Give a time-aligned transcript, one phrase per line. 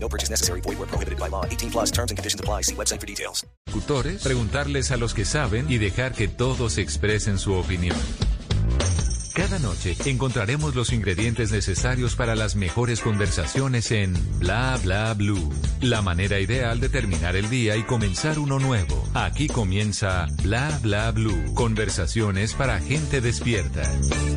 [0.00, 0.60] No purchase necessary.
[0.62, 1.44] Void where prohibited by law.
[1.44, 2.62] 18 plus terms and conditions apply.
[2.62, 3.46] See website for details.
[3.66, 7.96] Locutores, preguntarles a los que saben y dejar que todos expresen su opinión.
[9.38, 15.52] Cada noche encontraremos los ingredientes necesarios para las mejores conversaciones en Bla Bla Blue.
[15.80, 19.00] La manera ideal de terminar el día y comenzar uno nuevo.
[19.14, 21.54] Aquí comienza Bla Bla Blue.
[21.54, 23.84] Conversaciones para gente despierta.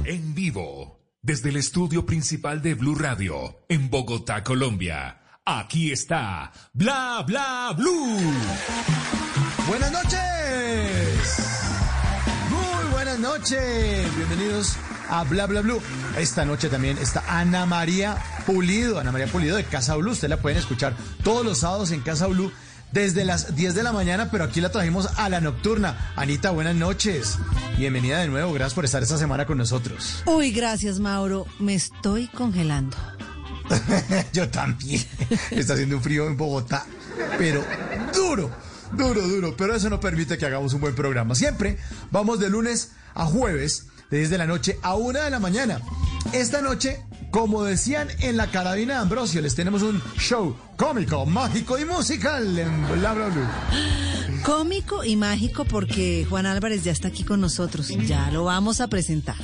[0.06, 5.21] En vivo, desde el estudio principal de Blue Radio, en Bogotá, Colombia.
[5.54, 8.18] Aquí está Bla Bla Blue.
[9.68, 10.20] Buenas noches.
[12.50, 14.16] Muy buenas noches.
[14.16, 14.78] Bienvenidos
[15.10, 15.82] a Bla Bla Blue.
[16.18, 18.98] Esta noche también está Ana María Pulido.
[18.98, 20.12] Ana María Pulido de Casa Blue.
[20.12, 22.50] Ustedes la pueden escuchar todos los sábados en Casa Blue
[22.94, 26.14] desde las 10 de la mañana, pero aquí la trajimos a la nocturna.
[26.16, 27.38] Anita, buenas noches.
[27.78, 28.54] Bienvenida de nuevo.
[28.54, 30.24] Gracias por estar esta semana con nosotros.
[30.26, 31.46] Uy, gracias, Mauro.
[31.60, 32.96] Me estoy congelando.
[34.34, 35.02] Yo también.
[35.52, 36.86] Está haciendo un frío en Bogotá,
[37.38, 37.64] pero
[38.14, 38.52] duro,
[38.94, 39.56] duro, duro.
[39.58, 41.36] Pero eso no permite que hagamos un buen programa.
[41.36, 41.78] Siempre
[42.12, 45.82] vamos de lunes a jueves, de 10 de la noche a 1 de la mañana.
[46.34, 51.78] Esta noche, como decían en la carabina de Ambrosio, les tenemos un show cómico, mágico
[51.78, 54.42] y musical en Bla Bla Blue.
[54.44, 57.90] Cómico y mágico porque Juan Álvarez ya está aquí con nosotros.
[58.08, 59.36] Ya lo vamos a presentar.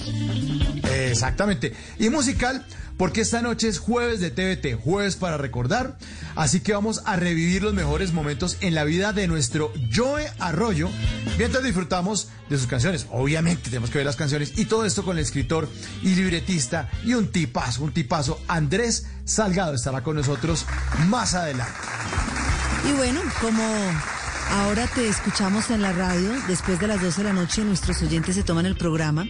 [0.92, 1.74] Exactamente.
[2.00, 2.66] Y musical,
[2.98, 6.00] porque esta noche es jueves de TVT, jueves para recordar.
[6.36, 10.90] Así que vamos a revivir los mejores momentos en la vida de nuestro Joe Arroyo,
[11.38, 13.06] mientras disfrutamos de sus canciones.
[13.12, 15.70] Obviamente tenemos que ver las canciones y todo esto con el escritor
[16.02, 18.40] y libretista y un tipazo, un tipazo.
[18.48, 20.66] Andrés Salgado estará con nosotros
[21.10, 21.74] más adelante.
[22.90, 23.62] Y bueno, como
[24.52, 28.36] ahora te escuchamos en la radio, después de las 12 de la noche, nuestros oyentes
[28.36, 29.26] se toman el programa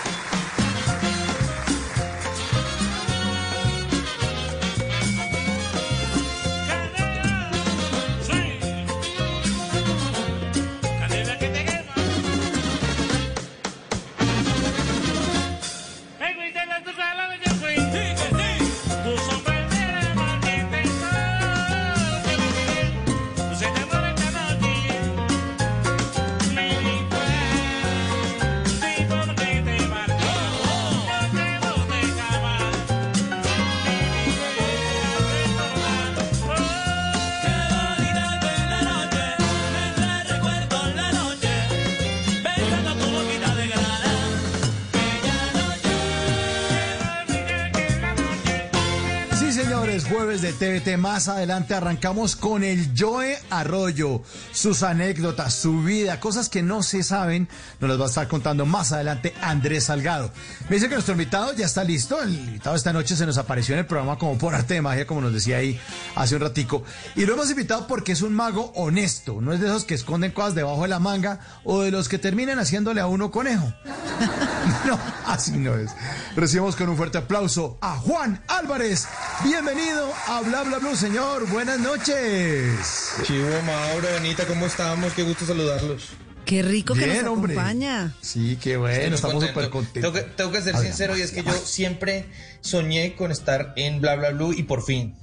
[50.59, 50.99] TVT.
[50.99, 54.23] Más adelante arrancamos con el Joe Arroyo.
[54.53, 57.49] Sus anécdotas, su vida, cosas que no se saben,
[57.81, 60.33] nos las va a estar contando más adelante Andrés Salgado.
[60.69, 62.21] Me dice que nuestro invitado ya está listo.
[62.21, 65.07] El invitado esta noche se nos apareció en el programa como por arte de magia,
[65.07, 65.81] como nos decía ahí
[66.17, 66.83] hace un ratico.
[67.15, 69.41] Y lo hemos invitado porque es un mago honesto.
[69.41, 72.19] No es de esos que esconden cosas debajo de la manga o de los que
[72.19, 73.73] terminan haciéndole a uno conejo.
[74.87, 75.91] No, así no es.
[76.37, 79.09] Recibimos con un fuerte aplauso a Juan Álvarez.
[79.43, 81.47] Bienvenido a Bla Bla Blue, señor.
[81.51, 83.13] Buenas noches.
[83.25, 85.13] Chivo, Mauro, Anita, ¿cómo estamos?
[85.13, 86.09] Qué gusto saludarlos.
[86.45, 87.53] Qué rico que nos hombre.
[87.53, 88.15] acompaña.
[88.23, 89.55] Sí, qué bueno, estamos contento.
[89.61, 90.13] súper contentos.
[90.13, 92.25] Tengo que, tengo que ser sincero y es que yo siempre
[92.63, 95.15] soñé con estar en Bla Bla Blue y por fin.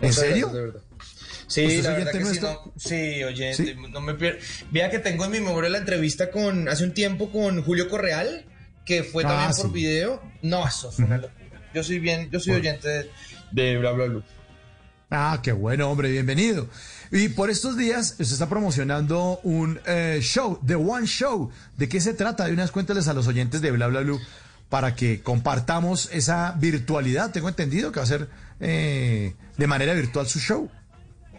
[0.00, 0.50] ¿En serio?
[0.50, 0.80] gracias, de verdad.
[1.48, 3.74] Sí, ¿Usted es la oyente verdad que sí, no, sí, oyente, ¿Sí?
[3.90, 4.38] no me pierdo.
[4.70, 8.46] Vea que tengo en mi memoria la entrevista con, hace un tiempo con Julio Correal,
[8.86, 9.62] que fue Ah, también sí.
[9.62, 10.22] por video.
[10.42, 11.42] No, eso fue una locura.
[11.74, 13.10] Yo soy bien, yo soy oyente de,
[13.52, 14.22] de Bla Bla.
[15.10, 16.68] Ah, qué bueno, hombre, bienvenido.
[17.10, 21.50] Y por estos días se está promocionando un eh, show, The One Show.
[21.76, 22.46] ¿De qué se trata?
[22.46, 24.18] De unas cuéntales a los oyentes de Bla Bla Blue
[24.70, 27.30] para que compartamos esa virtualidad.
[27.30, 30.70] Tengo entendido que va a ser eh, de manera virtual su show.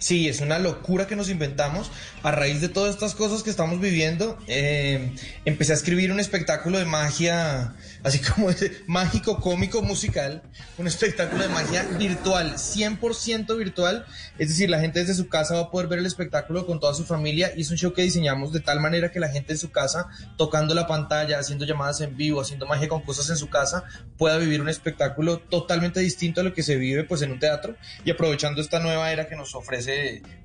[0.03, 1.89] Sí, es una locura que nos inventamos.
[2.23, 5.15] A raíz de todas estas cosas que estamos viviendo, eh,
[5.45, 7.73] empecé a escribir un espectáculo de magia,
[8.03, 8.49] así como
[8.85, 10.43] mágico, cómico, musical,
[10.77, 14.05] un espectáculo de magia virtual, 100% virtual.
[14.37, 16.93] Es decir, la gente desde su casa va a poder ver el espectáculo con toda
[16.93, 19.57] su familia y es un show que diseñamos de tal manera que la gente en
[19.57, 23.47] su casa, tocando la pantalla, haciendo llamadas en vivo, haciendo magia con cosas en su
[23.47, 23.85] casa,
[24.17, 27.77] pueda vivir un espectáculo totalmente distinto a lo que se vive pues en un teatro
[28.03, 29.92] y aprovechando esta nueva era que nos ofrece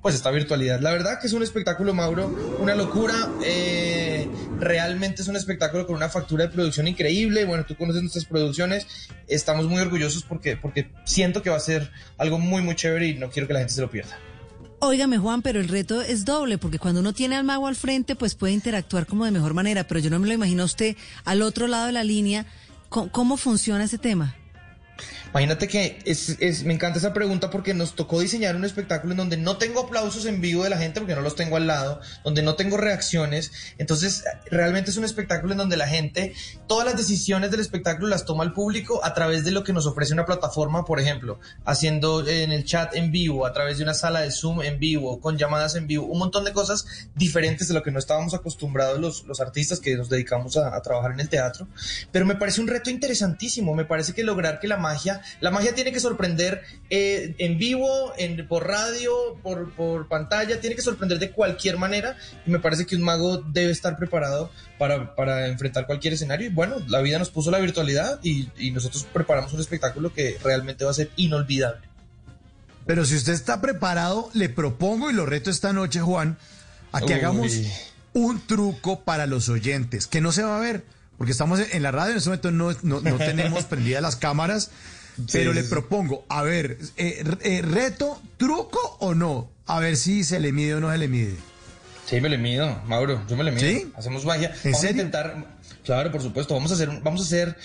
[0.01, 0.79] pues esta virtualidad.
[0.79, 3.29] La verdad que es un espectáculo, Mauro, una locura.
[3.43, 4.27] Eh,
[4.59, 7.45] realmente es un espectáculo con una factura de producción increíble.
[7.45, 8.87] Bueno, tú conoces nuestras producciones.
[9.27, 13.13] Estamos muy orgullosos porque, porque siento que va a ser algo muy, muy chévere y
[13.15, 14.17] no quiero que la gente se lo pierda.
[14.81, 18.15] Óigame, Juan, pero el reto es doble, porque cuando uno tiene al mago al frente,
[18.15, 20.95] pues puede interactuar como de mejor manera, pero yo no me lo imagino a usted
[21.25, 22.45] al otro lado de la línea.
[22.87, 24.38] ¿Cómo, cómo funciona ese tema?
[25.31, 29.17] Imagínate que es, es, me encanta esa pregunta porque nos tocó diseñar un espectáculo en
[29.17, 31.99] donde no tengo aplausos en vivo de la gente porque no los tengo al lado,
[32.23, 33.51] donde no tengo reacciones.
[33.77, 36.33] Entonces, realmente es un espectáculo en donde la gente,
[36.67, 39.85] todas las decisiones del espectáculo las toma el público a través de lo que nos
[39.85, 43.93] ofrece una plataforma, por ejemplo, haciendo en el chat en vivo, a través de una
[43.93, 46.85] sala de Zoom en vivo, con llamadas en vivo, un montón de cosas
[47.15, 50.81] diferentes de lo que no estábamos acostumbrados los, los artistas que nos dedicamos a, a
[50.81, 51.67] trabajar en el teatro.
[52.11, 55.73] Pero me parece un reto interesantísimo, me parece que lograr que la magia la magia
[55.75, 61.19] tiene que sorprender eh, en vivo, en, por radio, por, por, pantalla, tiene que sorprender
[61.19, 65.85] de cualquier manera y me parece que un mago debe estar preparado para, para enfrentar
[65.85, 69.59] cualquier escenario y bueno, la vida nos puso la virtualidad y, y nosotros preparamos un
[69.59, 71.87] espectáculo que realmente va a ser inolvidable.
[72.85, 76.37] Pero si usted está preparado, le propongo y lo reto esta noche, Juan,
[76.91, 77.13] a que Uy.
[77.13, 77.51] hagamos
[78.13, 80.83] un truco para los oyentes, que no se va a ver,
[81.19, 84.71] porque estamos en la radio, en este momento no, no, no tenemos prendidas las cámaras,
[85.33, 85.69] pero sí, le sí.
[85.69, 90.75] propongo, a ver, eh, eh, reto, truco o no, a ver si se le mide
[90.75, 91.35] o no se le mide.
[92.05, 93.67] Sí, me le mido, Mauro, yo me le mido.
[93.67, 93.91] ¿Sí?
[93.97, 94.55] Hacemos magia.
[94.63, 95.03] ¿En vamos serio?
[95.03, 97.57] a intentar, claro, por supuesto, vamos a hacer, vamos a hacer,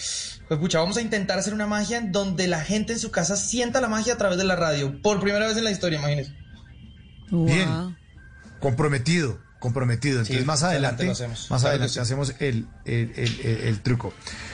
[0.49, 3.37] pues, pucha, vamos a intentar hacer una magia en donde la gente en su casa
[3.37, 6.35] sienta la magia a través de la radio, por primera vez en la historia, imagínense.
[7.31, 7.47] Wow.
[7.47, 7.97] Bien,
[8.59, 10.19] comprometido, comprometido.
[10.21, 11.51] Entonces Sí, más adelante, hacemos.
[11.51, 11.99] más Claro adelante sí.
[12.01, 14.13] hacemos el, el, el- el- el truco.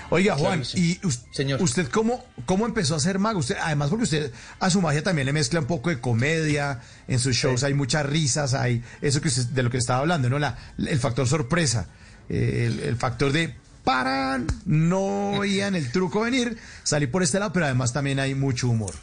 [0.09, 0.99] Oiga, Claro Juan, sí.
[1.03, 1.61] ¿y us- Señor.
[1.63, 3.41] usted cómo, cómo empezó a ser mago?
[3.41, 7.19] Usted, además, porque usted a su magia también le mezcla un poco de comedia, en
[7.19, 10.39] sus shows hay muchas risas, hay eso que usted- de lo que estaba hablando, ¿no?
[10.39, 11.87] La, el factor sorpresa,
[12.29, 13.55] el, factor de
[13.85, 18.69] paran, no veían el truco venir, salí por este lado, pero además también hay mucho
[18.69, 18.95] humor.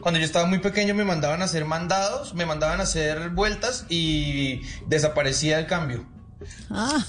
[0.00, 3.84] Cuando yo estaba muy pequeño me mandaban a hacer mandados, me mandaban a hacer vueltas
[3.88, 6.06] y desaparecía el cambio.
[6.70, 7.04] Ah,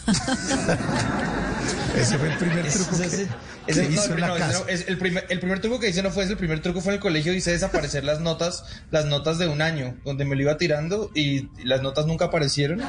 [1.95, 3.27] Ese fue el primer truco que, ese-
[3.67, 4.59] que no, hizo en la no, ese casa.
[4.59, 6.81] no, es el, primer, el primer truco que hice no fue ese, el primer truco
[6.81, 10.35] fue en el colegio, hice desaparecer las notas, las notas de un año, donde me
[10.35, 12.79] lo iba tirando y, y las notas nunca aparecieron.
[12.79, 12.85] Sí.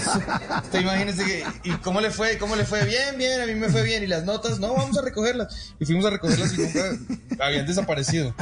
[0.64, 2.38] Usted imagínese que, ¿y cómo le fue?
[2.38, 2.84] ¿Cómo le fue?
[2.84, 4.02] Bien, bien, a mí me fue bien.
[4.02, 5.72] Y las notas, no, vamos a recogerlas.
[5.78, 6.90] Y fuimos a recogerlas y nunca
[7.44, 8.34] habían desaparecido.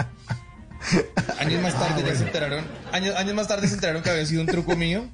[1.38, 4.40] Años más tarde ya se enteraron, años, años más tarde se enteraron que había sido
[4.40, 5.08] un truco mío.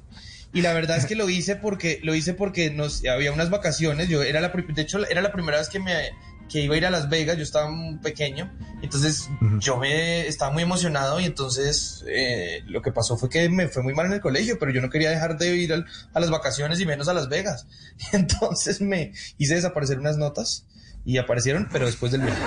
[0.53, 4.09] Y la verdad es que lo hice porque, lo hice porque nos, había unas vacaciones.
[4.09, 5.93] Yo era la, pri- de hecho, era la primera vez que me,
[6.49, 7.37] que iba a ir a Las Vegas.
[7.37, 8.51] Yo estaba muy pequeño.
[8.81, 9.29] Entonces,
[9.59, 11.19] yo me estaba muy emocionado.
[11.19, 14.57] Y entonces, eh, lo que pasó fue que me fue muy mal en el colegio,
[14.57, 17.29] pero yo no quería dejar de ir al- a las vacaciones y menos a Las
[17.29, 17.67] Vegas.
[18.11, 20.65] Entonces, me hice desaparecer unas notas
[21.05, 22.41] y aparecieron, pero después del viaje.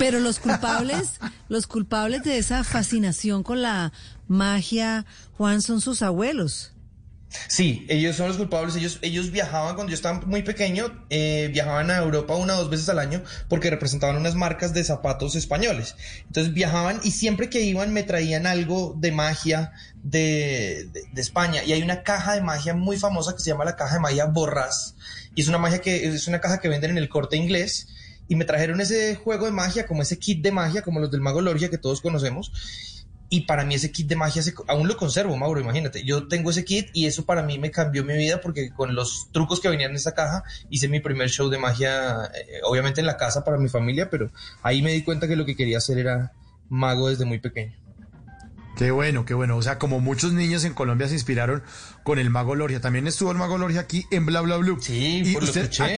[0.00, 3.92] pero los culpables, los culpables de esa fascinación con la
[4.26, 5.06] magia,
[5.36, 6.72] Juan, son sus abuelos.
[7.46, 8.74] Sí, ellos son los culpables.
[8.76, 12.70] Ellos, ellos viajaban cuando yo estaba muy pequeño, eh, viajaban a Europa una o dos
[12.70, 15.94] veces al año porque representaban unas marcas de zapatos españoles.
[16.26, 19.72] Entonces viajaban y siempre que iban me traían algo de magia
[20.02, 21.62] de, de, España.
[21.62, 24.26] Y hay una caja de magia muy famosa que se llama la caja de magia
[24.26, 24.96] Borrás.
[25.34, 27.88] Y es una magia que es una caja que venden en el corte inglés.
[28.26, 31.20] Y me trajeron ese juego de magia, como ese kit de magia, como los del
[31.20, 32.52] Mago Lorgia que todos conocemos.
[33.32, 36.02] Y para mí ese kit de magia se- aún lo conservo, Mauro, imagínate.
[36.04, 39.28] Yo tengo ese kit y eso para mí me cambió mi vida porque con los
[39.32, 43.06] trucos que venían en esa caja hice mi primer show de magia, eh, obviamente en
[43.06, 44.30] la casa para mi familia, pero
[44.62, 46.32] ahí me di cuenta que lo que quería hacer era
[46.68, 47.72] mago desde muy pequeño.
[48.76, 49.56] Qué bueno, qué bueno.
[49.56, 51.62] O sea, como muchos niños en Colombia se inspiraron
[52.02, 52.80] con el Mago Lorgia.
[52.80, 54.78] También estuvo el Mago Lorgia aquí en Bla Bla Blue.
[54.80, 55.99] Sí, Y por lo usted- escuché.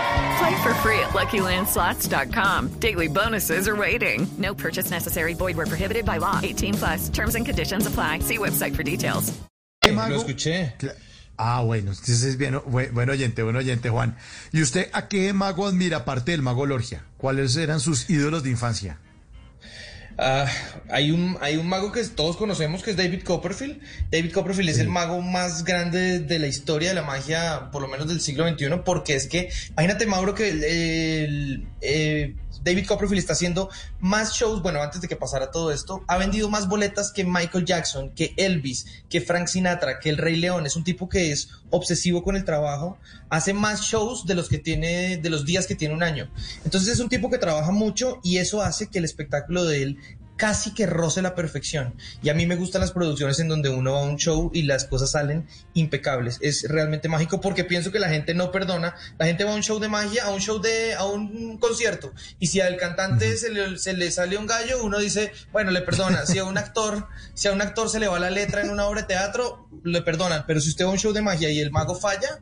[0.41, 2.79] Play for free at LuckyLandSlots.com.
[2.79, 4.27] Daily bonuses are waiting.
[4.39, 5.35] No purchase necessary.
[5.35, 6.39] Void were prohibited by law.
[6.41, 7.09] 18 plus.
[7.09, 8.19] Terms and conditions apply.
[8.19, 9.31] See website for details.
[9.83, 10.73] ¿Qué Lo escuché.
[11.37, 14.15] Ah, bueno, entonces es bien, buen oyente, buen oyente, Juan.
[14.51, 17.03] ¿Y usted a qué mago admira, aparte del mago Lorgia?
[17.17, 18.99] ¿Cuáles eran sus ídolos de infancia?
[20.17, 20.45] Ah,
[20.89, 23.79] hay, un, hay un mago que todos conocemos que es David Copperfield.
[24.11, 27.87] David Copperfield es el mago más grande de la historia de la magia, por lo
[27.87, 33.19] menos del siglo XXI, porque es que, imagínate Mauro que el, el, eh, David Copperfield
[33.19, 37.11] está haciendo más shows, bueno, antes de que pasara todo esto, ha vendido más boletas
[37.11, 40.65] que Michael Jackson, que Elvis, que Frank Sinatra, que el Rey León.
[40.65, 42.97] Es un tipo que es obsesivo con el trabajo,
[43.29, 46.29] hace más shows de los que tiene, de los días que tiene un año.
[46.65, 49.97] Entonces es un tipo que trabaja mucho y eso hace que el espectáculo de él
[50.41, 51.93] casi que roce la perfección.
[52.23, 54.63] Y a mí me gustan las producciones en donde uno va a un show y
[54.63, 56.39] las cosas salen impecables.
[56.41, 58.95] Es realmente mágico porque pienso que la gente no perdona.
[59.19, 62.11] La gente va a un show de magia, a un show de, a un concierto.
[62.39, 65.83] Y si al cantante se, le, se le sale un gallo, uno dice, bueno, le
[65.83, 66.25] perdona.
[66.25, 68.87] Si a un actor, si a un actor se le va la letra en una
[68.87, 70.45] obra de teatro, le perdonan.
[70.47, 72.39] Pero si usted va a un show de magia y el mago falla,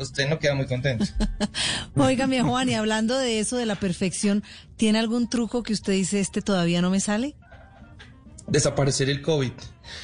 [0.00, 1.04] usted no queda muy contento.
[1.96, 4.42] Óigame, Juan, y hablando de eso, de la perfección,
[4.76, 7.34] ¿tiene algún truco que usted dice, este todavía no me sale?
[8.46, 9.52] Desaparecer el COVID.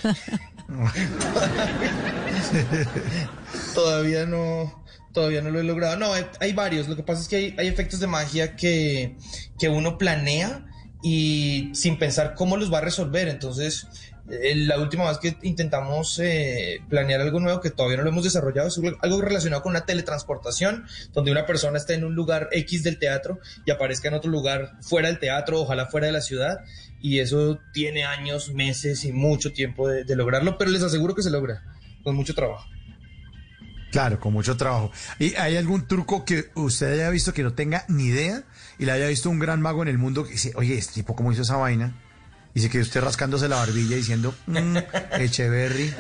[3.75, 5.97] todavía no, todavía no lo he logrado.
[5.97, 6.89] No, hay, hay varios.
[6.89, 9.17] Lo que pasa es que hay, hay efectos de magia que,
[9.59, 10.67] que uno planea
[11.03, 13.29] y sin pensar cómo los va a resolver.
[13.29, 13.87] Entonces,
[14.29, 18.69] la última vez que intentamos eh, planear algo nuevo que todavía no lo hemos desarrollado
[18.69, 22.99] es algo relacionado con una teletransportación, donde una persona está en un lugar X del
[22.99, 26.61] teatro y aparezca en otro lugar fuera del teatro, ojalá fuera de la ciudad.
[27.01, 31.23] Y eso tiene años, meses y mucho tiempo de, de lograrlo, pero les aseguro que
[31.23, 31.63] se logra,
[32.03, 32.67] con mucho trabajo.
[33.93, 34.91] Claro, con mucho trabajo.
[35.19, 38.43] ¿Y hay algún truco que usted haya visto que no tenga ni idea
[38.79, 41.15] y le haya visto un gran mago en el mundo que dice, oye, este tipo,
[41.15, 41.95] ¿cómo hizo esa vaina?
[42.57, 44.79] Y se quedó usted rascándose la barbilla diciendo, mmm,
[45.21, 45.93] Echeverry.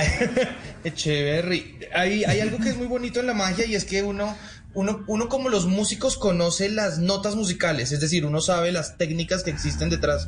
[0.84, 1.78] Echeverry.
[1.94, 4.34] Hay, hay algo que es muy bonito en la magia y es que uno,
[4.72, 9.42] uno, uno como los músicos conoce las notas musicales, es decir, uno sabe las técnicas
[9.42, 10.26] que existen detrás,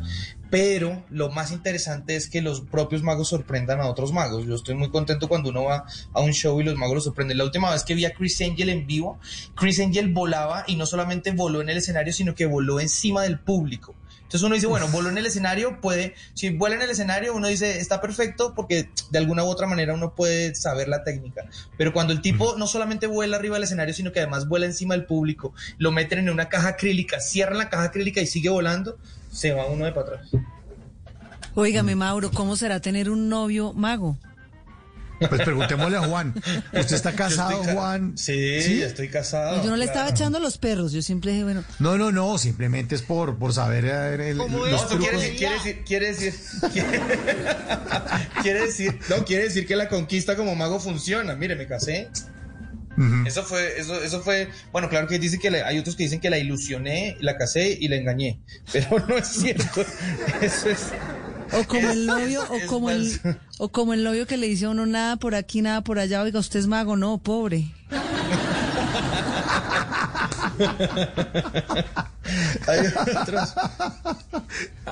[0.51, 4.45] pero lo más interesante es que los propios magos sorprendan a otros magos.
[4.45, 7.39] Yo estoy muy contento cuando uno va a un show y los magos los sorprenden.
[7.39, 9.19] La última vez que vi a Chris Angel en vivo,
[9.55, 13.39] Chris Angel volaba y no solamente voló en el escenario, sino que voló encima del
[13.39, 13.95] público.
[14.27, 17.47] Entonces uno dice, bueno, voló en el escenario, puede, si vuela en el escenario, uno
[17.47, 21.45] dice, está perfecto porque de alguna u otra manera uno puede saber la técnica.
[21.79, 24.95] Pero cuando el tipo no solamente vuela arriba del escenario, sino que además vuela encima
[24.95, 28.99] del público, lo meten en una caja acrílica, cierran la caja acrílica y sigue volando,
[29.31, 30.31] se va uno de para atrás.
[31.55, 34.19] Óigame, Mauro, ¿cómo será tener un novio mago?
[35.19, 36.35] Pues preguntémosle a Juan.
[36.73, 38.19] ¿Usted está casado, ca- Juan?
[38.19, 38.83] Sí, ¿Sí?
[38.83, 39.63] estoy casado.
[39.65, 39.99] yo no le claro.
[40.01, 43.53] estaba echando los perros, yo siempre dije, bueno, No, no, no, simplemente es por, por
[43.55, 45.23] saber eh, el- No, los eso quiere trucos.
[45.23, 46.35] decir, quiere decir, quiere decir,
[46.73, 47.01] quiere,
[48.43, 51.35] quiere decir, no, quiere decir que la conquista como mago funciona.
[51.35, 52.09] Mire, me casé.
[53.27, 56.31] Eso fue, eso, eso fue, bueno, claro que dice que hay otros que dicen que
[56.31, 58.41] la ilusioné, la casé y la engañé,
[58.73, 59.85] pero no es cierto.
[60.41, 60.79] Eso es,
[61.53, 63.21] o como el novio, o como el,
[63.59, 66.23] o como el novio que le dice a uno nada por aquí, nada por allá,
[66.23, 67.73] oiga, usted es mago, no, pobre.
[72.67, 72.87] hay
[73.21, 73.55] otros,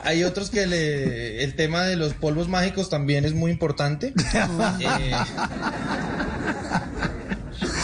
[0.03, 4.13] hay otros que le, el tema de los polvos mágicos también es muy importante.
[4.81, 5.13] Eh,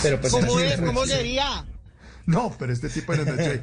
[0.02, 0.80] pero pues ¿Cómo es?
[0.80, 1.64] ¿Cómo sería?
[2.26, 3.60] No, pero este tipo no me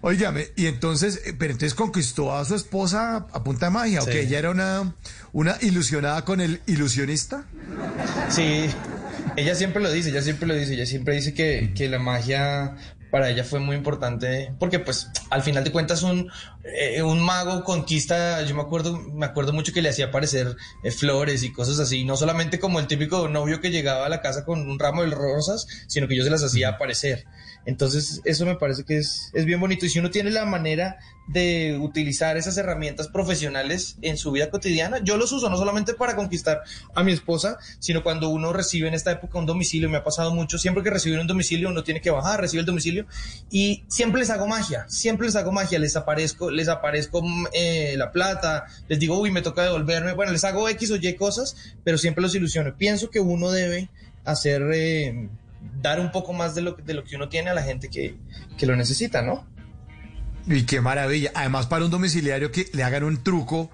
[0.00, 4.04] Óigame, y entonces, eh, pero entonces conquistó a su esposa a punta de magia, ¿o
[4.04, 4.10] Sí.
[4.12, 4.94] que ella era una,
[5.32, 7.44] una ilusionada con el ilusionista?
[8.28, 8.66] Sí,
[9.36, 12.76] ella siempre lo dice, ella siempre lo dice, ella siempre dice que, que la magia
[13.10, 16.30] para ella fue muy importante porque pues al final de cuentas un,
[16.62, 20.90] eh, un mago conquista, yo me acuerdo, me acuerdo mucho que le hacía aparecer eh,
[20.90, 24.44] flores y cosas así, no solamente como el típico novio que llegaba a la casa
[24.44, 27.24] con un ramo de rosas, sino que yo se las hacía aparecer.
[27.68, 29.84] Entonces, eso me parece que es, es bien bonito.
[29.84, 30.96] Y si uno tiene la manera
[31.26, 36.16] de utilizar esas herramientas profesionales en su vida cotidiana, yo los uso no solamente para
[36.16, 36.62] conquistar
[36.94, 40.34] a mi esposa, sino cuando uno recibe en esta época un domicilio, me ha pasado
[40.34, 43.04] mucho, siempre que recibe un domicilio uno tiene que bajar, recibe el domicilio
[43.50, 47.22] y siempre les hago magia, siempre les hago magia, les aparezco, les aparezco
[47.52, 51.14] eh, la plata, les digo, uy, me toca devolverme, bueno, les hago X o Y
[51.16, 52.74] cosas, pero siempre los ilusiono.
[52.78, 53.90] Pienso que uno debe
[54.24, 54.62] hacer...
[54.72, 55.28] Eh,
[55.82, 58.16] dar un poco más de lo, de lo que uno tiene a la gente que,
[58.56, 59.46] que lo necesita, ¿no?
[60.46, 61.30] Y qué maravilla.
[61.34, 63.70] Además, para un domiciliario que le hagan un truco,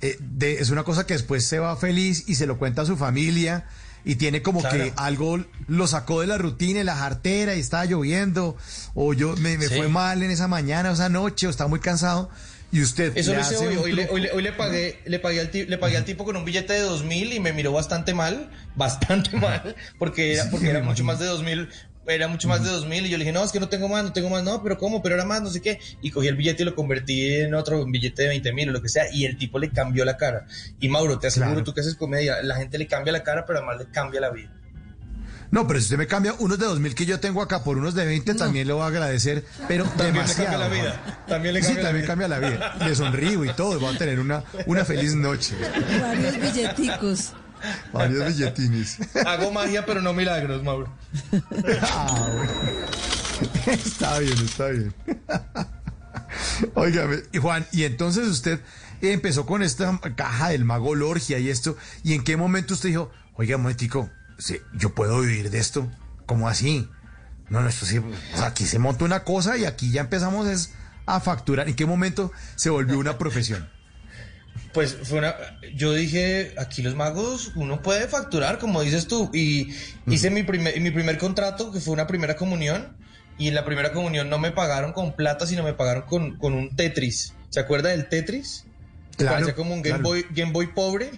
[0.00, 2.86] eh, de, es una cosa que después se va feliz y se lo cuenta a
[2.86, 3.66] su familia.
[4.04, 4.76] y tiene como Claro.
[4.76, 8.56] que algo lo sacó de la rutina, y la jartera y estaba lloviendo,
[8.94, 9.74] o yo me, me Sí.
[9.76, 12.30] fue mal en esa mañana o esa noche, o está muy cansado,
[12.70, 13.76] y usted Eso le lo hice hoy.
[13.76, 16.36] Hoy le, hoy le- hoy le pagué, le pagué al le pagué al tipo con
[16.36, 20.68] un billete de dos mil y me miró bastante mal, bastante mal, porque era, porque
[20.70, 21.68] era mucho más de dos mil,
[22.06, 23.88] era mucho más de dos mil y yo le dije, no, es que no tengo
[23.88, 25.02] más, no tengo más, no, pero ¿cómo?
[25.02, 25.78] Pero era más, no sé qué.
[26.00, 28.80] Y cogí el billete y lo convertí en otro billete de 20 mil o lo
[28.82, 30.46] que sea y el tipo le cambió la cara.
[30.80, 31.64] Y Mauro, te aseguro, Claro.
[31.64, 34.30] tú que haces comedia, la gente le cambia la cara, pero además le cambia la
[34.30, 34.50] vida.
[35.50, 37.94] No, pero si usted me cambia unos de 2000 que yo tengo acá por unos
[37.94, 40.50] de 20, también le voy a agradecer, pero También le demasiado.
[40.50, 41.00] cambia la vida.
[41.04, 41.26] Juan.
[41.26, 42.06] También le sí, cambia la también vida.
[42.06, 42.38] cambia la
[42.76, 42.86] vida.
[42.88, 45.56] Le sonrío y todo, y voy a tener una, una feliz noche.
[46.00, 47.32] Varios billeticos.
[47.92, 48.98] Varios billetines.
[49.26, 50.92] Hago magia, pero no milagros, Mauro.
[51.82, 52.52] Ah, bueno.
[53.66, 54.94] Está bien, está bien.
[56.74, 58.60] Óigame, y Juan, y entonces usted
[59.00, 63.10] empezó con esta caja del mago Lorgia y esto, ¿y en qué momento usted dijo,
[63.34, 64.10] oiga, un momentico, sí,
[64.74, 65.90] yo puedo vivir de esto?
[66.26, 66.88] ¿Cómo así?
[67.48, 70.46] No, no, esto sí, o sea, aquí se monta una cosa y aquí ya empezamos
[70.46, 70.72] es
[71.06, 71.68] a facturar.
[71.68, 73.68] ¿En qué momento se volvió una profesión?
[74.74, 75.34] Pues fue una.
[75.74, 79.30] Yo dije, aquí los magos, uno puede facturar, como dices tú.
[79.32, 79.74] Y
[80.06, 82.96] hice mi primer, mi primer contrato, que fue una primera comunión.
[83.38, 86.54] Y en la primera comunión no me pagaron con plata, sino me pagaron con, con
[86.54, 87.34] un Tetris.
[87.50, 88.66] ¿Se acuerda del Tetris?
[89.16, 90.02] Claro, parecía como un Game, claro.
[90.02, 91.12] Boy, Game Boy pobre.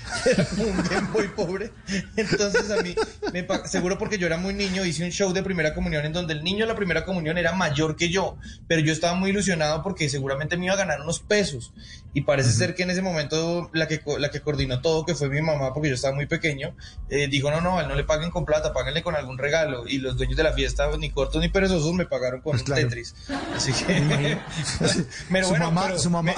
[0.26, 1.72] Era como un Game Boy pobre.
[2.16, 2.94] Entonces a mí,
[3.32, 6.34] me seguro porque yo era muy niño, hice un show de primera comunión en donde
[6.34, 8.36] el niño de la primera comunión era mayor que yo,
[8.68, 11.72] pero yo estaba muy ilusionado porque seguramente me iba a ganar unos pesos.
[12.14, 15.30] Y parece ser que en ese momento la que, la que coordinó todo, que fue
[15.30, 16.76] mi mamá, porque yo estaba muy pequeño,
[17.08, 19.88] eh, dijo, no, no, a él no le paguen con plata, páguenle con algún regalo.
[19.88, 22.66] Y los dueños de la fiesta, ni cortos ni perezosos, me pagaron con Pues un
[22.66, 22.82] claro.
[22.82, 23.14] Tetris.
[23.56, 24.38] Así que...
[25.32, 26.34] pero su bueno, mamá, pero su mamá.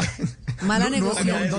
[0.63, 1.51] Mala No, no, negociación.
[1.51, 1.59] no,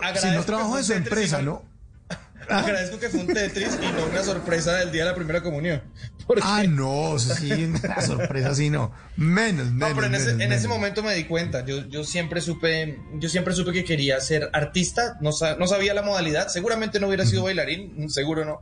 [0.00, 1.64] no, si no trabajó en su empresa, y ¿no?
[2.48, 5.82] Agradezco que fue un Tetris y no una sorpresa del día de la primera comunión.
[6.26, 8.92] Porque- Ah, no, sí, una sorpresa sí, no.
[9.16, 9.90] Menos, menos.
[9.90, 11.64] No, pero en ese, menos, en ese momento me di cuenta.
[11.64, 15.16] Yo, yo siempre supe, yo siempre supe que quería ser artista.
[15.20, 16.48] No, no sabía la modalidad.
[16.48, 18.60] Seguramente no hubiera sido bailarín, seguro no.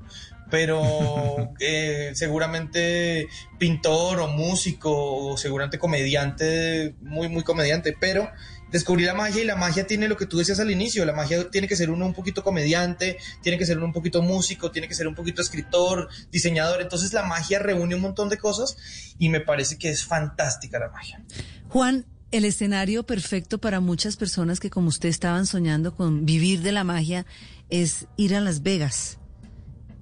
[0.50, 3.28] Pero eh, seguramente
[3.58, 7.94] pintor o músico o seguramente comediante, muy, muy comediante.
[7.98, 8.30] Pero
[8.70, 11.04] descubrí la magia y la magia tiene lo que tú decías al inicio.
[11.04, 14.22] La magia tiene que ser uno un poquito comediante, tiene que ser uno un poquito
[14.22, 16.80] músico, tiene que ser un poquito escritor, diseñador.
[16.80, 18.76] Entonces la magia reúne un montón de cosas
[19.18, 21.22] y me parece que es fantástica la magia.
[21.68, 26.72] Juan, el escenario perfecto para muchas personas que como usted estaban soñando con vivir de
[26.72, 27.26] la magia
[27.70, 29.18] es ir a Las Vegas.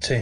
[0.01, 0.17] Sí.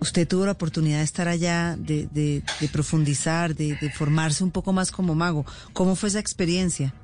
[0.00, 4.50] Usted tuvo la oportunidad de estar allá, de, de- de profundizar, de, de formarse un
[4.52, 5.44] poco más como mago.
[5.72, 6.94] ¿Cómo fue esa experiencia?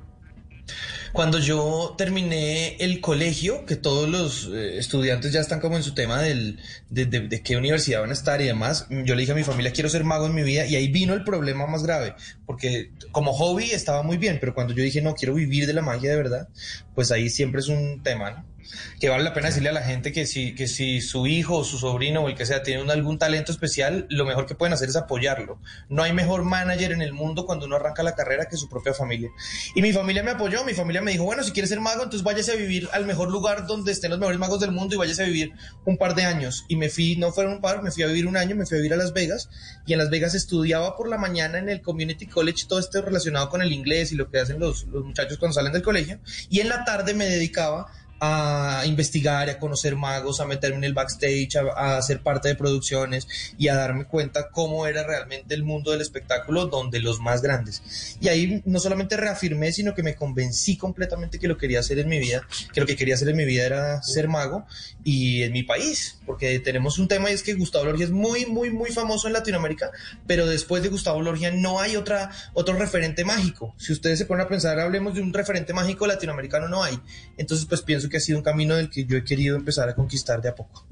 [1.13, 5.93] Cuando yo terminé el colegio, que todos los eh, estudiantes ya están como en su
[5.93, 9.31] tema del, de, de- de qué universidad van a estar y demás, yo le dije
[9.31, 11.83] a mi familia, quiero ser mago en mi vida, y ahí vino el problema más
[11.83, 15.73] grave, porque como hobby estaba muy bien, pero cuando yo dije, no, quiero vivir de
[15.73, 16.49] la magia de verdad,
[16.93, 18.54] pues ahí siempre es un tema, ¿no?
[18.99, 21.63] Que vale la pena decirle a la gente que si, que si su hijo o
[21.63, 24.89] su sobrino o el que sea tiene algún talento especial, lo mejor que pueden hacer
[24.89, 25.59] es apoyarlo.
[25.89, 28.93] No hay mejor manager en el mundo cuando uno arranca la carrera que su propia
[28.93, 29.29] familia.
[29.75, 32.23] Y mi familia me apoyó, mi familia me dijo, bueno, si quieres ser mago, entonces
[32.23, 35.23] váyase a vivir al mejor lugar donde estén los mejores magos del mundo y váyase
[35.23, 35.53] a vivir
[35.85, 36.65] un par de años.
[36.67, 38.77] Y me fui, no fueron un par, me fui a vivir un año, me fui
[38.77, 39.49] a vivir a Las Vegas
[39.85, 43.49] y en Las Vegas estudiaba por la mañana en el Community College todo esto relacionado
[43.49, 46.19] con el inglés y lo que hacen los, los muchachos cuando salen del colegio.
[46.49, 47.87] Y en la tarde me dedicaba
[48.19, 53.27] a investigar, a conocer magos, a meterme en el backstage, a, a parte de producciones
[53.57, 58.17] y a darme cuenta cómo era realmente el mundo del espectáculo donde los más grandes.
[58.21, 62.07] Y ahí no solamente reafirmé, sino que me convencí completamente que lo quería hacer en
[62.07, 64.65] mi vida, que lo que quería hacer en mi vida era ser mago
[65.03, 68.45] y en mi país, porque tenemos un tema y es que Gustavo Lorgia es muy,
[68.45, 69.91] muy, muy famoso en Latinoamérica,
[70.25, 73.75] pero después de Gustavo Lorgia no hay otra, otro referente mágico.
[73.77, 76.99] Si ustedes se ponen a pensar, hablemos de un referente mágico latinoamericano, no hay.
[77.37, 79.95] Entonces, pues pienso que ha sido un camino del que yo he querido empezar a
[79.95, 80.85] conquistar de a poco.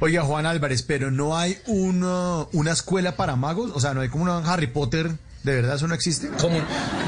[0.00, 4.08] Oiga, Juan Álvarez, pero no hay una, una escuela para magos, o sea, no hay
[4.08, 5.10] como una Harry Potter,
[5.42, 6.28] ¿de verdad eso no existe?
[6.28, 6.58] Como,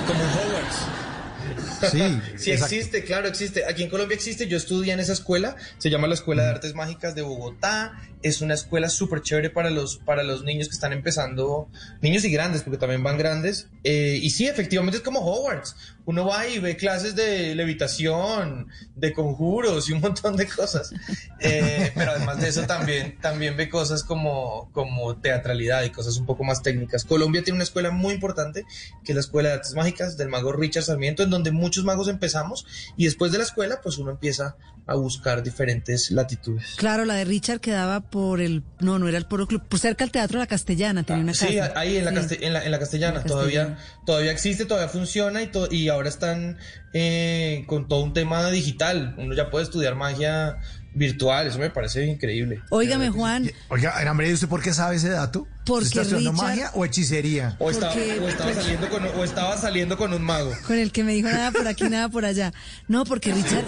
[0.07, 1.91] como un Hogwarts.
[1.91, 1.99] Sí,
[2.37, 2.75] Sí exacto.
[2.75, 3.65] existe, claro, existe.
[3.67, 6.75] Aquí en Colombia existe, yo estudié en esa escuela, se llama la Escuela de Artes
[6.75, 10.93] Mágicas de Bogotá, es una escuela súper chévere para los, para los niños que están
[10.93, 11.69] empezando,
[12.01, 15.77] niños y grandes, porque también van grandes, eh, y sí, efectivamente es como Hogwarts.
[16.05, 20.93] uno va y ve clases de levitación, de conjuros y un montón de cosas.
[21.41, 26.27] Eh, pero además de eso también, también ve cosas como, como teatralidad y cosas un
[26.27, 27.05] poco más técnicas.
[27.05, 28.65] Colombia tiene una escuela muy importante,
[29.05, 32.09] que es la Escuela de Artes Mágicas del mago Richard Sarmiento, en donde muchos magos
[32.09, 34.57] empezamos y después de la escuela pues uno empieza
[34.87, 36.75] a buscar diferentes latitudes.
[36.77, 40.05] Claro, la de Richard quedaba por el, no, no era el Poro Club, por cerca
[40.05, 41.73] del Teatro de la Castellana, tenía una Sí, casa.
[41.75, 42.17] ahí en la, Sí.
[42.19, 44.05] caste- en la, en la castellana, En la todavía, Castellana.
[44.07, 46.59] todavía existe, todavía funciona y, to- y ahora están
[46.93, 49.15] eh, con todo un tema digital.
[49.17, 50.59] Uno ya puede estudiar magia
[50.95, 52.61] virtual, eso me parece increíble.
[52.69, 55.49] Óigame, Juan, Oiga, María, ¿y usted por qué sabe ese dato?
[55.65, 57.57] Porque ¿Usted está estudiando Richard- magia o hechicería?
[57.59, 60.53] O estaba, Porque- o estaba saliendo con, o estaba saliendo con un mago.
[60.67, 62.53] con el que me dijo nada por aquí, nada por allá.
[62.89, 63.65] No, porque Richard...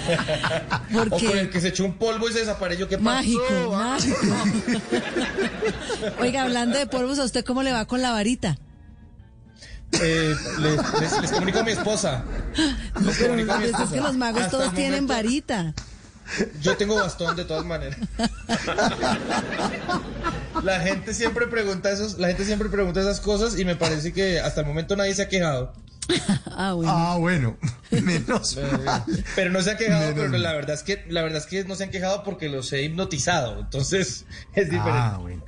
[0.90, 1.50] hace- O con el porque...
[1.50, 2.88] que se echó un polvo y se desapareció.
[2.88, 3.04] ¿Qué pasó?
[3.10, 3.42] Mágico,
[3.74, 4.18] Ah, mágico.
[6.20, 8.58] Oiga, hablando de polvos, ¿a usted cómo le va con la varita?
[10.02, 12.22] eh, les, les- les comunico a mi esposa.
[13.04, 13.94] Les comunico a mi es esposa.
[13.94, 15.74] que los magos Hasta todos tienen momento, varita.
[16.60, 17.96] Yo tengo bastón de todas maneras.
[20.62, 24.40] La gente siempre pregunta esos, la gente siempre pregunta esas cosas y me parece que
[24.40, 25.72] hasta el momento nadie se ha quejado.
[26.60, 26.92] Ah, bueno.
[26.92, 27.56] Ah, bueno,
[27.90, 29.04] menos mal.
[29.36, 31.64] Pero no se ha quejado, Menos pero la verdad es que la verdad es que
[31.64, 33.60] no se han quejado porque los he hipnotizado.
[33.60, 34.90] Entonces es diferente.
[35.00, 35.44] Ah, bueno.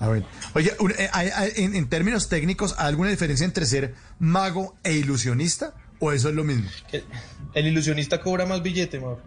[0.00, 0.26] Ah, bueno.
[0.54, 1.08] Oye, un- eh,
[1.56, 5.74] en, en términos técnicos, ¿hay alguna diferencia entre ser mago e ilusionista?
[6.00, 6.68] ¿O eso es lo mismo?
[6.92, 7.04] El,
[7.54, 9.22] el ilusionista cobra más billete, Mauro.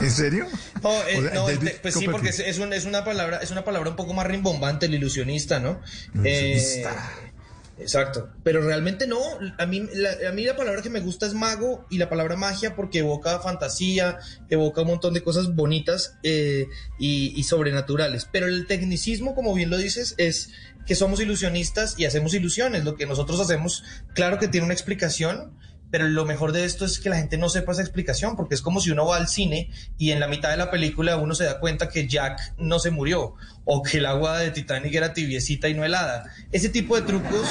[0.00, 0.46] ¿En serio?
[0.82, 2.48] No, eh, O sea, no, David te- pues sí, porque es, Copperfield.
[2.48, 5.80] es un- es una palabra, es una palabra un poco más rimbombante, el ilusionista, ¿no?
[6.14, 6.90] Ilusionista.
[6.90, 7.32] Eh,
[7.78, 8.30] exacto.
[8.42, 9.18] Pero realmente no.
[9.58, 12.36] A mí, la, a mí la palabra que me gusta es mago y la palabra
[12.36, 16.66] magia porque evoca fantasía, evoca un montón de cosas bonitas eh,
[16.98, 18.28] y, y sobrenaturales.
[18.30, 20.50] Pero el tecnicismo, como bien lo dices, es
[20.86, 22.84] que somos ilusionistas y hacemos ilusiones.
[22.84, 23.84] Lo que nosotros hacemos,
[24.14, 25.56] claro que tiene una explicación.
[25.90, 28.62] Pero lo mejor de esto es que la gente no sepa esa explicación, porque es
[28.62, 31.44] como si uno va al cine y en la mitad de la película uno se
[31.44, 35.68] da cuenta que Jack no se murió o que el agua de Titanic era tibiecita
[35.68, 36.30] y no helada.
[36.52, 37.48] Ese tipo de trucos,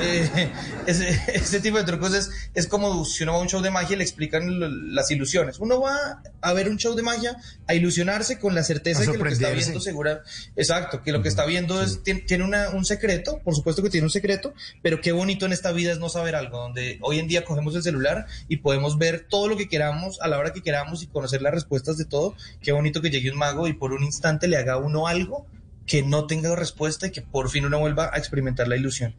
[0.00, 0.48] eh,
[0.86, 3.70] ese, ese tipo de trucos es, es como si uno va a un show de
[3.70, 5.58] magia y le explican las ilusiones.
[5.58, 9.18] Uno va a ver un show de magia a ilusionarse con la certeza de que
[9.18, 10.22] lo que está viendo segura,
[10.54, 13.90] exacto, que lo que está viendo es tiene, tiene una- un secreto, por supuesto que
[13.90, 17.18] tiene un secreto, pero qué bonito en esta vida es no saber algo, donde hoy
[17.18, 20.52] en día cogemos el celular y podemos ver todo lo que queramos a la hora
[20.52, 22.34] que queramos y conocer las respuestas de todo.
[22.62, 25.46] Qué bonito que llegue un mago y por un instante le haga uno algo
[25.86, 29.14] que no tenga respuesta y que por fin uno vuelva a experimentar la ilusión.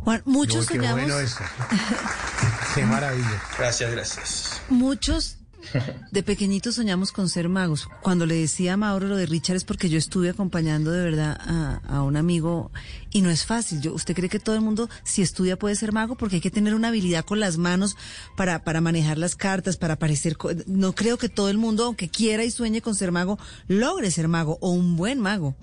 [0.00, 1.38] Juan, muchos Uy, qué soñamos, bueno eso.
[2.74, 3.42] Qué maravilla.
[3.56, 4.60] Gracias, gracias.
[4.68, 5.38] muchos
[6.10, 7.88] de pequeñitos soñamos con ser magos.
[8.02, 11.38] Cuando le decía a Mauro lo de Richard es porque yo estuve acompañando de verdad
[11.40, 12.70] a, a un amigo
[13.10, 13.80] y no es fácil.
[13.80, 16.16] Yo, ¿Usted cree que todo el mundo, si estudia, puede ser mago?
[16.16, 17.96] Porque hay que tener una habilidad con las manos
[18.36, 20.36] para, para manejar las cartas, para parecer...
[20.36, 24.10] co- No creo que todo el mundo, aunque quiera y sueñe con ser mago, logre
[24.10, 25.54] ser mago o un buen mago.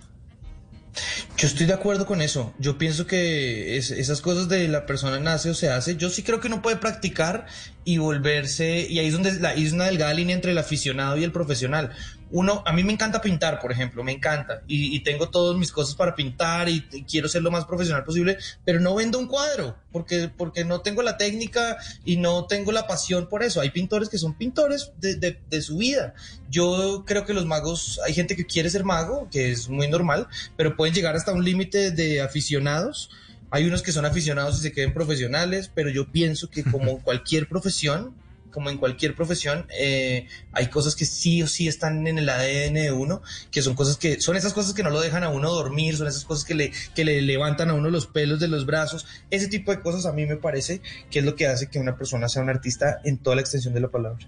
[1.37, 2.53] Yo estoy de acuerdo con eso.
[2.59, 5.95] Yo pienso que es- esas cosas de la persona nace o se hace.
[5.95, 7.45] Yo sí creo que uno puede practicar
[7.85, 8.87] y volverse.
[8.89, 11.91] Y ahí es donde es una delgada línea entre el aficionado y el profesional.
[12.33, 14.61] Uno, a mí me encanta pintar, por ejemplo, me encanta.
[14.67, 18.03] Y, y tengo todas mis cosas para pintar y, y quiero ser lo más profesional
[18.03, 22.71] posible, pero no vendo un cuadro porque, porque no tengo la técnica y no tengo
[22.71, 23.59] la pasión por eso.
[23.61, 26.13] Hay pintores que son pintores de, de- de su vida.
[26.49, 30.27] Yo creo que los magos, hay gente que quiere ser mago, que es muy normal,
[30.57, 33.09] pero pueden llegar hasta un límite de aficionados.
[33.49, 37.49] Hay unos que son aficionados y se queden profesionales, pero yo pienso que como cualquier
[37.49, 38.15] profesión,
[38.51, 42.73] como en cualquier profesión, eh, hay cosas que sí o sí están en el ADN
[42.73, 45.51] de uno, que son cosas que, son esas cosas que no lo dejan a uno
[45.51, 48.65] dormir, son esas cosas que le, que le levantan a uno los pelos de los
[48.65, 49.07] brazos.
[49.29, 51.97] Ese tipo de cosas a mí me parece que es lo que hace que una
[51.97, 54.27] persona sea un artista en toda la extensión de la palabra.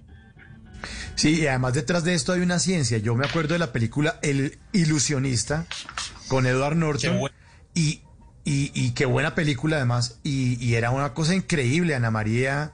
[1.16, 2.98] Sí, y además detrás de esto hay una ciencia.
[2.98, 5.66] Yo me acuerdo de la película El Ilusionista
[6.28, 7.20] con Edward Norton.
[7.76, 8.02] Y,
[8.44, 10.20] y, y qué buena película además.
[10.24, 12.74] Y, y era una cosa increíble, Ana María.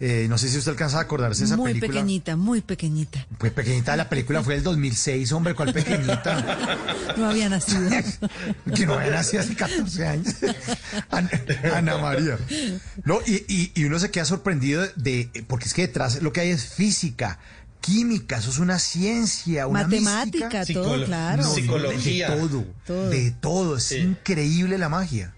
[0.00, 1.92] Eh, no sé si usted alcanza a acordarse de esa muy película.
[1.92, 3.26] pequeñita, muy pequeñita.
[3.38, 6.76] Pues pequeñita, la película fue del 2006, hombre, ¿cuál pequeñita?
[7.16, 7.90] No había nacido.
[8.76, 10.34] que no era así hace 14 años.
[11.10, 11.28] Ana,
[11.74, 12.38] Ana María.
[13.04, 16.42] No, y, y, y uno se queda sorprendido de, porque es que detrás lo que
[16.42, 17.40] hay es física,
[17.80, 20.64] química, eso es una ciencia, una Matemática, mística.
[20.80, 21.42] todo, Psicolo- claro.
[21.42, 22.30] No, Psicología.
[22.30, 23.10] De todo, Todo.
[23.10, 23.96] de todo, es Sí.
[23.96, 25.34] increíble la magia.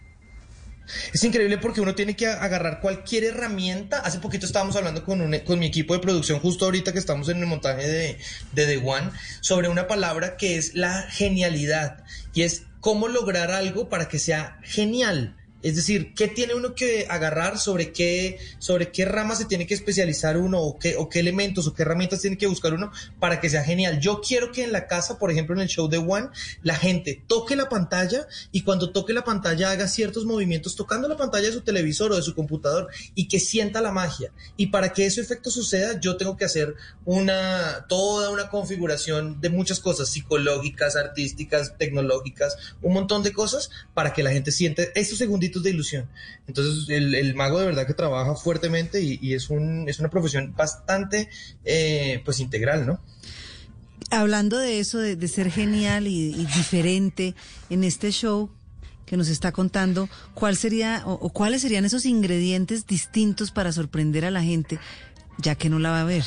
[1.12, 4.00] Es increíble porque uno tiene que agarrar cualquier herramienta.
[4.00, 7.38] Hace poquito estábamos hablando con, con mi equipo de producción, justo ahorita que estamos en
[7.38, 8.18] el montaje de,
[8.52, 12.04] de The One, sobre una palabra que es la genialidad.
[12.34, 15.36] Y es cómo lograr algo para que sea genial.
[15.62, 19.74] Es decir, ¿qué tiene uno que agarrar sobre qué, sobre qué rama se tiene que
[19.74, 23.40] especializar uno o qué, o qué elementos o qué herramientas tiene que buscar uno para
[23.40, 24.00] que sea genial?
[24.00, 26.28] Yo quiero que en la casa, por ejemplo, en el show de One,
[26.62, 31.16] la gente toque la pantalla y cuando toque la pantalla haga ciertos movimientos tocando la
[31.16, 34.32] pantalla de su televisor o de su computador y que sienta la magia.
[34.56, 39.50] Y para que ese efecto suceda, yo tengo que hacer una, toda una configuración de
[39.50, 45.18] muchas cosas psicológicas, artísticas, tecnológicas, un montón de cosas para que la gente siente esos
[45.18, 46.08] segunditos de ilusión.
[46.46, 50.10] Entonces, el, el mago de verdad que trabaja fuertemente y, y es, un, es una
[50.10, 51.28] profesión bastante,
[51.64, 53.00] eh, pues, integral, ¿no?
[54.10, 57.34] Hablando de eso, de, ser genial y, diferente
[57.68, 58.50] en este show,
[59.06, 64.30] que nos está contando, ¿cuál sería o, cuáles serían esos ingredientes distintos para sorprender a
[64.30, 64.78] la gente,
[65.38, 66.24] ya que no la va a ver?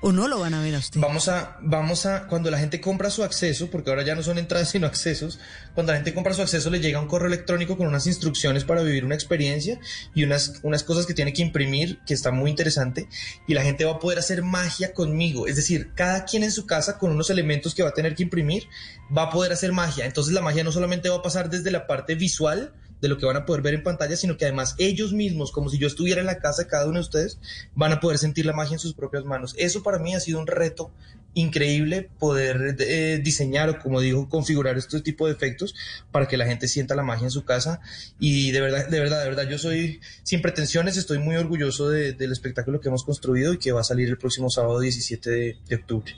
[0.00, 1.00] ¿O no lo van a ver a usted?
[1.00, 4.38] Vamos a, vamos a, cuando la gente compra su acceso, porque ahora ya no son
[4.38, 5.40] entradas sino accesos,
[5.74, 8.82] cuando la gente compra su acceso le llega un correo electrónico con unas instrucciones para
[8.82, 9.80] vivir una experiencia
[10.14, 13.08] y unas, unas cosas que tiene que imprimir, que está muy interesante,
[13.48, 15.48] y la gente va a poder hacer magia conmigo.
[15.48, 18.22] Es decir, cada quien en su casa con unos elementos que va a tener que
[18.22, 18.68] imprimir
[19.16, 20.06] va a poder hacer magia.
[20.06, 23.26] Entonces la magia no solamente va a pasar desde la parte visual, de lo que
[23.26, 26.20] van a poder ver en pantalla, sino que además ellos mismos, como si yo estuviera
[26.20, 27.38] en la casa de cada uno de ustedes,
[27.74, 29.54] van a poder sentir la magia en sus propias manos.
[29.58, 30.90] Eso para mí ha sido un reto
[31.34, 35.74] increíble poder eh, diseñar o como digo configurar este tipo de efectos
[36.10, 37.80] para que la gente sienta la magia en su casa
[38.18, 42.12] y de verdad de verdad de verdad yo soy sin pretensiones estoy muy orgulloso de,
[42.12, 45.74] del espectáculo que hemos construido y que va a salir el próximo sábado 17 de,
[45.74, 46.14] octubre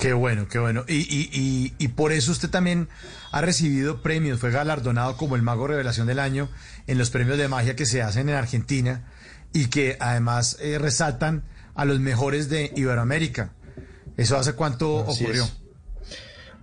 [0.00, 0.84] Qué bueno, qué bueno.
[0.88, 2.88] Y, y, y, por eso usted también
[3.36, 6.48] ha recibido premios, fue galardonado como el Mago Revelación del Año
[6.86, 9.04] en los premios de magia que se hacen en Argentina
[9.52, 11.44] y que además eh, resaltan
[11.74, 13.52] a los mejores de Iberoamérica.
[14.16, 15.44] ¿Eso hace cuánto Así ocurrió?
[15.44, 15.52] Es.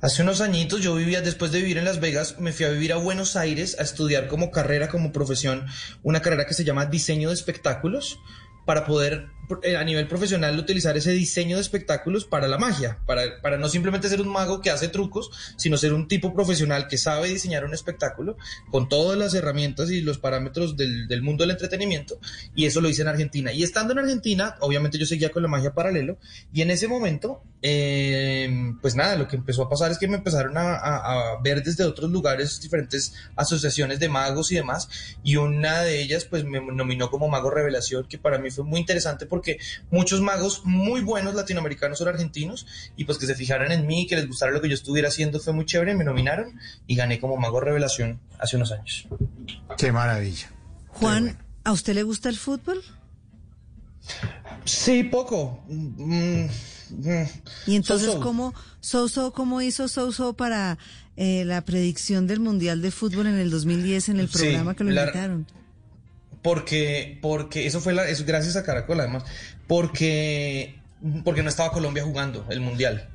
[0.01, 2.91] Hace unos añitos yo vivía, después de vivir en Las Vegas, me fui a vivir
[2.91, 5.67] a Buenos Aires a estudiar como carrera, como profesión,
[6.01, 8.19] una carrera que se llama diseño de espectáculos
[8.65, 9.27] para poder
[9.77, 14.09] a nivel profesional utilizar ese diseño de espectáculos para la magia, para, para no simplemente
[14.09, 17.73] ser un mago que hace trucos, sino ser un tipo profesional que sabe diseñar un
[17.73, 18.37] espectáculo
[18.71, 22.19] con todas las herramientas y los parámetros del, del mundo del entretenimiento,
[22.55, 23.51] y eso lo hice en Argentina.
[23.51, 26.17] Y estando en Argentina, obviamente yo seguía con la magia paralelo,
[26.53, 30.17] y en ese momento, eh, pues nada, lo que empezó a pasar es que me
[30.17, 34.89] empezaron a, a, a ver desde otros lugares diferentes asociaciones de magos y demás,
[35.23, 38.79] y una de ellas pues me nominó como mago revelación, que para mí fue muy
[38.79, 39.57] interesante porque
[39.89, 44.15] muchos magos muy buenos latinoamericanos son argentinos y pues que se fijaran en mí, que
[44.15, 47.35] les gustara lo que yo estuviera haciendo fue muy chévere, me nominaron y gané como
[47.35, 49.07] mago revelación hace unos años.
[49.75, 50.51] Qué maravilla.
[50.89, 51.39] Juan, bueno.
[51.63, 52.83] ¿a usted le gusta el fútbol?
[54.65, 55.63] Sí, poco.
[55.67, 56.49] Mm, mm.
[57.65, 58.21] Y entonces, so -so.
[58.21, 60.77] ¿cómo, Souso, ¿cómo hizo Souso para
[61.17, 64.83] eh, la predicción del Mundial de Fútbol en el 2010 en el programa sí, que
[64.83, 65.43] lo la...
[66.43, 69.23] porque, porque eso fue la, eso gracias a Caracol además,
[69.67, 70.75] porque,
[71.23, 73.09] porque no estaba Colombia jugando el mundial.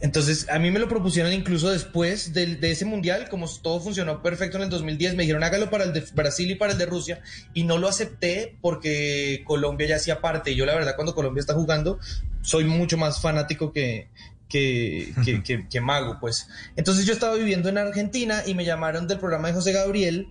[0.00, 4.20] Entonces, a mí me lo propusieron incluso después de, de, ese mundial, como todo funcionó
[4.22, 6.84] perfecto en el 2010, me dijeron hágalo para el de Brasil y para el de
[6.84, 7.22] Rusia,
[7.54, 10.50] y no lo acepté porque Colombia ya hacía parte.
[10.50, 12.00] Y yo, la verdad, cuando Colombia está jugando,
[12.42, 14.08] soy mucho más fanático que,
[14.48, 16.48] que, que, que, que, mago, pues.
[16.76, 20.28] Entonces, yo estaba viviendo en Argentina y me llamaron del programa de José Gabriel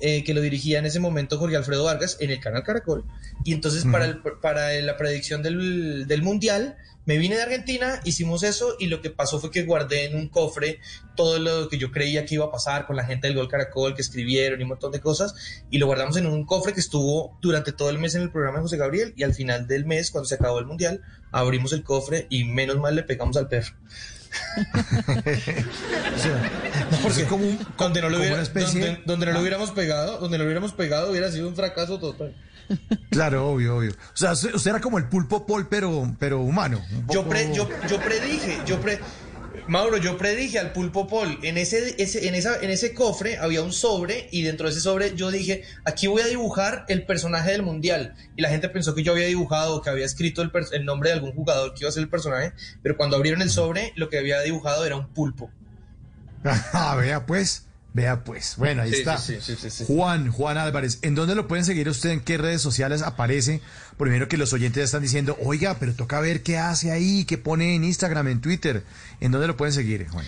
[0.00, 3.04] eh, que lo dirigía en ese momento Jorge Alfredo Vargas en el canal Caracol.
[3.44, 3.92] Y entonces uh -huh.
[3.92, 8.86] para, el, para la predicción del, del, Mundial me vine de Argentina, hicimos eso y
[8.86, 10.80] lo que pasó fue que guardé en un cofre
[11.14, 13.94] todo lo que yo creía que iba a pasar con la gente del Gol Caracol
[13.94, 15.34] que escribieron y un montón de cosas
[15.70, 18.58] y lo guardamos en un cofre que estuvo durante todo el mes en el programa
[18.58, 21.84] de José Gabriel y al final del mes, cuando se acabó el Mundial, abrimos el
[21.84, 23.76] cofre y menos mal le pegamos al perro.
[26.16, 26.50] o sea,
[26.90, 28.80] no, porque como un, donde no lo, hubiera, especie...
[28.80, 32.34] donde, donde no lo hubiéramos pegado, donde lo hubiéramos pegado hubiera sido un fracaso total.
[33.10, 33.92] Claro, obvio, obvio.
[33.92, 36.80] O sea, usted era como el pulpo pol, pero, pero humano.
[37.06, 37.14] Poco...
[37.14, 38.98] Yo, pre, yo, yo predije, yo pre,
[39.66, 43.62] Mauro, yo predije al pulpo Paul, en ese, ese, en, esa, en ese cofre había
[43.62, 47.52] un sobre y dentro de ese sobre yo dije, aquí voy a dibujar el personaje
[47.52, 48.14] del mundial.
[48.36, 51.14] Y la gente pensó que yo había dibujado que había escrito el, el nombre de
[51.14, 54.18] algún jugador que iba a ser el personaje, pero cuando abrieron el sobre lo que
[54.18, 55.50] había dibujado era un pulpo.
[56.72, 57.65] Ah, vea pues.
[57.96, 59.16] Vea pues, bueno, ahí sí, está.
[59.16, 62.10] Sí, sí, Juan, Juan Álvarez, ¿en dónde lo pueden seguir usted?
[62.10, 63.62] ¿En qué redes sociales aparece?
[63.96, 67.38] Primero que los oyentes ya están diciendo, oiga, pero toca ver qué hace ahí, qué
[67.38, 68.84] pone en Instagram, en Twitter.
[69.22, 70.26] ¿En dónde lo pueden seguir, Juan?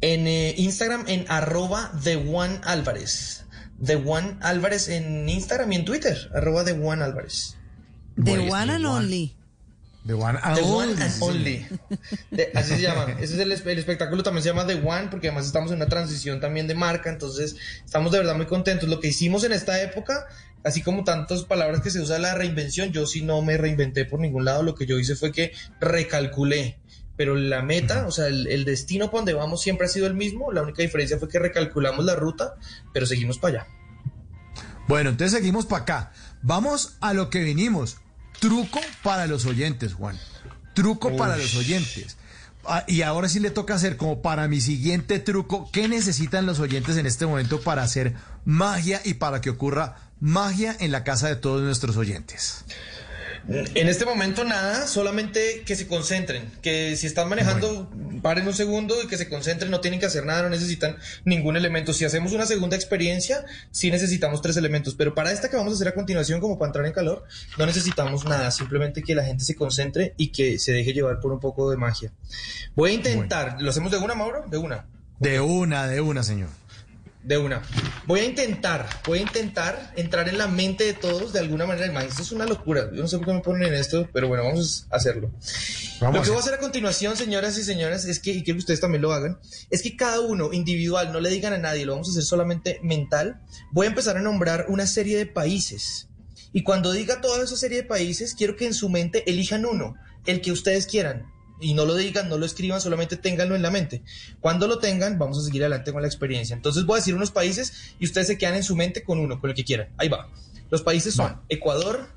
[0.00, 3.46] En eh, Instagram, en arroba The One Álvarez.
[3.84, 7.56] The One Álvarez en Instagram y en Twitter, arroba The One Álvarez.
[8.22, 9.34] The One and Only.
[10.06, 11.02] The One and The One Only.
[11.02, 11.66] and Only.
[12.30, 13.06] De- así se llama.
[13.20, 15.76] Ese es el, espe- el espectáculo también se llama The One porque además estamos en
[15.76, 18.88] una transición también de marca, entonces estamos de verdad muy contentos.
[18.88, 20.26] Lo que hicimos en esta época,
[20.64, 24.18] así como tantas palabras que se usa la reinvención, yo sí no me reinventé por
[24.18, 26.80] ningún lado, lo que yo hice fue que recalculé.
[27.16, 30.14] Pero la meta, o sea, el, el destino para donde vamos siempre ha sido el
[30.14, 32.54] mismo, la única diferencia fue que recalculamos la ruta,
[32.92, 33.66] pero seguimos para allá.
[34.88, 36.12] Bueno, entonces seguimos para acá.
[36.42, 37.98] Vamos a lo que vinimos.
[38.42, 40.18] Truco para los oyentes, Juan.
[40.74, 42.16] Truco para los oyentes.
[42.64, 46.58] Ah, y ahora sí le toca hacer como para mi siguiente truco, ¿qué necesitan los
[46.58, 51.28] oyentes en este momento para hacer magia y para que ocurra magia en la casa
[51.28, 52.64] de todos nuestros oyentes?
[53.48, 57.90] En este momento nada, solamente que se concentren, que si están manejando,
[58.22, 61.56] paren un segundo y que se concentren, no tienen que hacer nada, no necesitan ningún
[61.56, 61.92] elemento.
[61.92, 65.76] Si hacemos una segunda experiencia, sí necesitamos tres elementos, pero para esta que vamos a
[65.76, 67.24] hacer a continuación, como para entrar en calor,
[67.58, 71.32] no necesitamos nada, simplemente que la gente se concentre y que se deje llevar por
[71.32, 72.12] un poco de magia.
[72.76, 74.44] Voy a intentar, ¿lo hacemos de una, Mauro?
[74.48, 74.86] De una.
[75.18, 76.48] De una, de una, señor.
[77.22, 77.62] De una.
[78.06, 81.86] Voy a intentar, voy a intentar entrar en la mente de todos de alguna manera.
[81.86, 82.90] Además, esto es una locura.
[82.92, 85.30] Yo no sé por qué me ponen en esto, pero bueno, vamos a hacerlo.
[86.00, 86.54] Vamos lo que voy a hacer.
[86.54, 89.38] hacer a continuación, señoras y señores, es que, y quiero que ustedes también lo hagan,
[89.70, 92.80] es que cada uno individual, no le digan a nadie, lo vamos a hacer solamente
[92.82, 93.40] mental.
[93.70, 96.08] Voy a empezar a nombrar una serie de países.
[96.52, 99.94] Y cuando diga toda esa serie de países, quiero que en su mente elijan uno,
[100.26, 101.30] el que ustedes quieran.
[101.62, 104.02] Y no lo digan, no lo escriban, solamente ténganlo en la mente.
[104.40, 106.54] Cuando lo tengan, vamos a seguir adelante con la experiencia.
[106.54, 109.40] Entonces voy a decir unos países y ustedes se quedan en su mente con uno,
[109.40, 109.88] con el que quieran.
[109.96, 110.28] Ahí va.
[110.70, 112.08] Los países son Ecuador,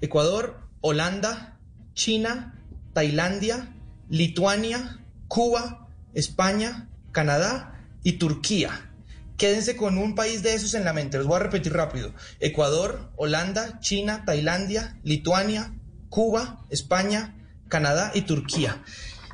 [0.00, 1.58] Ecuador, Holanda,
[1.94, 2.58] China,
[2.94, 3.76] Tailandia,
[4.08, 8.90] Lituania, Cuba, España, Canadá y Turquía.
[9.36, 11.18] Quédense con un país de esos en la mente.
[11.18, 12.12] Los voy a repetir rápido.
[12.40, 15.74] Ecuador, Holanda, China, Tailandia, Lituania,
[16.08, 17.39] Cuba, España,
[17.70, 18.82] Canadá y Turquía.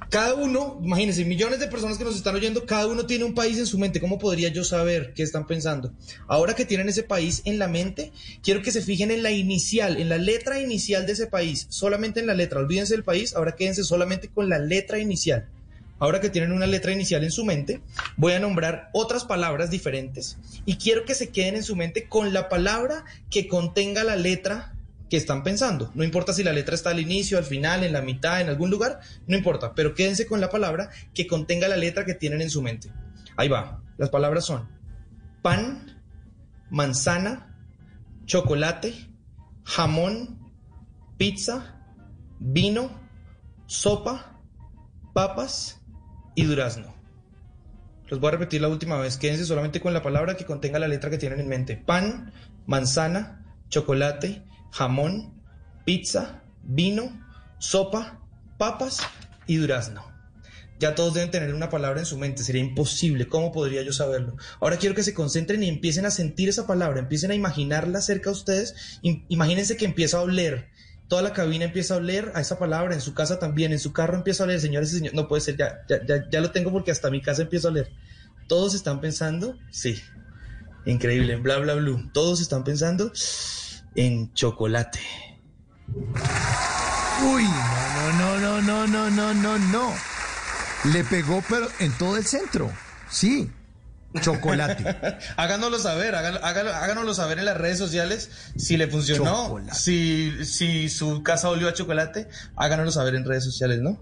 [0.09, 3.59] Cada uno, imagínense, millones de personas que nos están oyendo, cada uno tiene un país
[3.59, 4.01] en su mente.
[4.01, 5.93] ¿Cómo podría yo saber qué están pensando?
[6.29, 9.97] Ahora que tienen ese país en la mente, quiero que se fijen en la inicial,
[9.97, 12.61] en la letra inicial de ese país, solamente en la letra.
[12.61, 15.49] Olvídense del país, ahora quédense solamente con la letra inicial.
[15.99, 17.81] Ahora que tienen una letra inicial en su mente,
[18.17, 22.35] voy a nombrar otras palabras diferentes y quiero que se queden en su mente con
[22.35, 24.76] la palabra que contenga la letra
[25.09, 25.91] que están pensando.
[25.95, 28.71] No importa si la letra está al inicio, al final, en la mitad, en algún
[28.71, 32.51] lugar, no importa, pero quédense con la palabra que contenga la letra que tienen en
[32.51, 32.91] su mente.
[33.37, 33.83] Ahí va.
[33.99, 34.69] Las palabras son
[35.43, 36.03] pan,
[36.71, 37.57] manzana,
[38.25, 38.95] chocolate,
[39.65, 40.41] jamón,
[41.17, 41.81] pizza,
[42.41, 42.91] vino,
[43.67, 44.41] sopa,
[45.15, 45.81] papas
[46.35, 46.95] y durazno.
[48.09, 49.17] Los voy a repetir la última vez.
[49.17, 51.77] Quédense solamente con la palabra que contenga la letra que tienen en mente.
[51.77, 52.33] Pan,
[52.67, 55.35] manzana, chocolate, jamón,
[55.85, 57.25] pizza, vino,
[57.59, 58.21] sopa,
[58.59, 59.01] papas
[59.47, 60.05] y durazno.
[60.79, 62.43] Ya todos deben tener una palabra en su mente.
[62.43, 63.29] Sería imposible.
[63.29, 64.37] ¿Cómo podría yo saberlo?
[64.61, 67.01] Ahora quiero que se concentren y empiecen a sentir esa palabra.
[67.01, 68.99] Empiecen a imaginarla cerca de ustedes.
[69.03, 70.69] Im- Imagínense que empieza a oler.
[71.09, 72.93] Toda la cabina empieza a oler a esa palabra.
[72.95, 73.73] En su casa también.
[73.73, 74.61] En su carro empieza a oler.
[74.61, 75.15] Señores y señores.
[75.15, 75.57] No puede ser.
[75.57, 77.91] Ya, ya, ya, ya lo tengo porque hasta mi casa empieza a oler.
[78.47, 79.57] ¿Todos están pensando?
[79.71, 79.99] Sí.
[80.85, 81.37] Increíble.
[81.37, 82.11] Bla, bla, blue.
[82.13, 83.13] Todos están pensando
[83.97, 85.01] en chocolate.
[87.23, 89.59] Uy, no, no, no, no, no, no, no.
[89.59, 89.95] no.
[90.93, 92.71] Le pegó, pero en todo el centro.
[93.11, 93.51] Sí,
[94.21, 95.19] chocolate.
[95.37, 99.57] háganoslo saber, háganoslo saber en las redes sociales si le funcionó.
[99.73, 104.01] Si, si su casa olió a chocolate, háganoslo saber en redes sociales, ¿no?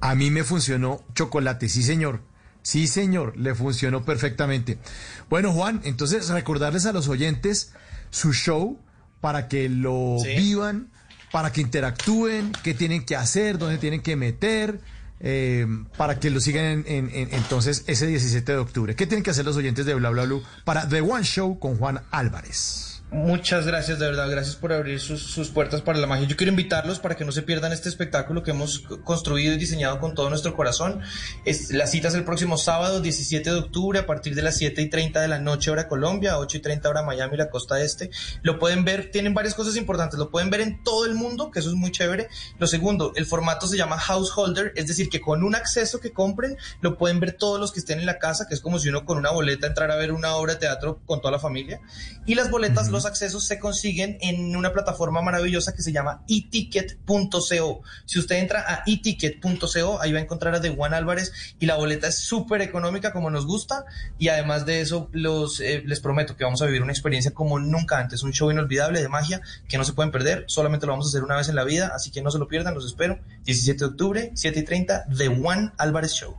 [0.00, 2.22] A mí me funcionó chocolate, sí, señor.
[2.62, 4.78] Sí, señor, le funcionó perfectamente.
[5.28, 7.72] Bueno, Juan, entonces recordarles a los oyentes
[8.10, 8.78] su show
[9.24, 10.34] para que lo Sí.
[10.36, 10.88] vivan,
[11.32, 14.80] para que interactúen, qué tienen que hacer, dónde tienen que meter,
[15.20, 18.94] eh, para que lo sigan en, en- en- entonces ese 17 de octubre.
[18.94, 21.78] ¿Qué tienen que hacer los oyentes de Bla Bla Blue para The One Show con
[21.78, 22.93] Juan Álvarez?
[23.10, 26.26] Muchas gracias, de verdad, gracias por abrir sus, sus puertas para la magia.
[26.26, 30.00] Yo quiero invitarlos para que no se pierdan este espectáculo que hemos construido y diseñado
[30.00, 31.00] con todo nuestro corazón.
[31.44, 34.82] Es, la cita es el próximo sábado, 17 de octubre, a partir de las 7
[34.82, 38.10] y 30 de la noche, hora Colombia, 8 y 30 hora Miami, la costa este.
[38.42, 41.60] Lo pueden ver, tienen varias cosas importantes, lo pueden ver en todo el mundo, que
[41.60, 42.28] eso es muy chévere.
[42.58, 46.56] Lo segundo, el formato se llama Householder, es decir, que con un acceso que compren,
[46.80, 49.04] lo pueden ver todos los que estén en la casa, que es como si uno
[49.04, 51.80] con una boleta entrara a ver una obra de teatro con toda la familia.
[52.26, 56.22] Y las boletas, los los accesos se consiguen en una plataforma maravillosa que se llama
[56.26, 57.82] eticket.co.
[58.06, 61.76] Si usted entra a eticket.co, ahí va a encontrar a The Juan Álvarez y la
[61.76, 63.84] boleta es súper económica como nos gusta
[64.18, 67.58] y además de eso los, eh, les prometo que vamos a vivir una experiencia como
[67.58, 71.06] nunca antes, un show inolvidable de magia que no se pueden perder, solamente lo vamos
[71.06, 73.18] a hacer una vez en la vida, así que no se lo pierdan, los espero.
[73.44, 76.36] 17 de octubre, 7 y 30, The Juan Álvarez Show.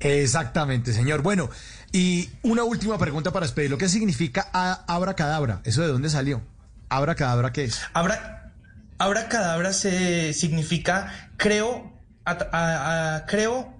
[0.00, 1.22] Exactamente, señor.
[1.22, 1.48] Bueno,
[1.94, 3.78] y una última pregunta para despedirlo.
[3.78, 4.48] ¿Qué significa
[4.88, 5.60] abracadabra?
[5.62, 6.42] ¿Eso de dónde salió?
[6.88, 7.82] ¿Abracadabra qué es?
[7.92, 8.52] Abra,
[8.98, 11.92] abracadabra se significa creo,
[12.24, 13.72] a- a- a- creo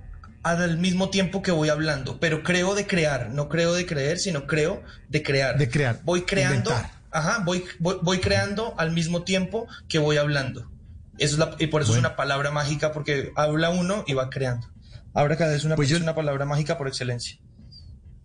[0.45, 4.47] al mismo tiempo que voy hablando, pero creo de crear, no creo de creer, sino
[4.47, 5.59] creo de crear.
[5.59, 6.91] De crear, Voy creando, inventar.
[7.11, 10.71] ajá, voy, voy, voy creando al mismo tiempo que voy hablando.
[11.19, 12.07] Eso es la- y por eso Bueno.
[12.07, 14.69] es una palabra mágica, porque habla uno y va creando.
[15.15, 17.39] Abracadabra es una, Pues yo- es una palabra mágica por excelencia.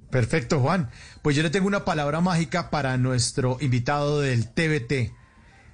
[0.09, 0.89] Perfecto, Juan.
[1.21, 5.13] Pues yo le tengo una palabra mágica para nuestro invitado del TVT.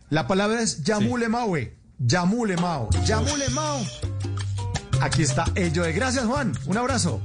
[0.09, 1.75] La palabra es Yamule Maue.
[1.99, 2.89] Yamule Mao.
[3.05, 3.81] Yamule Mao.
[5.01, 5.91] Aquí está el Joe.
[5.93, 6.53] Gracias, Juan.
[6.65, 7.21] Un abrazo.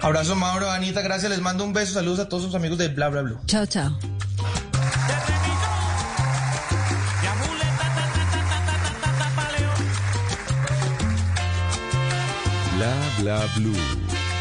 [0.00, 1.30] Abrazo, Mauro, Anita, gracias.
[1.30, 1.94] Les mando un beso.
[1.94, 3.40] Saludos a todos sus amigos de Bla Bla Blue.
[3.46, 3.98] Chao, chao.
[12.76, 14.13] Bla bla blue.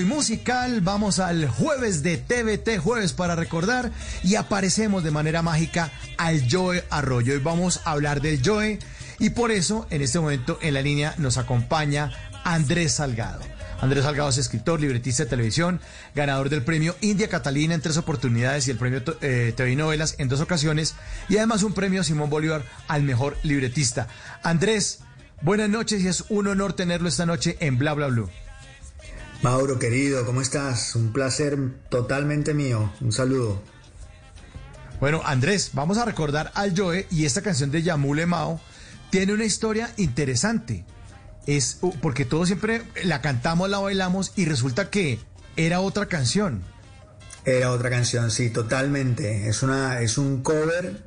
[0.00, 3.92] Y musical vamos al jueves de TVT, jueves para recordar,
[4.24, 7.34] y aparecemos de manera mágica al Joe Arroyo.
[7.34, 8.78] Hoy vamos a hablar del Joe
[9.20, 12.12] y por eso en este momento en la línea nos acompaña
[12.44, 13.40] Andrés Salgado.
[13.80, 15.80] Andrés Salgado es escritor, libretista de televisión,
[16.14, 20.28] ganador del premio India Catalina en tres oportunidades y el premio eh, TV Novelas en
[20.28, 20.96] dos ocasiones
[21.28, 24.08] y además un premio Simón Bolívar al mejor libretista.
[24.42, 25.00] Andrés,
[25.42, 28.28] buenas noches y es un honor tenerlo esta noche en Bla Bla Blue.
[29.44, 30.96] Mauro, querido, ¿cómo estás?
[30.96, 31.58] Un placer
[31.90, 32.90] totalmente mío.
[33.02, 33.60] Un saludo.
[35.00, 38.58] Bueno, Andrés, vamos a recordar al Joe y esta canción de Yamule Mao
[39.10, 40.86] tiene una historia interesante.
[41.46, 45.18] Es porque todos siempre la cantamos, la bailamos y resulta que
[45.56, 46.62] era otra canción.
[47.44, 49.50] Era otra canción, sí, totalmente.
[49.50, 51.04] Es, una, es un cover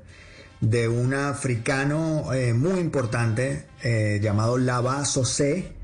[0.62, 5.77] de un africano eh, muy importante eh, llamado Lava Sosé.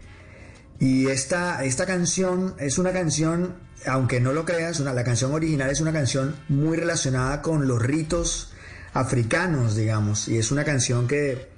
[0.79, 3.55] Y esta, esta canción es una canción,
[3.85, 8.53] aunque no lo creas, la canción original es una canción muy relacionada con los ritos
[8.93, 10.27] africanos, digamos.
[10.27, 11.49] Y es una canción que,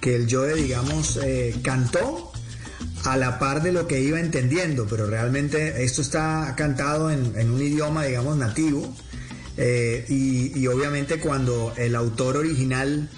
[0.00, 2.32] que el Joe, digamos, eh, cantó
[3.04, 7.50] a la par de lo que iba entendiendo, pero realmente esto está cantado en, en
[7.50, 8.94] un idioma, digamos, nativo.
[9.56, 13.08] Eh, y, y, obviamente cuando el autor original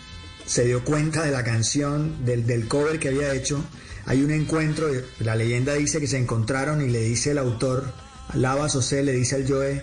[0.46, 3.64] se dio cuenta de la canción, del, del, cover que había hecho,
[4.08, 4.88] hay un encuentro,
[5.20, 7.92] la leyenda dice que se encontraron y le dice el autor,
[8.32, 9.82] Lava Sosé, le dice al Joe,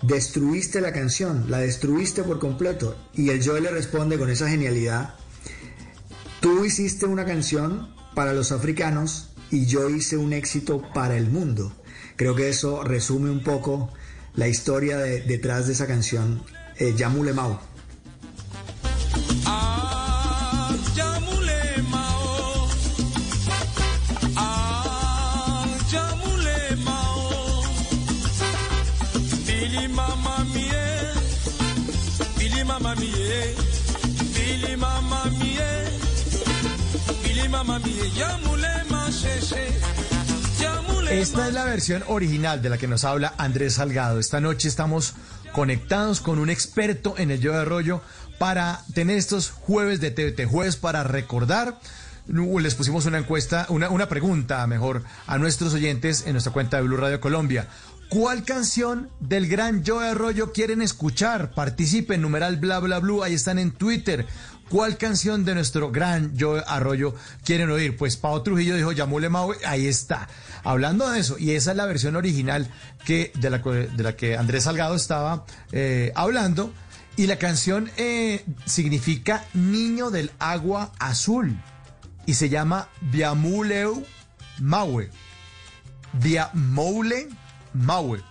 [0.00, 2.96] destruiste la canción, la destruiste por completo.
[3.12, 5.14] Y el Joe le responde con esa genialidad,
[6.40, 11.70] tú hiciste una canción para los africanos y yo hice un éxito para el mundo.
[12.16, 13.92] Creo que eso resume un poco
[14.36, 16.42] la historia de, detrás de esa canción,
[16.78, 17.60] eh, Yamule Mao.
[41.10, 44.20] Esta es la versión original de la que nos habla Andrés Salgado.
[44.20, 45.14] Esta noche estamos
[45.52, 48.00] conectados con un experto en el yo de rollo
[48.38, 51.80] para tener estos jueves de TVT, jueves para recordar.
[52.26, 56.84] Les pusimos una encuesta, una, una pregunta mejor a nuestros oyentes en nuestra cuenta de
[56.84, 57.66] Blue Radio Colombia.
[58.08, 61.52] ¿Cuál canción del gran Joe Arroyo quieren escuchar?
[61.52, 64.26] Participen, numeral bla bla blue, ahí están en Twitter.
[64.70, 67.12] ¿Cuál canción de nuestro gran Joe Arroyo
[67.44, 67.96] quieren oír?
[67.96, 70.28] Pues Pau Trujillo dijo Yamule Maui, ahí está.
[70.62, 72.68] Hablando de eso, y esa es la versión original
[73.04, 76.72] que, de, la, que Andrés Salgado estaba eh, hablando.
[77.16, 81.60] Y la canción eh, significa Niño del Agua Azul.
[82.24, 84.04] Y se llama Biamuleu
[84.60, 85.10] Maue.
[86.12, 87.28] Biamoule
[87.74, 88.22] Maue.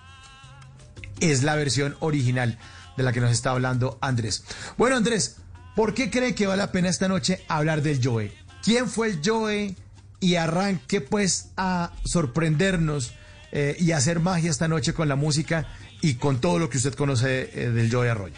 [1.19, 2.57] Es la versión original
[2.95, 4.45] de la que nos está hablando Andrés.
[4.77, 5.35] Bueno, Andrés,
[5.79, 8.33] ¿por qué cree que vale la pena esta noche hablar del Joe?
[8.61, 9.73] ¿Quién fue el Joe?
[10.19, 13.13] Y arranque pues a sorprendernos
[13.53, 15.69] eh, y hacer magia esta noche con la música
[16.01, 18.35] y con todo lo que usted conoce eh, del Joe Arroyo.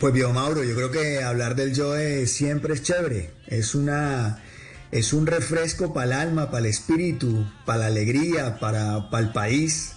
[0.00, 3.30] Pues Bio Mauro, yo creo que hablar del Joe siempre es chévere.
[3.46, 4.42] Es una
[4.90, 9.32] es un refresco para el alma, para el espíritu, para la alegría, para, para el
[9.32, 9.92] país.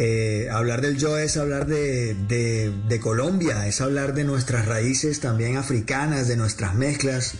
[0.00, 6.28] Eh, hablar del yo es hablar de, Colombia, es hablar de nuestras raíces también africanas,
[6.28, 7.34] de nuestras mezclas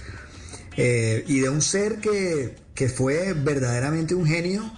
[0.76, 2.56] eh, y de un ser que,
[2.88, 4.72] fue verdaderamente un genio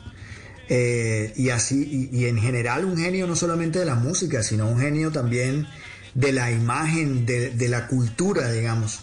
[0.68, 4.78] eh, y así y, en general un genio no solamente de la música, sino un
[4.78, 5.66] genio también
[6.14, 9.00] de la imagen, de, de la cultura, digamos.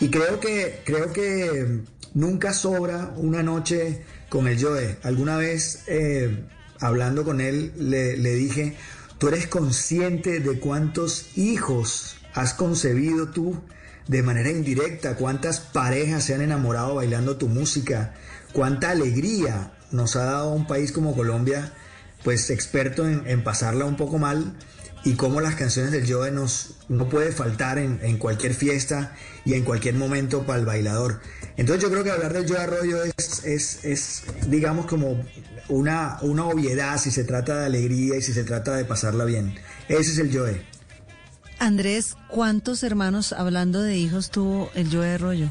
[0.00, 1.80] Y creo que creo que
[2.12, 4.98] nunca sobra una noche con el Joe.
[5.02, 5.84] Alguna vez
[6.80, 8.76] hablando con él, le, dije,
[9.18, 13.60] tú eres consciente de cuántos hijos has concebido tú
[14.06, 18.14] de manera indirecta, cuántas parejas se han enamorado bailando tu música,
[18.52, 21.72] cuánta alegría nos ha dado un país como Colombia,
[22.24, 24.54] pues experto en, pasarla un poco mal
[25.04, 29.14] y cómo las canciones del Joe nos, no puede faltar en, en, cualquier fiesta
[29.44, 31.20] y en cualquier momento para el bailador.
[31.56, 35.24] Entonces yo creo que hablar del Joe Arroyo es, es, es digamos, como
[35.68, 39.54] una, una obviedad si se trata de alegría y si se trata de pasarla bien.
[39.88, 40.60] Ese es el Joe.
[41.58, 45.50] Andrés, ¿cuántos hermanos, hablando de hijos, tuvo el Joe Arroyo?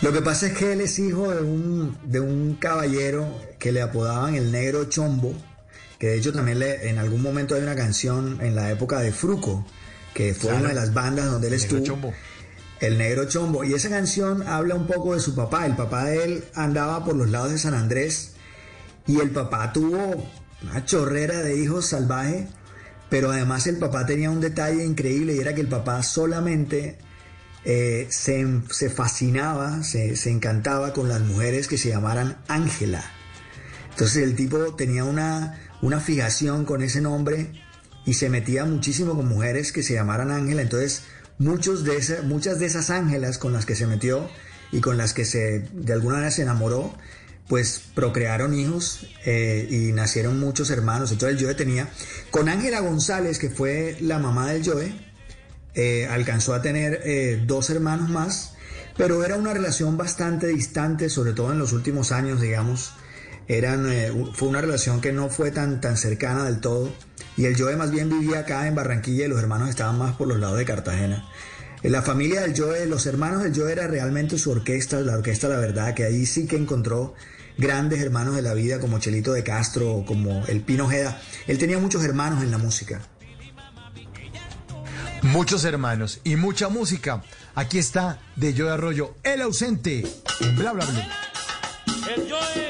[0.00, 3.28] Lo que pasa es que él es hijo de un, de un caballero
[3.58, 5.34] que le apodaban el negro chombo,
[5.98, 9.12] que de hecho también le, en algún momento hay una canción en la época de
[9.12, 9.66] Fruco,
[10.14, 11.82] que fue una de las bandas donde él estuvo.
[11.82, 12.14] Chombo.
[12.80, 13.62] El negro chombo.
[13.62, 15.66] Y esa canción habla un poco de su papá.
[15.66, 18.29] El papá de él andaba por los lados de San Andrés
[19.06, 20.28] y el papá tuvo
[20.62, 22.48] una chorrera de hijos salvajes,
[23.08, 26.98] pero además el papá tenía un detalle increíble y era que el papá solamente
[27.64, 33.04] eh, se, fascinaba, se, encantaba con las mujeres que se llamaran Ángela.
[33.90, 37.52] Entonces el tipo tenía una, una fijación con ese nombre
[38.06, 40.62] y se metía muchísimo con mujeres que se llamaran Ángela.
[40.62, 41.02] Entonces
[41.38, 44.28] muchos de muchas de esas ángelas con las que se metió
[44.72, 46.94] y con las que se de alguna manera se enamoró,
[47.50, 51.10] pues procrearon hijos eh, y nacieron muchos hermanos.
[51.10, 51.88] Entonces el Joe tenía,
[52.30, 54.94] con Ángela González, que fue la mamá del Joe,
[55.74, 58.54] eh, alcanzó a tener eh, dos hermanos más,
[58.96, 62.92] pero era una relación bastante distante, sobre todo en los últimos años, digamos.
[63.48, 63.84] Eran,
[64.32, 66.92] fue una relación que no fue tan, tan cercana del todo.
[67.36, 70.28] Y el Joe más bien vivía acá en Barranquilla y los hermanos estaban más por
[70.28, 71.28] los lados de Cartagena.
[71.82, 75.56] La familia del Joe, los hermanos del Joe era realmente su orquesta, la orquesta La
[75.56, 77.14] Verdad, que ahí sí que encontró
[77.58, 81.20] grandes hermanos de la vida como Chelito de Castro, como el Pino Ojeda.
[81.46, 83.00] Él tenía muchos hermanos en la música.
[85.22, 87.22] Muchos hermanos y mucha música.
[87.54, 90.04] Aquí está de Joe Arroyo, el ausente.
[90.56, 91.08] Bla, bla, bla.
[92.14, 92.69] El Joe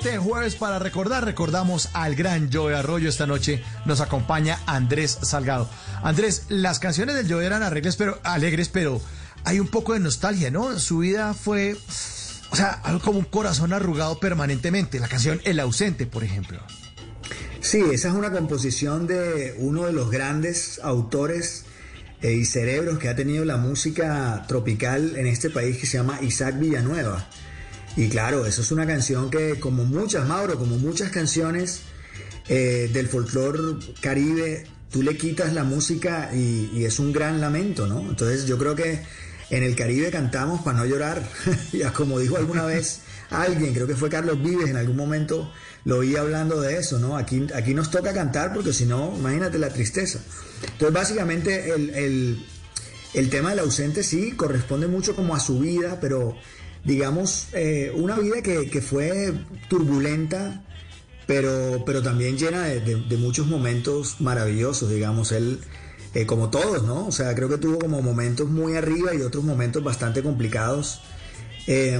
[0.00, 1.22] 7, jueves para recordar.
[1.22, 3.10] Recordamos al gran Joe Arroyo.
[3.10, 5.68] Esta noche nos acompaña Andrés Salgado.
[6.02, 9.02] Andrés, las canciones del Joe eran arregles, pero, alegres, pero
[9.44, 10.78] hay un poco de nostalgia, ¿no?
[10.78, 11.76] Su vida fue,
[12.50, 14.98] o sea, algo como un corazón arrugado permanentemente.
[14.98, 16.58] La canción El ausente, por ejemplo.
[17.60, 21.66] Sí, esa es una composición de uno de los grandes autores
[22.22, 26.18] eh, y cerebros que ha tenido la música tropical en este país que se llama
[26.22, 27.28] Isaac Villanueva.
[27.96, 31.82] Y claro, eso es una canción que como muchas, Mauro, como muchas canciones
[32.48, 38.00] eh, del folclore caribe, tú le quitas la música y, es un gran lamento, ¿no?
[38.00, 39.00] Entonces yo creo que
[39.50, 41.22] en el Caribe cantamos para no llorar.
[41.94, 45.50] como dijo alguna vez alguien, creo que fue Carlos Vives en algún momento,
[45.84, 47.16] lo oí hablando de eso, ¿no?
[47.16, 50.20] Aquí, aquí nos toca cantar porque si no, imagínate la tristeza.
[50.62, 52.46] Entonces básicamente el, el,
[53.14, 56.36] el tema del ausente sí corresponde mucho como a su vida, pero
[56.84, 59.32] digamos, eh, una vida que, que, fue
[59.68, 60.64] turbulenta,
[61.26, 65.60] pero, pero también llena de, de, de muchos momentos maravillosos, digamos, él...
[66.14, 67.06] Eh, como todos, ¿no?
[67.06, 71.00] O sea, creo que tuvo como momentos muy arriba y otros momentos bastante complicados.
[71.66, 71.98] Eh,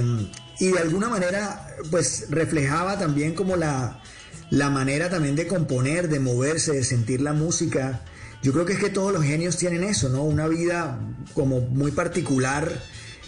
[0.59, 4.03] y de alguna manera, pues reflejaba también como la,
[4.51, 8.05] la manera también de componer, de moverse, de sentir la música.
[8.43, 10.23] Yo creo que es que todos los genios tienen eso, ¿no?
[10.23, 10.99] Una vida
[11.33, 12.71] como muy particular,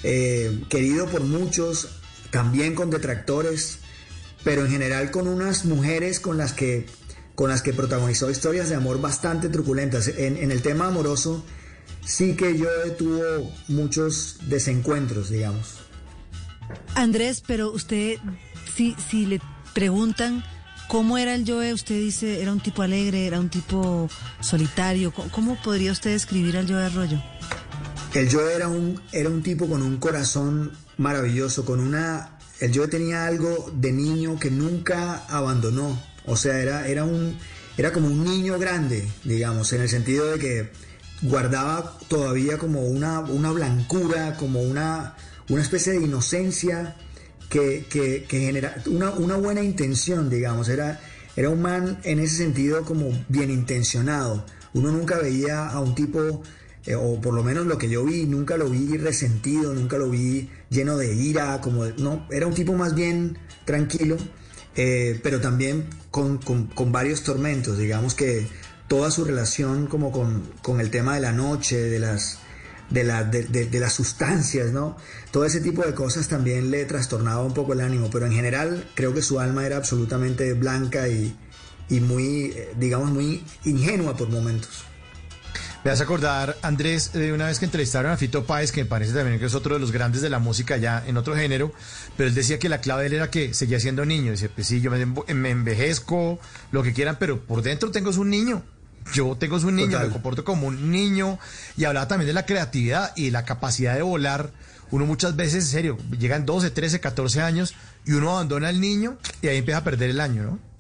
[0.03, 1.89] eh, querido por muchos,
[2.31, 3.79] también con detractores,
[4.43, 6.85] pero en general con unas mujeres con las que
[7.35, 10.07] con las que protagonizó historias de amor bastante truculentas.
[10.07, 11.43] En, en el tema amoroso
[12.05, 15.79] sí que yo tuvo muchos desencuentros, digamos.
[16.95, 18.17] Andrés, pero usted,
[18.73, 19.41] si, si le
[19.73, 20.43] preguntan
[20.87, 25.11] cómo era el Joe, usted dice, era un tipo alegre, era un tipo solitario.
[25.11, 27.21] ¿Cómo, podría usted describir al Joe Arroyo?
[28.15, 32.37] El Joe era un, era un tipo con un corazón maravilloso, con una...
[32.61, 36.01] El Joe tenía algo de niño que nunca abandonó.
[36.25, 37.37] O sea, era, era, un,
[37.77, 40.71] era como un niño grande, digamos, en el sentido de que
[41.23, 45.17] guardaba todavía como una, una blancura, como una,
[45.49, 46.95] una especie de inocencia
[47.49, 50.69] que, que, que genera una, una, buena intención, digamos.
[50.69, 51.01] Era,
[51.35, 54.45] era un man en ese sentido como bien intencionado.
[54.73, 56.43] Uno nunca veía a un tipo,
[56.85, 60.09] eh, o por lo menos lo que yo vi, nunca lo vi resentido, nunca lo
[60.09, 64.17] vi lleno de ira, como no, era un tipo más bien tranquilo.
[64.77, 68.45] Eh, pero también con, con, varios tormentos, digamos que
[68.89, 72.39] toda su relación como con, con el tema de la noche, de las,
[72.89, 74.97] de, la, de, las sustancias, ¿no?
[75.31, 78.85] Todo ese tipo de cosas también le trastornaba un poco el ánimo, pero en general
[78.95, 81.33] creo que su alma era absolutamente blanca y,
[81.87, 84.83] y muy, digamos, muy ingenua por momentos.
[85.85, 88.89] Me vas a acordar, Andrés, de una vez que entrevistaron a Fito Páez, que me
[88.89, 91.71] parece también que es otro de los grandes de la música ya en otro género,
[92.17, 94.31] pero él decía que la clave de él era que seguía siendo niño.
[94.31, 95.05] Dice, pues sí, yo me,
[95.35, 96.39] me envejezco,
[96.71, 98.63] lo que quieran, pero por dentro tengo un niño.
[99.13, 100.07] Yo tengo un niño, Total.
[100.07, 101.37] me comporto como un niño.
[101.77, 104.49] Y hablaba también de la creatividad y la capacidad de volar.
[104.89, 107.75] Uno muchas veces, en serio, llegan 12, 13, 14 años
[108.07, 110.74] y uno abandona al niño y ahí empieza a perder el año, ¿no?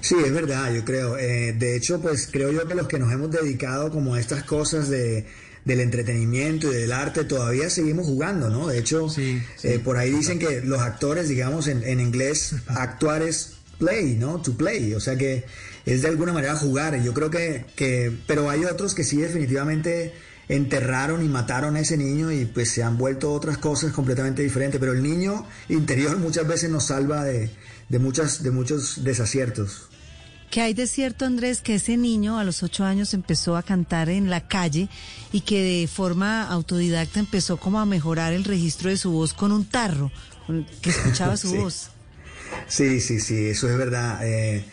[0.00, 1.18] Sí, es verdad, yo creo.
[1.18, 4.44] Eh, de hecho, pues creo yo que los que nos hemos dedicado como a estas
[4.44, 5.26] cosas de,
[5.64, 8.68] del entretenimiento y del arte todavía seguimos jugando, ¿no?
[8.68, 12.54] De hecho, sí, sí, eh, por ahí dicen que los actores, digamos en, en inglés,
[12.68, 14.40] actuar es play, ¿no?
[14.42, 15.44] To play, o sea que
[15.86, 17.00] es de alguna manera jugar.
[17.02, 20.12] Yo creo que, que, pero hay otros que sí definitivamente
[20.48, 24.80] enterraron y mataron a ese niño y pues se han vuelto otras cosas completamente diferentes.
[24.80, 27.50] Pero el niño interior muchas veces nos salva de,
[27.88, 29.88] de, muchas, de muchos desaciertos.
[30.50, 34.08] ¿Qué hay de cierto, Andrés, que ese niño a los ocho años empezó a cantar
[34.08, 34.88] en la calle
[35.30, 39.52] y que de forma autodidacta empezó como a mejorar el registro de su voz con
[39.52, 40.10] un tarro,
[40.80, 41.56] que escuchaba su sí.
[41.58, 41.90] voz?
[42.66, 44.26] Sí, sí, sí, eso es verdad.
[44.26, 44.64] Eh,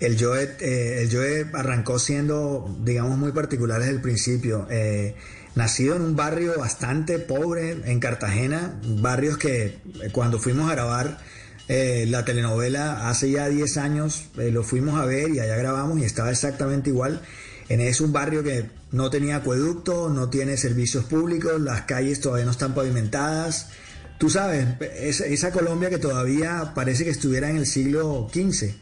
[0.00, 4.66] el Joe, eh, el Joe arrancó siendo, digamos, muy particular desde el principio.
[4.70, 5.14] Eh,
[5.54, 9.78] nacido en un barrio bastante pobre en Cartagena, barrios que
[10.12, 11.18] cuando fuimos a grabar
[11.74, 15.98] eh, la telenovela hace ya 10 años eh, lo fuimos a ver y allá grabamos
[15.98, 17.22] y estaba exactamente igual.
[17.70, 22.44] En es un barrio que no tenía acueducto, no tiene servicios públicos, las calles todavía
[22.44, 23.70] no están pavimentadas.
[24.18, 24.66] Tú sabes,
[25.00, 28.74] esa, Colombia que todavía parece que estuviera en el siglo XV.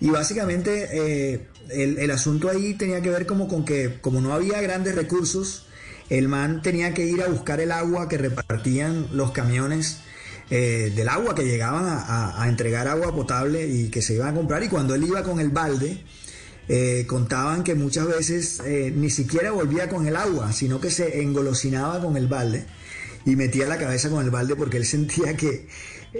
[0.00, 4.34] Y básicamente eh, el, el, asunto ahí tenía que ver como con que como no
[4.34, 5.64] había grandes recursos,
[6.10, 10.00] el man tenía que ir a buscar el agua que repartían los camiones
[10.48, 14.62] eh, del agua que llegaban a, entregar agua potable y que se iban a comprar.
[14.62, 15.98] Y cuando él iba con el balde,
[16.68, 21.20] eh, contaban que muchas veces eh, ni siquiera volvía con el agua, sino que se
[21.20, 22.64] engolosinaba con el balde
[23.24, 25.66] y metía la cabeza con el balde porque él sentía que,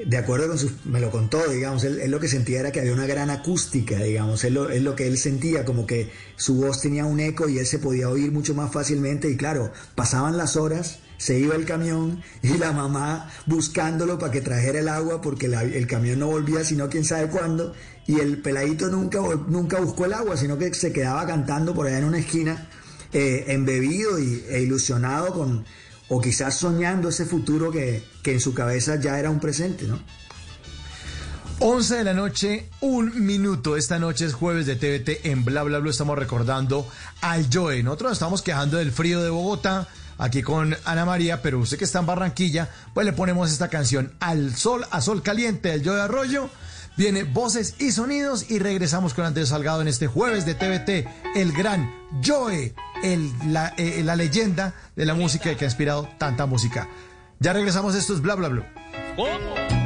[0.05, 2.81] de acuerdo con sus, me lo contó, digamos, él, él, lo que sentía era que
[2.81, 6.57] había una gran acústica, digamos, él lo, es lo que él sentía, como que su
[6.57, 10.37] voz tenía un eco y él se podía oír mucho más fácilmente y claro, pasaban
[10.37, 15.21] las horas se iba el camión y la mamá buscándolo para que trajera el agua
[15.21, 17.75] porque el camión no volvía sino quién sabe cuándo
[18.07, 21.99] y el peladito nunca, nunca buscó el agua, sino que se quedaba cantando por allá
[21.99, 22.69] en una esquina,
[23.13, 25.65] eh, embebido y, e ilusionado con,
[26.09, 29.99] o quizás soñando ese futuro que, que en su cabeza ya era un presente, ¿no?
[31.59, 33.79] 11 de la noche, un minuto.
[33.79, 35.91] Esta noche es jueves de TVT en Bla Bla Bla.
[35.91, 36.87] Estamos recordando
[37.23, 37.83] al Joe.
[37.83, 39.89] Nosotros nos estamos quejando del frío de Bogotá,
[40.19, 44.13] aquí con Ana María, pero usted que está en Barranquilla, pues le ponemos esta canción
[44.21, 46.51] al sol, a sol caliente del Joe Arroyo.
[46.97, 51.53] Viene voces y sonidos y regresamos con Andrés Salgado en este jueves de TVT, el
[51.53, 51.93] gran
[52.25, 56.89] Joe, eh, la leyenda de la música que ha inspirado tanta música.
[57.39, 59.86] Ya regresamos, esto es Bla Bla Bla.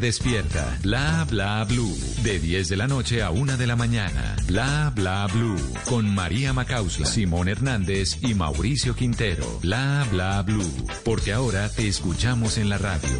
[0.00, 0.78] despierta.
[0.82, 1.96] Bla bla blue.
[2.22, 4.36] De 10 de la noche a 1 de la mañana.
[4.46, 5.56] Bla bla blue.
[5.86, 9.60] Con María Macausla, Simón Hernández y Mauricio Quintero.
[9.62, 10.86] Bla bla blue.
[11.04, 13.18] Porque ahora te escuchamos en la radio.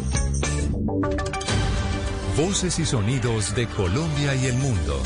[2.37, 5.01] Voces y sonidos de Colombia y el mundo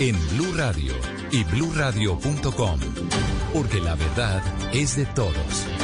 [0.00, 0.92] en Blue Radio
[1.30, 2.80] y bluradio.com,
[3.52, 5.83] porque la verdad es de todos.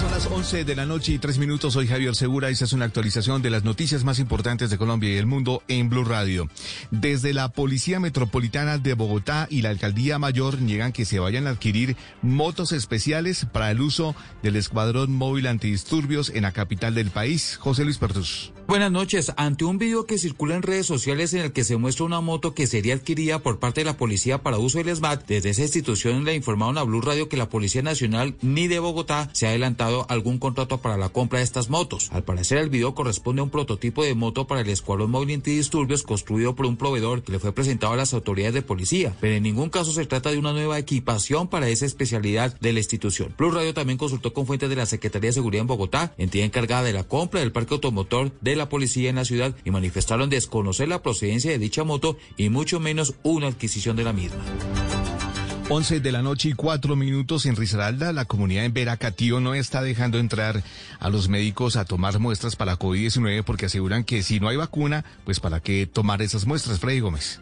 [0.00, 1.74] Son las 11 de la noche y 3 minutos.
[1.74, 2.48] Soy Javier Segura.
[2.48, 5.88] Esta es una actualización de las noticias más importantes de Colombia y el mundo en
[5.88, 6.48] Blue Radio.
[6.90, 11.50] Desde la Policía Metropolitana de Bogotá y la Alcaldía Mayor niegan que se vayan a
[11.50, 17.56] adquirir motos especiales para el uso del Escuadrón Móvil Antidisturbios en la capital del país.
[17.60, 18.52] José Luis Pertus.
[18.66, 19.32] Buenas noches.
[19.36, 22.54] Ante un video que circula en redes sociales en el que se muestra una moto
[22.54, 26.24] que sería adquirida por parte de la policía para uso del SMAT, desde esa institución
[26.24, 29.83] le informaron a Blue Radio que la Policía Nacional ni de Bogotá se ha adelantado
[30.08, 32.08] algún contrato para la compra de estas motos.
[32.12, 36.02] Al parecer el video corresponde a un prototipo de moto para el Escuadrón Móvil Antidisturbios
[36.02, 39.42] construido por un proveedor que le fue presentado a las autoridades de policía, pero en
[39.42, 43.34] ningún caso se trata de una nueva equipación para esa especialidad de la institución.
[43.36, 46.82] Blue Radio también consultó con fuentes de la Secretaría de Seguridad en Bogotá, entidad encargada
[46.82, 50.88] de la compra del parque automotor de la policía en la ciudad y manifestaron desconocer
[50.88, 54.42] la procedencia de dicha moto y mucho menos una adquisición de la misma.
[55.70, 59.80] 11 de la noche y 4 minutos en Risaralda, la comunidad en Veracatío no está
[59.80, 60.62] dejando entrar
[61.00, 65.04] a los médicos a tomar muestras para COVID-19 porque aseguran que si no hay vacuna,
[65.24, 67.40] pues para qué tomar esas muestras, Freddy Gómez.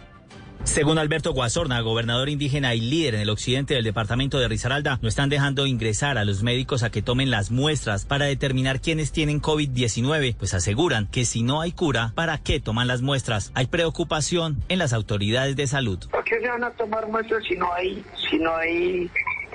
[0.65, 5.09] Según Alberto Guasorna, gobernador indígena y líder en el occidente del departamento de Risaralda, no
[5.09, 9.43] están dejando ingresar a los médicos a que tomen las muestras para determinar quiénes tienen
[9.43, 13.51] COVID-19, pues aseguran que si no hay cura, ¿para qué toman las muestras?
[13.55, 15.99] Hay preocupación en las autoridades de salud.
[16.11, 19.11] ¿Por qué se van a tomar muestras si no hay, si no hay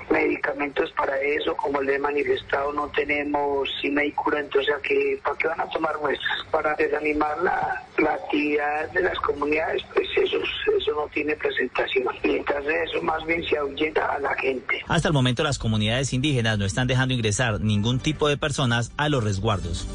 [0.09, 1.55] medicamentos para eso?
[1.55, 5.69] Como le he manifestado, no tenemos, hay cura, entonces ¿a qué, ¿para qué van a
[5.69, 6.45] tomar muestras?
[6.51, 10.37] Para desanimar la, la actividad de las comunidades, pues eso,
[10.77, 12.07] eso no tiene presentación.
[12.23, 14.81] Y entonces eso más bien se ahuyenta a la gente.
[14.87, 19.09] Hasta el momento las comunidades indígenas no están dejando ingresar ningún tipo de personas a
[19.09, 19.87] los resguardos.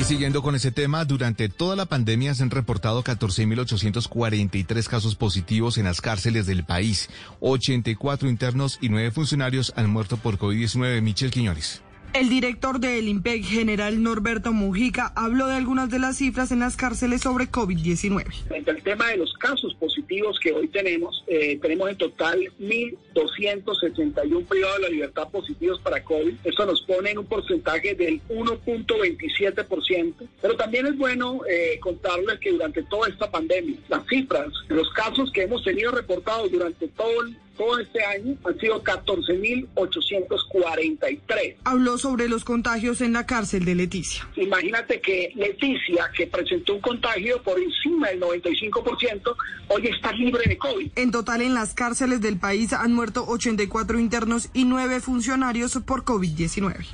[0.00, 5.76] Y siguiendo con ese tema, durante toda la pandemia se han reportado 14.843 casos positivos
[5.76, 7.10] en las cárceles del país.
[7.40, 11.02] 84 internos y 9 funcionarios han muerto por COVID-19.
[11.02, 11.82] Michel Quiñones.
[12.12, 16.76] El director del IMPEC, general Norberto Mujica, habló de algunas de las cifras en las
[16.76, 18.48] cárceles sobre COVID-19.
[18.48, 24.44] Frente al tema de los casos positivos que hoy tenemos, eh, tenemos en total 1.261
[24.44, 26.34] privados de la libertad positivos para COVID.
[26.42, 30.14] Eso nos pone en un porcentaje del 1.27%.
[30.42, 35.30] Pero también es bueno eh, contarles que durante toda esta pandemia, las cifras, los casos
[35.30, 41.56] que hemos tenido reportados durante todo el todo este año han sido 14.843.
[41.64, 44.26] Habló sobre los contagios en la cárcel de Leticia.
[44.36, 49.36] Imagínate que Leticia, que presentó un contagio por encima del 95%,
[49.68, 50.92] hoy está libre de COVID.
[50.96, 56.04] En total, en las cárceles del país han muerto 84 internos y 9 funcionarios por
[56.04, 56.86] COVID-19.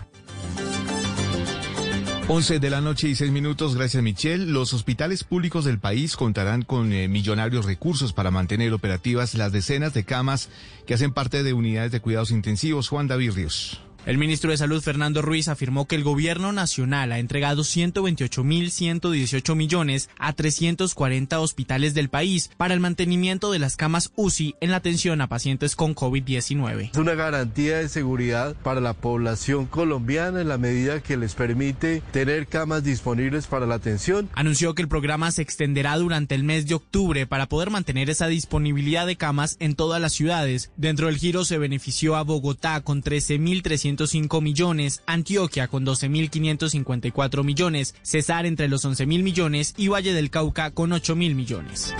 [2.28, 4.46] 11 de la noche y 6 minutos, gracias Michelle.
[4.46, 9.94] Los hospitales públicos del país contarán con eh, millonarios recursos para mantener operativas las decenas
[9.94, 10.48] de camas
[10.86, 12.88] que hacen parte de unidades de cuidados intensivos.
[12.88, 13.80] Juan David Ríos.
[14.06, 20.10] El ministro de Salud, Fernando Ruiz, afirmó que el gobierno nacional ha entregado 128.118 millones
[20.16, 25.20] a 340 hospitales del país para el mantenimiento de las camas UCI en la atención
[25.22, 26.90] a pacientes con COVID-19.
[26.92, 32.00] Es una garantía de seguridad para la población colombiana en la medida que les permite
[32.12, 34.30] tener camas disponibles para la atención.
[34.34, 38.28] Anunció que el programa se extenderá durante el mes de octubre para poder mantener esa
[38.28, 40.70] disponibilidad de camas en todas las ciudades.
[40.76, 43.95] Dentro del giro se benefició a Bogotá con 13.300
[44.40, 50.90] millones, Antioquia con 12.554 millones, Cesar entre los 11.000 millones y Valle del Cauca con
[50.90, 51.94] 8.000 millones.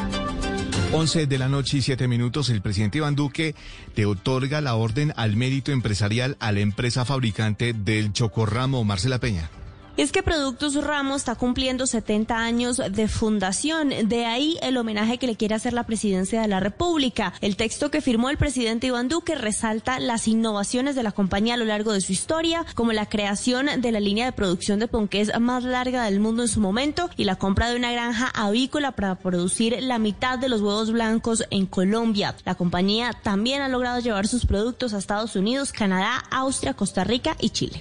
[0.92, 3.54] 11 de la noche y 7 minutos, el presidente Iván Duque
[3.96, 9.50] le otorga la orden al mérito empresarial a la empresa fabricante del chocorramo, Marcela Peña.
[9.96, 15.26] Es que Productos Ramos está cumpliendo 70 años de fundación, de ahí el homenaje que
[15.26, 17.32] le quiere hacer la presidencia de la República.
[17.40, 21.56] El texto que firmó el presidente Iván Duque resalta las innovaciones de la compañía a
[21.56, 25.32] lo largo de su historia, como la creación de la línea de producción de ponqués
[25.40, 29.14] más larga del mundo en su momento y la compra de una granja avícola para
[29.14, 32.36] producir la mitad de los huevos blancos en Colombia.
[32.44, 37.34] La compañía también ha logrado llevar sus productos a Estados Unidos, Canadá, Austria, Costa Rica
[37.40, 37.80] y Chile.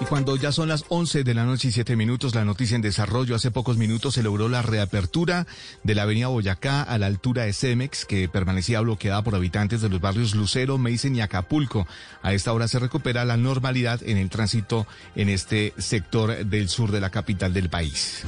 [0.00, 2.82] Y cuando ya son las 11 de la noche y 7 minutos, la noticia en
[2.82, 5.46] desarrollo, hace pocos minutos se logró la reapertura
[5.84, 9.88] de la avenida Boyacá a la altura de Cemex, que permanecía bloqueada por habitantes de
[9.88, 11.86] los barrios Lucero, Meisen y Acapulco.
[12.22, 16.90] A esta hora se recupera la normalidad en el tránsito en este sector del sur
[16.90, 18.24] de la capital del país.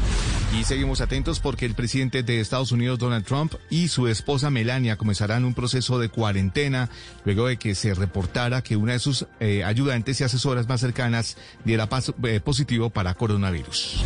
[0.54, 4.96] Y seguimos atentos porque el presidente de Estados Unidos, Donald Trump, y su esposa Melania
[4.96, 6.88] comenzarán un proceso de cuarentena
[7.24, 11.36] luego de que se reportara que una de sus eh, ayudantes y asesoras más cercanas
[11.66, 14.02] diera paso, eh, positivo para coronavirus.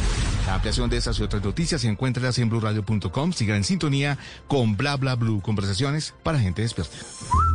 [0.47, 3.33] La ampliación de estas y otras noticias se encuentra en blurradio.com.
[3.33, 6.97] Sigan en sintonía con Bla Bla Blue, conversaciones para gente despierta.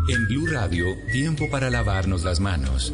[0.07, 2.93] En Blue Radio, tiempo para lavarnos las manos.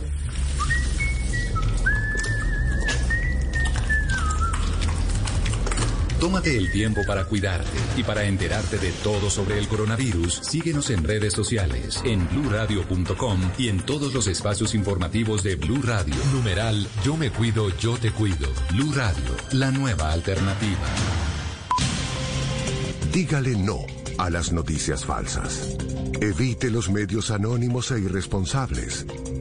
[6.22, 10.36] Tómate el tiempo para cuidarte y para enterarte de todo sobre el coronavirus.
[10.44, 16.14] Síguenos en redes sociales, en bluradio.com y en todos los espacios informativos de Blue Radio.
[16.32, 18.48] Numeral Yo me cuido, yo te cuido.
[18.70, 20.78] Blue Radio, la nueva alternativa.
[23.12, 23.80] Dígale no
[24.20, 25.76] a las noticias falsas.
[26.22, 29.08] Evite los medios anónimos e irresponsables.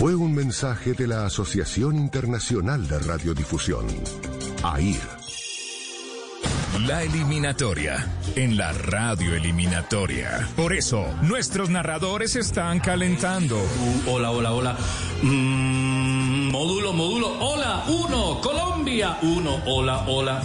[0.00, 3.84] Fue un mensaje de la Asociación Internacional de Radiodifusión,
[4.62, 4.96] AIR.
[6.86, 10.48] La eliminatoria en la radio eliminatoria.
[10.56, 13.60] Por eso, nuestros narradores están calentando.
[14.06, 14.78] hola, hola, hola.
[15.20, 17.38] Mm, módulo, módulo.
[17.38, 18.40] Hola, uno.
[18.40, 19.18] Colombia.
[19.20, 19.60] Uno.
[19.66, 20.42] Hola, hola.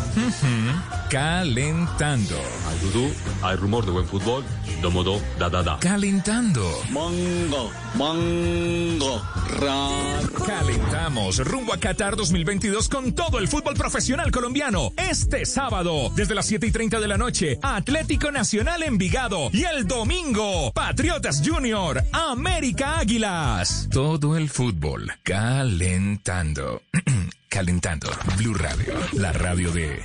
[1.10, 2.36] Calentando.
[2.68, 4.44] Hay dudú, hay rumor de buen fútbol.
[4.82, 5.80] Domodo, da, da, da.
[5.80, 6.68] Calentando.
[6.90, 9.22] Mango, mango,
[9.60, 10.20] ra.
[10.46, 14.92] Calentamos rumbo a Qatar 2022 con todo el fútbol profesional colombiano.
[14.98, 19.50] Este sábado, desde las 7 y 30 de la noche, Atlético Nacional Envigado.
[19.54, 23.88] Y el domingo, Patriotas Junior, América Águilas.
[23.92, 26.82] Todo el fútbol calentando.
[27.56, 28.10] calentando.
[28.36, 30.04] Blue Radio, la radio de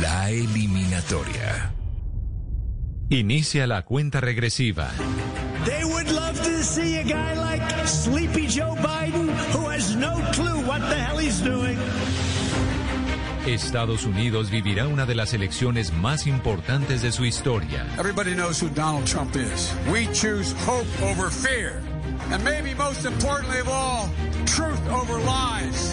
[0.00, 1.74] la eliminatoria.
[3.10, 4.88] Inicia la cuenta regresiva.
[5.64, 10.60] They would love to see a guy like Sleepy Joe Biden who has no clue
[10.64, 11.76] what the hell he's doing.
[13.46, 17.84] Estados Unidos vivirá una de las elecciones más importantes de su historia.
[17.98, 19.74] Everybody knows who Donald Trump is.
[19.90, 21.82] We choose hope over fear.
[22.30, 24.08] And maybe most importantly of all,
[24.46, 25.92] truth over lies.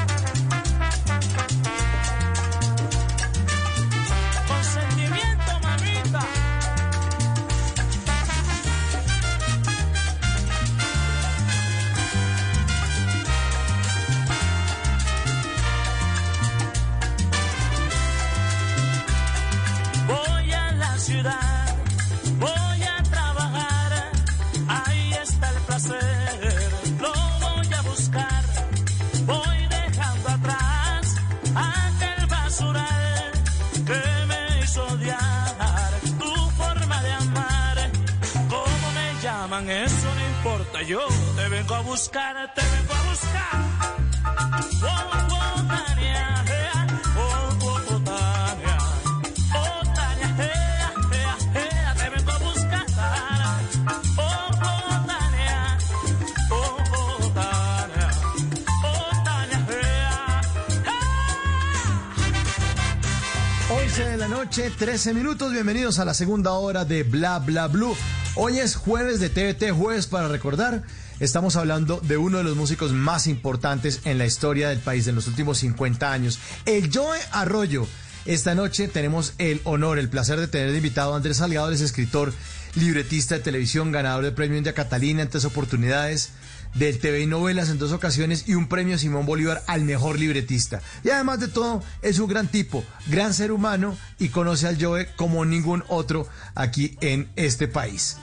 [65.01, 65.51] 13 minutos.
[65.51, 67.95] Bienvenidos a la segunda hora de Bla Bla Blue.
[68.35, 70.83] Hoy es jueves de TVT, jueves para recordar.
[71.19, 75.15] Estamos hablando de uno de los músicos más importantes en la historia del país en
[75.15, 76.37] los últimos 50 años,
[76.67, 77.87] el Joe Arroyo.
[78.25, 82.31] Esta noche tenemos el honor, el placer de tener invitado a Andrés Salgado, es escritor,
[82.75, 86.29] libretista de televisión, ganador del premio India Catalina en tres oportunidades,
[86.75, 90.81] del TV y novelas en dos ocasiones y un premio Simón Bolívar al mejor libretista.
[91.03, 95.07] Y además de todo, es un gran tipo, gran ser humano y conoce al Joe
[95.15, 98.17] como ningún otro aquí en este país.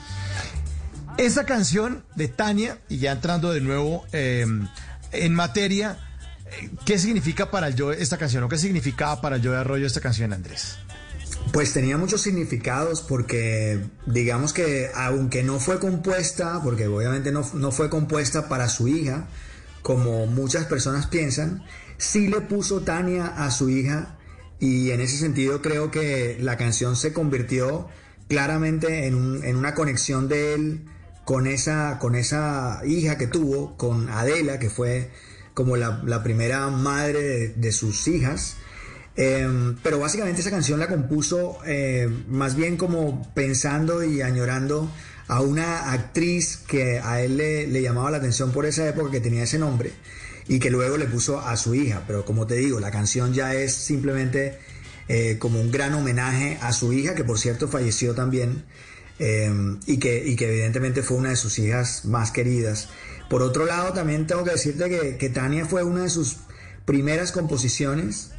[1.17, 4.45] Esta canción de Tania, y ya entrando de nuevo eh,
[5.11, 5.99] en materia,
[6.45, 9.85] eh, ¿qué significa para el Joe esta canción o qué significaba para el Joe Arroyo
[9.85, 10.77] esta canción, Andrés?
[11.51, 17.71] Pues tenía muchos significados porque digamos que aunque no fue compuesta, porque obviamente no, no
[17.71, 19.27] fue compuesta para su hija,
[19.81, 21.63] como muchas personas piensan,
[21.97, 24.17] sí le puso Tania a su hija
[24.59, 27.87] y en ese sentido creo que la canción se convirtió
[28.27, 30.85] claramente en, un- en una conexión de él
[31.25, 35.09] con esa, con esa hija que tuvo, con Adela, que fue
[35.55, 38.55] como la, la primera madre de, de sus hijas.
[39.21, 44.89] Eh, pero básicamente esa canción la compuso eh, más bien como pensando y añorando
[45.27, 49.43] a una actriz que a él le, llamaba la atención por esa época que tenía
[49.43, 49.91] ese nombre
[50.47, 52.05] y que luego le puso a su hija.
[52.07, 54.57] Pero como te digo, la canción ya es simplemente
[55.09, 58.63] eh, como un gran homenaje a su hija, que por cierto falleció también
[59.85, 62.87] y, que, y que evidentemente fue una de sus hijas más queridas.
[63.29, 66.37] Por otro lado, también tengo que decirte que, que Tania fue una de sus
[66.85, 68.31] primeras composiciones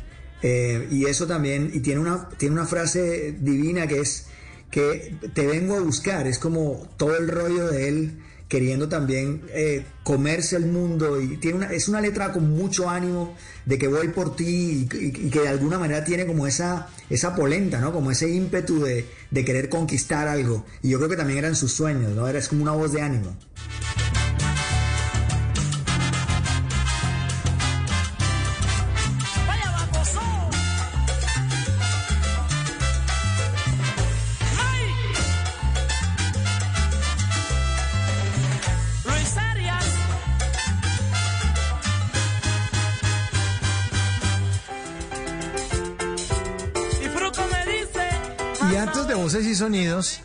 [0.43, 4.26] eh, y eso también, y tiene una, tiene una frase divina que es
[4.70, 9.84] que te vengo a buscar, es como todo el rollo de él queriendo también eh,
[10.03, 14.09] comerse el mundo y tiene una, es una letra con mucho ánimo de que voy
[14.09, 17.93] por ti y, y- que de alguna manera tiene como esa, esa polenta, ¿no?
[17.93, 20.64] Como ese ímpetu de, de querer conquistar algo.
[20.82, 22.26] Y yo creo que también eran sus sueños, ¿no?
[22.26, 23.36] Era es como una voz de ánimo.
[49.33, 50.18] Voces y sonidos,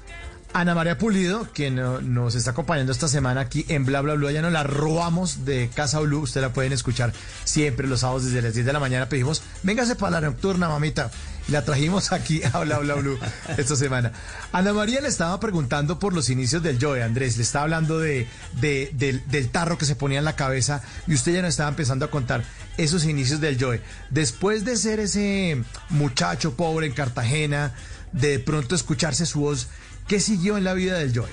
[0.51, 4.31] Ana María Pulido, quien no- nos está acompañando esta semana aquí en Bla Bla Blue,
[4.31, 8.41] ya nos la robamos de Casa Blue, usted la pueden escuchar siempre los sábados desde
[8.41, 11.11] las 10 de la mañana, pedimos, véngase para la nocturna, mamita,
[11.49, 13.19] la trajimos aquí a Bla Bla Blue
[13.57, 14.11] esta semana.
[14.53, 18.27] Ana María le estaba preguntando por los inicios del Joe, Andrés, le estaba hablando de,
[18.59, 21.69] de- del, del tarro que se ponía en la cabeza, y usted ya nos estaba
[21.69, 22.43] empezando a contar
[22.77, 23.81] esos inicios del Joe.
[24.09, 27.71] Después de ser ese muchacho pobre en Cartagena,
[28.19, 29.67] de pronto escucharse su voz,
[30.07, 31.29] ¿qué siguió en la vida del Joe?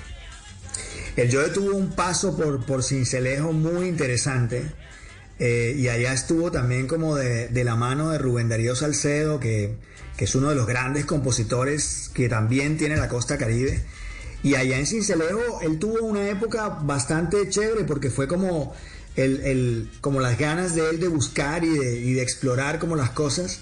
[1.15, 4.71] El Joe tuvo un paso por, por Cincelejo muy interesante.
[5.39, 9.75] eh, y allá estuvo también como de, de la mano de Rubén Darío Salcedo, que,
[10.17, 13.83] que es uno de los grandes compositores que también tiene la costa caribe.
[14.43, 18.73] Y allá en Cincelejo él tuvo una época bastante chévere porque fue como,
[19.15, 22.95] el, el- como las ganas de él de buscar y de, y de explorar como
[22.95, 23.59] las cosas.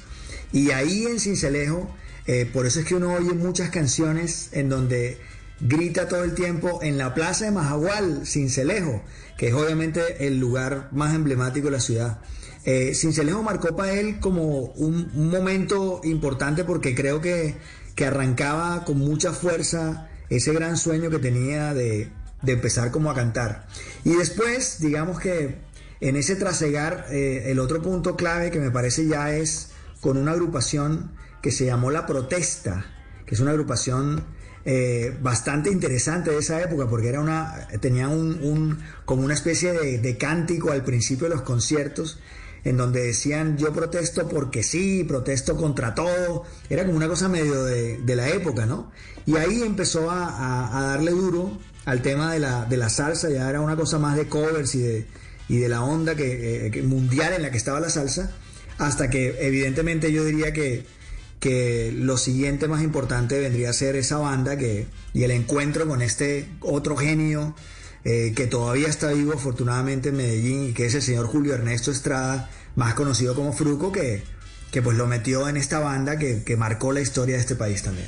[0.51, 1.89] Y ahí en Cincelejo,
[2.31, 5.17] eh, por eso es que uno oye muchas canciones en donde
[5.59, 9.03] grita todo el tiempo en la plaza de Majagual, Cincelejo,
[9.37, 12.21] que es obviamente el lugar más emblemático de la ciudad.
[12.63, 17.57] Eh, Cincelejo marcó para él como un, momento importante porque creo que,
[17.95, 22.13] que arrancaba con mucha fuerza ese gran sueño que tenía de,
[22.43, 23.67] de empezar como a cantar.
[24.05, 25.57] Y después, digamos que
[25.99, 30.31] en ese trasegar, eh, el otro punto clave que me parece ya es con una
[30.31, 31.11] agrupación
[31.41, 32.85] que se llamó La Protesta,
[33.25, 34.23] que es una agrupación
[34.63, 40.17] eh, bastante interesante de esa época porque era una tenía un, como una especie de,
[40.17, 42.19] cántico al principio de los conciertos
[42.63, 47.65] en donde decían yo protesto porque sí, protesto contra todo, era como una cosa medio
[47.65, 48.91] de, la época, ¿no?
[49.25, 53.61] Y ahí empezó a, darle duro al tema de la, de la salsa, ya era
[53.61, 55.07] una cosa más de covers y de,
[55.49, 58.31] y de la onda que, eh, mundial en la que estaba la salsa,
[58.77, 60.85] hasta que evidentemente yo diría que,
[61.41, 66.03] que lo siguiente más importante vendría a ser esa banda que, y el encuentro con
[66.03, 67.55] este otro genio
[68.05, 71.89] eh, que todavía está vivo afortunadamente en Medellín y que es el señor Julio Ernesto
[71.91, 74.23] Estrada, más conocido como Fruco, que,
[74.71, 77.81] que pues lo metió en esta banda que, que marcó la historia de este país
[77.81, 78.07] también.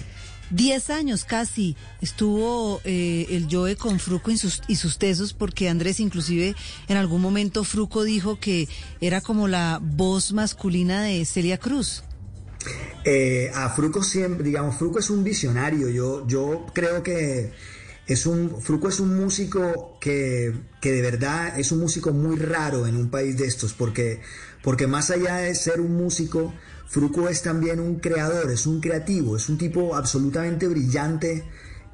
[0.51, 5.69] Diez años casi estuvo eh, el Joe con Fruco y sus, y sus tesos, porque
[5.69, 6.55] Andrés inclusive
[6.87, 8.69] en algún momento Fruco dijo que
[9.01, 12.03] era como la voz masculina de Celia Cruz.
[13.05, 15.89] Eh, a Fruco siempre, digamos, Fruco es un visionario.
[15.89, 17.51] Yo, yo creo que
[18.07, 22.87] es un, Fruco es un músico que, que de verdad es un músico muy raro
[22.87, 24.21] en un país de estos, porque,
[24.61, 26.53] porque más allá de ser un músico,
[26.87, 31.43] Fruco es también un creador, es un creativo, es un tipo absolutamente brillante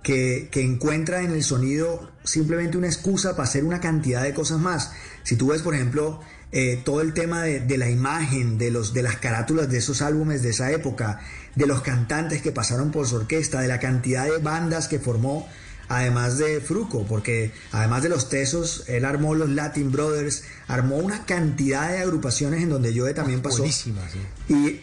[0.04, 4.60] que, que encuentra en el sonido simplemente una excusa para hacer una cantidad de cosas
[4.60, 4.92] más.
[5.24, 8.94] Si tú ves, por ejemplo, eh, todo el tema de, de la imagen, de, los,
[8.94, 11.20] de las carátulas de esos álbumes de esa época,
[11.56, 15.48] de los cantantes que pasaron por su orquesta, de la cantidad de bandas que formó,
[15.90, 21.26] además de Fruco, porque además de los Tesos, él armó los Latin Brothers, armó una
[21.26, 23.58] cantidad de agrupaciones en donde Joe también pasó.
[23.58, 24.20] Buenísima, sí.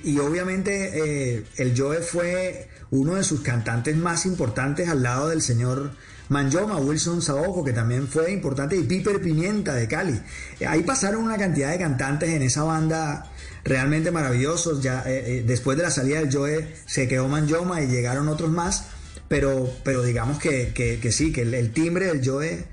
[0.04, 5.28] Y, y obviamente eh, el Joe fue uno de sus cantantes más importantes al lado
[5.28, 5.92] del señor
[6.28, 10.20] Manjoma, Wilson Saoco, que también fue importante, y Piper Pimienta de Cali.
[10.59, 13.30] Eh, Ahí pasaron una cantidad de cantantes en esa banda
[13.64, 14.82] realmente maravillosos.
[14.82, 18.50] Ya eh, eh, después de la salida del Joe se quedó Manjoma y llegaron otros
[18.50, 18.86] más,
[19.29, 22.64] pero, pero digamos que, que- sí, que el, timbre del Joe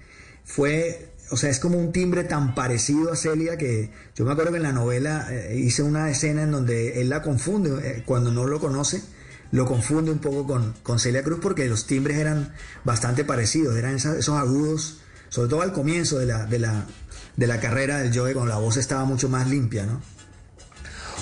[0.44, 4.52] fue o sea, es como un timbre tan parecido a Celia que yo me acuerdo
[4.52, 8.32] que en la novela eh, hice una escena en donde él la confunde, eh, cuando
[8.32, 9.02] no lo conoce,
[9.52, 13.96] lo confunde un poco con, con Celia Cruz porque los timbres eran bastante parecidos, eran
[13.96, 15.00] esa- esos agudos,
[15.30, 16.86] sobre todo al comienzo de la, de la,
[17.36, 20.02] de la carrera del Joe, cuando la voz estaba mucho más limpia, ¿no?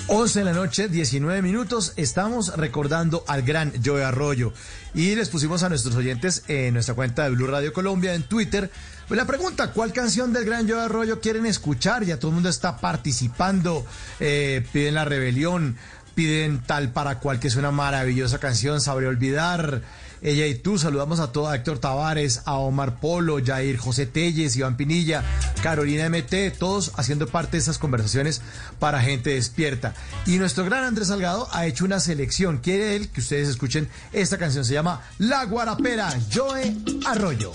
[0.08, 1.92] 11 de la noche, 19 minutos.
[1.96, 4.52] Estamos recordando al gran Joe Arroyo.
[4.94, 8.70] Y les pusimos a nuestros oyentes en nuestra cuenta de Blue Radio Colombia en Twitter.
[9.06, 12.04] Pues la pregunta, ¿cuál canción del gran Joe Arroyo quieren escuchar?
[12.04, 13.86] Ya todo el mundo está participando.
[14.18, 15.76] Eh, piden La Rebelión,
[16.14, 18.80] piden Tal para Cual, que es una maravillosa canción.
[18.80, 19.82] Sabré olvidar.
[20.22, 24.56] Ella y tú, saludamos a todo, a Héctor Tavares, a Omar Polo, Jair José Telles,
[24.56, 25.24] Iván Pinilla,
[25.62, 28.40] Carolina MT, todos haciendo parte de esas conversaciones
[28.78, 29.94] para gente despierta.
[30.24, 32.58] Y nuestro gran Andrés Salgado ha hecho una selección.
[32.58, 36.72] Quiere él que ustedes escuchen esta canción, se llama La Guarapera, Joe
[37.04, 37.52] Arroyo.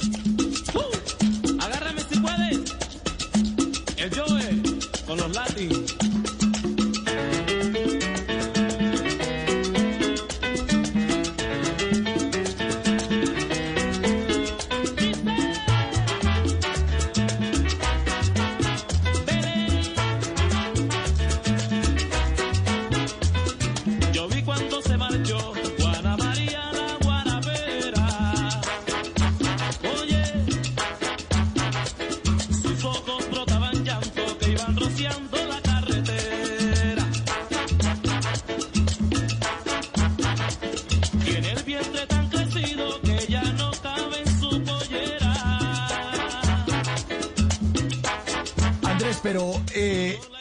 [1.60, 2.76] Agárrame si puedes.
[3.96, 4.62] El Joe
[5.06, 5.87] con los Latin.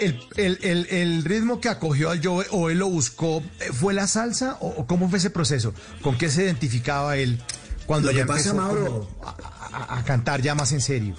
[0.06, 3.94] El, el- el- el ritmo que acogió al Joe o él lo buscó, eh, ¿fue
[3.94, 5.74] la salsa o, cómo fue ese proceso?
[6.02, 7.40] ¿Con qué se identificaba él
[7.86, 11.14] cuando Lo ya pasa, empezó Mauro- a, a- a cantar ya más en serio?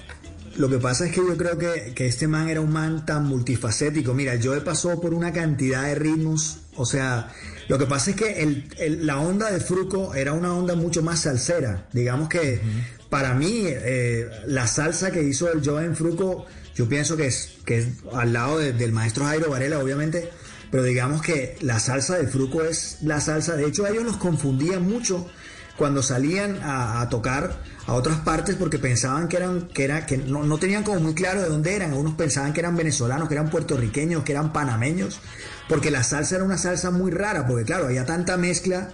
[0.55, 3.25] Lo que pasa es que yo creo que, que este man era un man tan
[3.25, 4.15] multifacético.
[4.15, 6.61] Mira, el Joe pasó por una cantidad de ritmos.
[6.75, 7.29] O sea,
[7.67, 11.03] lo que pasa es que el- el- la onda de Fruco era una onda mucho
[11.03, 11.87] más salsera.
[11.93, 12.59] Digamos que
[13.11, 16.47] para mí, eh, la salsa que hizo el Joe en Fruco,
[16.77, 20.29] yo pienso que es, que es al lado de- del maestro Jairo Varela, obviamente.
[20.69, 23.55] Pero digamos que la salsa de Fruco es la salsa.
[23.55, 25.25] De hecho, ellos los confundían mucho
[25.77, 30.17] cuando salían a, a tocar a otras partes porque pensaban que eran que era que
[30.17, 33.35] no, no tenían como muy claro de dónde eran algunos pensaban que eran venezolanos que
[33.35, 35.19] eran puertorriqueños que eran panameños
[35.69, 38.89] porque la salsa era una salsa muy rara porque claro había tanta mezcla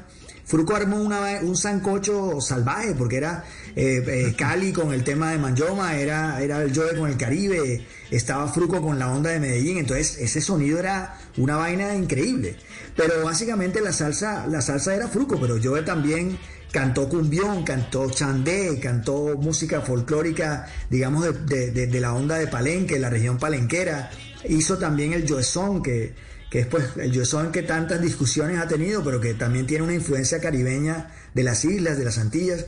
[0.46, 3.44] Fruco armó una- un sancocho salvaje porque era
[3.76, 7.86] eh, eh, Cali con el tema de Manjoma, era, era el Joe con el Caribe,
[8.12, 12.58] estaba Fruco con la onda de Medellín, entonces ese sonido era una vaina increíble.
[12.96, 16.38] Pero básicamente la salsa, la salsa era Fruco, pero Joe también
[16.72, 22.48] cantó cumbión, cantó chandé, cantó música folclórica, digamos, de, de- de- de la onda de
[22.48, 24.10] Palenque, la región palenquera.
[24.50, 26.14] Hizo también el Joezón, que,
[26.54, 29.96] que es pues el Joezón que tantas discusiones ha tenido, pero que también tiene una
[29.96, 32.68] influencia caribeña de las islas, de las Antillas.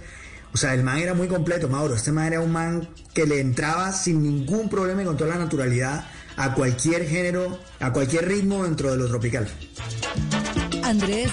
[0.56, 1.94] O sea, el man era muy completo, Mauro.
[1.94, 5.38] Este man era un man que le entraba sin ningún problema y con toda la
[5.38, 6.04] naturalidad
[6.36, 9.48] a cualquier género, a cualquier ritmo dentro de lo tropical.
[10.82, 11.30] Andrés,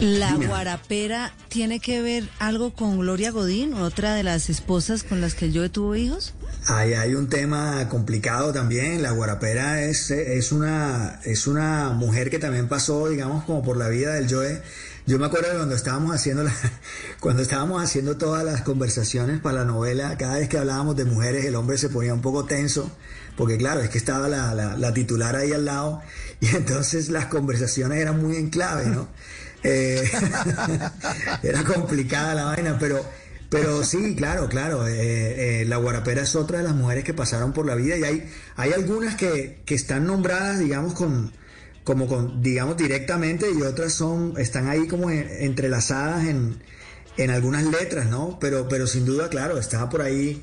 [0.00, 0.46] ¿la Dime.
[0.46, 5.50] guarapera tiene que ver algo con Gloria Godín, otra de las esposas con las que
[5.52, 6.32] Joe tuvo hijos?
[6.70, 9.02] Ahí hay un tema complicado también.
[9.02, 13.88] La guarapera es, es, una, es una mujer que también pasó, digamos, como por la
[13.88, 14.60] vida del Joe.
[15.06, 16.52] Yo me acuerdo de cuando estábamos haciendo la-
[17.20, 21.46] cuando estábamos haciendo todas las conversaciones para la novela, cada vez que hablábamos de mujeres,
[21.46, 22.94] el hombre se ponía un poco tenso,
[23.38, 26.02] porque claro, es que estaba la, la- la titular ahí al lado,
[26.40, 29.08] y entonces las conversaciones eran muy en clave, ¿no?
[29.62, 30.06] Eh,
[31.42, 33.02] era complicada la vaina, pero,
[33.50, 34.86] pero sí, claro, claro.
[34.86, 38.04] eh, eh, la guarapera es otra de las mujeres que pasaron por la vida y
[38.04, 41.32] hay, hay algunas que, que están nombradas, digamos, con,
[41.84, 46.62] como con, digamos, directamente y otras son, están ahí como en- entrelazadas en,
[47.16, 48.38] en algunas letras, ¿no?
[48.40, 50.42] Pero, pero sin duda, claro, está por ahí,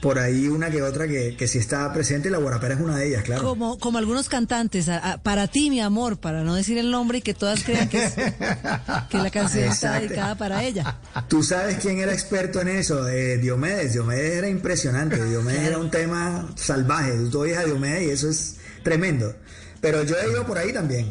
[0.00, 2.96] por ahí una que otra que, que sí está presente y la guarapera es una
[2.96, 3.42] de ellas, claro.
[3.42, 7.18] Como, como algunos cantantes, a- a- para ti, mi amor, para no decir el nombre
[7.18, 10.98] y que todas crean que, es- que la canción está dedicada para ella.
[11.28, 13.92] Tú sabes quién era experto en eso, Eh, Diomedes.
[13.92, 15.22] Diomedes era impresionante.
[15.22, 17.12] Diomedes era un tema salvaje.
[17.30, 19.34] Tú oyes a Diomedes y eso es tremendo.
[19.82, 21.10] Pero yo he ido por ahí también.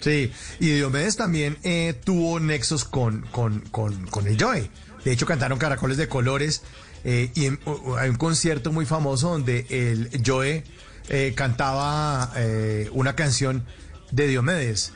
[0.00, 4.70] Sí, y Diomedes también eh, tuvo nexos con, con, con, con el Joe.
[5.04, 6.62] De hecho, cantaron Caracoles de Colores
[7.04, 10.64] eh, y en- o- hay un concierto muy famoso donde el Joe
[11.08, 13.64] eh, cantaba eh, una canción
[14.12, 14.92] de Diomedes.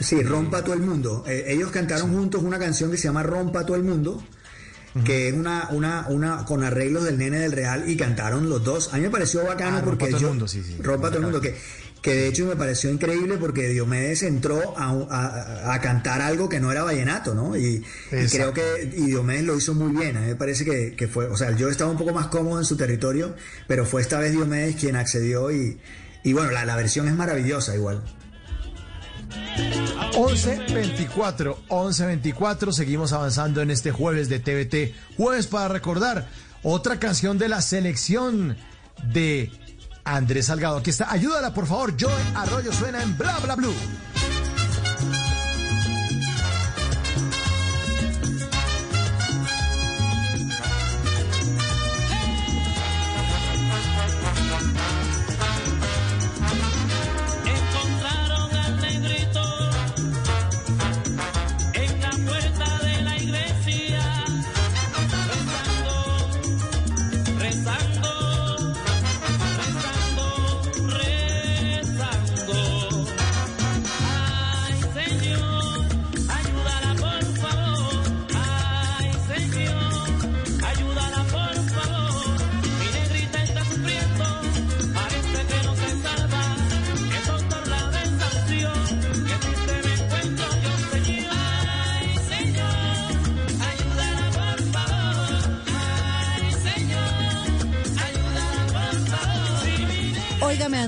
[0.00, 1.24] Sí, Rompa todo el mundo.
[1.26, 4.22] Eh, ellos cantaron juntos una canción que se llama Rompa todo el mundo,
[5.04, 8.92] que es una, una, una con arreglos del nene del Real y cantaron los dos.
[8.92, 10.76] A mí me pareció bacano Ah, Rompa porque todo el yo- mundo, sí, sí.
[10.80, 11.56] Rompa todo el mundo, que,
[12.04, 16.60] que de hecho me pareció increíble porque Diomedes entró a, a- a cantar algo que
[16.60, 17.56] no era vallenato, ¿no?
[17.56, 17.82] Y,
[18.12, 20.18] y creo que y Diomedes lo hizo muy bien.
[20.18, 22.58] A mí me parece que, que fue, o sea, yo estaba un poco más cómodo
[22.58, 23.34] en su territorio,
[23.66, 25.80] pero fue esta vez Diomedes quien accedió y,
[26.22, 28.02] y bueno, la, la versión es maravillosa igual.
[30.12, 34.94] 11.24, 11.24, seguimos avanzando en este jueves de TVT.
[35.16, 36.28] Jueves para recordar
[36.62, 38.56] otra canción de la selección
[39.12, 39.50] de
[40.04, 40.78] Andrés Salgado.
[40.78, 43.74] Aquí está, ayúdala por favor, Joe Arroyo suena en Bla Bla Blue.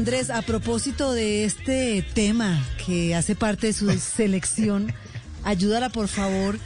[0.07, 4.93] Andrés, a propósito de este tema que hace parte de su selección,
[5.43, 6.61] ayúdala por favor.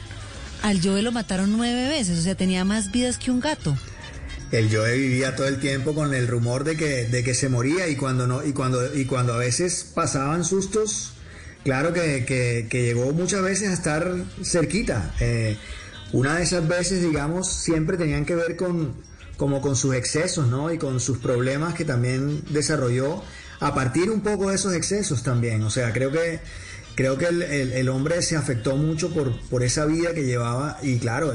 [0.61, 3.75] Al Joe lo mataron nueve veces, o sea, tenía más vidas que un gato.
[4.51, 7.87] el Joe vivía todo el tiempo con el rumor de que, de que se moría
[7.87, 11.13] y cuando no, y cuando, y cuando a veces pasaban sustos,
[11.63, 14.07] claro que, que- que llegó muchas veces a estar
[14.43, 15.15] cerquita.
[15.19, 15.57] Eh,
[16.11, 18.93] una de esas veces, digamos, siempre tenían que ver con,
[19.41, 20.71] como con sus excesos, ¿no?
[20.71, 23.23] Y con sus problemas que también desarrolló
[23.59, 25.63] a partir un poco de esos excesos también.
[25.63, 26.41] O sea, creo que
[26.93, 30.99] creo que el, el- hombre se afectó mucho por, por esa vida que llevaba y
[30.99, 31.33] claro,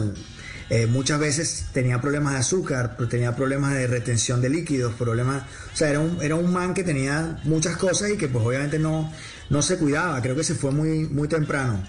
[0.71, 5.43] eh, muchas veces tenía problemas de azúcar, tenía problemas de retención de líquidos, problemas,
[5.75, 8.79] o sea, era un, era un man que tenía muchas cosas y que pues obviamente
[8.79, 9.13] no,
[9.51, 11.83] no se cuidaba, creo que se fue muy, muy temprano.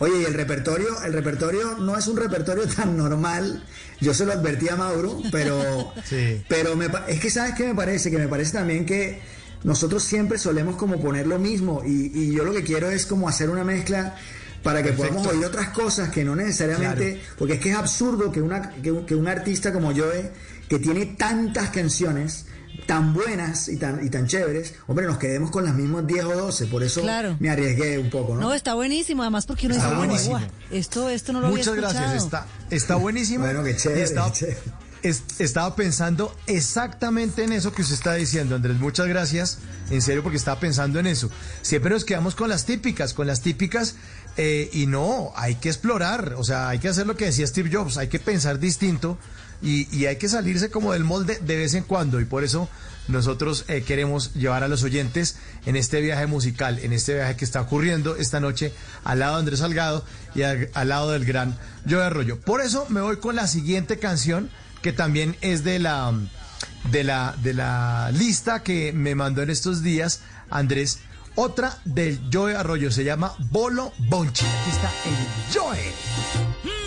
[0.00, 3.64] Oye, y el repertorio, el repertorio no es un repertorio tan normal.
[4.00, 5.92] Yo se lo advertí a Mauro, pero,
[6.48, 9.20] pero me es que sabes qué me parece, que me parece también que
[9.62, 13.28] nosotros siempre solemos como poner lo mismo y, y yo lo que quiero es como
[13.28, 14.14] hacer una mezcla
[14.62, 15.14] para que Perfecto.
[15.14, 18.90] podamos oír otras cosas que no necesariamente, porque es que es absurdo que, una, que,
[18.90, 20.30] un- que un artista como Joe,
[20.68, 22.46] que tiene tantas canciones
[22.86, 26.36] tan buenas y tan, y tan chéveres, hombre, nos quedemos con las mismas 10 o
[26.36, 27.36] 12, por eso Claro.
[27.40, 28.40] me arriesgué un poco, ¿no?
[28.42, 30.38] No, está buenísimo, además porque uno Está dice, buenísimo.
[30.38, 32.04] "Guau, esto, esto no lo Muchas había escuchado.
[32.04, 33.44] gracias, está, está buenísimo.
[33.44, 34.58] Bueno, qué chévere, qué chévere.
[35.02, 38.78] es- estaba pensando exactamente en eso que usted está diciendo, Andrés.
[38.78, 39.58] Muchas gracias,
[39.90, 41.30] en serio, porque estaba pensando en eso.
[41.62, 43.96] Siempre nos quedamos con las típicas, con las típicas,
[44.36, 47.70] eh, y no, hay que explorar, o sea, hay que hacer lo que decía Steve
[47.72, 49.18] Jobs, hay que pensar distinto
[49.64, 52.68] y, hay que salirse como del molde de vez en cuando, y por eso
[53.08, 55.36] nosotros eh, queremos llevar a los oyentes
[55.66, 58.72] en este viaje musical, en este viaje que está ocurriendo esta noche
[59.04, 60.04] al lado de Andrés Salgado
[60.34, 61.58] y al, al lado del gran
[61.88, 62.40] Joe Arroyo.
[62.40, 64.50] Por eso me voy con la siguiente canción
[64.82, 66.12] que también es de la
[66.90, 70.20] de la de la lista que me mandó en estos días
[70.50, 71.00] Andrés.
[71.36, 74.44] Otra del Joe Arroyo se llama Bolo Bonchi.
[74.44, 76.83] Aquí está el Joe.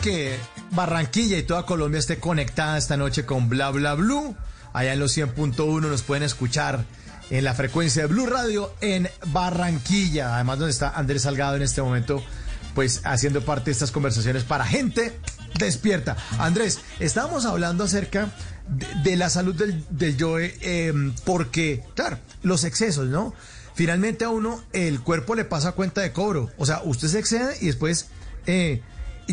[0.00, 0.38] Que
[0.72, 4.36] Barranquilla y toda Colombia esté conectada esta noche con Bla Bla Blue.
[4.72, 6.84] Allá en los 100.1 nos pueden escuchar
[7.30, 10.34] en la frecuencia de Blue Radio en Barranquilla.
[10.34, 12.22] Además, donde está Andrés Salgado en este momento,
[12.74, 15.18] pues haciendo parte de estas conversaciones para gente
[15.58, 16.16] despierta.
[16.38, 18.32] Andrés, estábamos hablando acerca
[19.02, 20.92] de, la salud del, del Joe, eh,
[21.24, 23.34] porque, claro, los excesos, ¿no?
[23.74, 26.50] Finalmente a uno el cuerpo le pasa cuenta de cobro.
[26.58, 28.08] O sea, usted se excede y después
[28.46, 28.82] eh,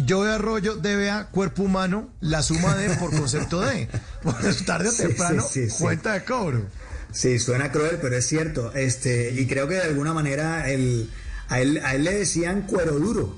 [0.08, 3.88] Joe Arroyo debe a cuerpo humano la suma de por concepto de.
[4.22, 5.84] Pues tarde o temprano, sí, sí, sí.
[5.84, 6.62] cuenta de cobro.
[7.12, 8.72] Sí, suena cruel, pero es cierto.
[8.74, 11.10] Este, y creo que de alguna manera el,
[11.50, 13.36] a, él, a él le decían cuero duro.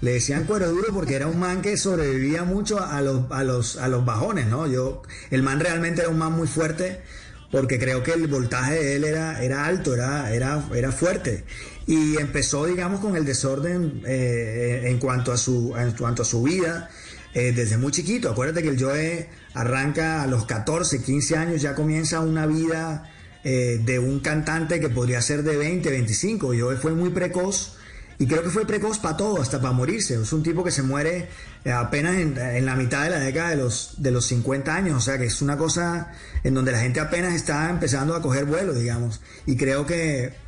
[0.00, 3.76] Le decían cuero duro porque era un man que sobrevivía mucho a los, a los,
[3.76, 4.66] a los bajones, ¿no?
[4.66, 7.02] Yo, el man realmente era un man muy fuerte
[7.50, 11.44] porque creo que el voltaje de él era, era alto, era, era, era fuerte.
[11.86, 16.42] Y empezó, digamos, con el desorden eh, en, cuanto a su, en cuanto a su
[16.42, 16.88] vida
[17.34, 18.30] eh, desde muy chiquito.
[18.30, 23.10] Acuérdate que el Joe arranca a los 14, 15 años, ya comienza una vida
[23.44, 26.54] eh, de un cantante que podría ser de 20, 25.
[26.58, 27.76] Joe fue muy precoz
[28.18, 30.14] y creo que fue precoz para todo, hasta para morirse.
[30.14, 31.28] Es un tipo que se muere
[31.70, 35.00] apenas en, en la mitad de la década de los, de los 50 años, o
[35.00, 36.12] sea que es una cosa
[36.44, 39.20] en donde la gente apenas está empezando a coger vuelo, digamos.
[39.44, 40.43] Y creo que,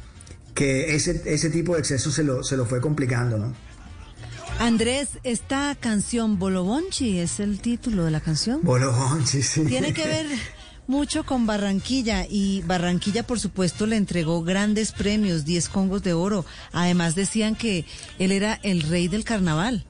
[0.56, 3.54] que ese, ese tipo de exceso se lo, se lo fue complicando, ¿no?
[4.58, 8.60] Andrés, esta canción Bolobonchi es el título de la canción.
[8.62, 9.66] Bolobonchi, sí.
[9.66, 10.26] Tiene que ver
[10.86, 16.46] mucho con Barranquilla y Barranquilla por supuesto le entregó grandes premios, 10 congos de oro.
[16.72, 17.84] Además decían que
[18.18, 19.84] él era el rey del carnaval.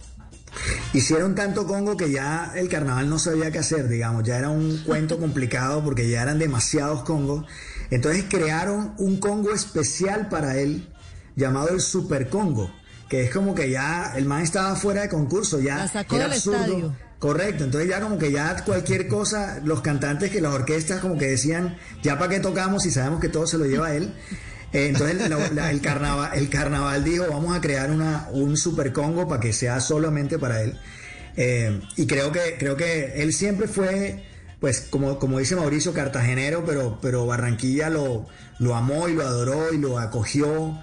[0.92, 4.78] Hicieron tanto Congo que ya el carnaval no sabía qué hacer, digamos, ya era un
[4.78, 7.44] cuento complicado porque ya eran demasiados Congos.
[7.90, 10.88] Entonces crearon un Congo especial para él
[11.36, 12.72] llamado el Super Congo,
[13.08, 16.58] que es como que ya el man estaba fuera de concurso, ya sacó era absurdo.
[16.58, 16.96] estadio.
[17.18, 21.26] Correcto, entonces ya como que ya cualquier cosa, los cantantes que las orquestas como que
[21.26, 24.12] decían, ya para qué tocamos si sabemos que todo se lo lleva él.
[24.72, 29.40] Eh, Entonces el, carnaval, el carnaval dijo, vamos a crear una, un super Congo para
[29.40, 30.78] que sea solamente para él.
[31.36, 34.24] Eh, y creo que, creo que él siempre fue,
[34.60, 38.26] pues como, como dice Mauricio, cartagenero, pero, pero Barranquilla lo,
[38.58, 40.78] lo amó y lo adoró y lo acogió.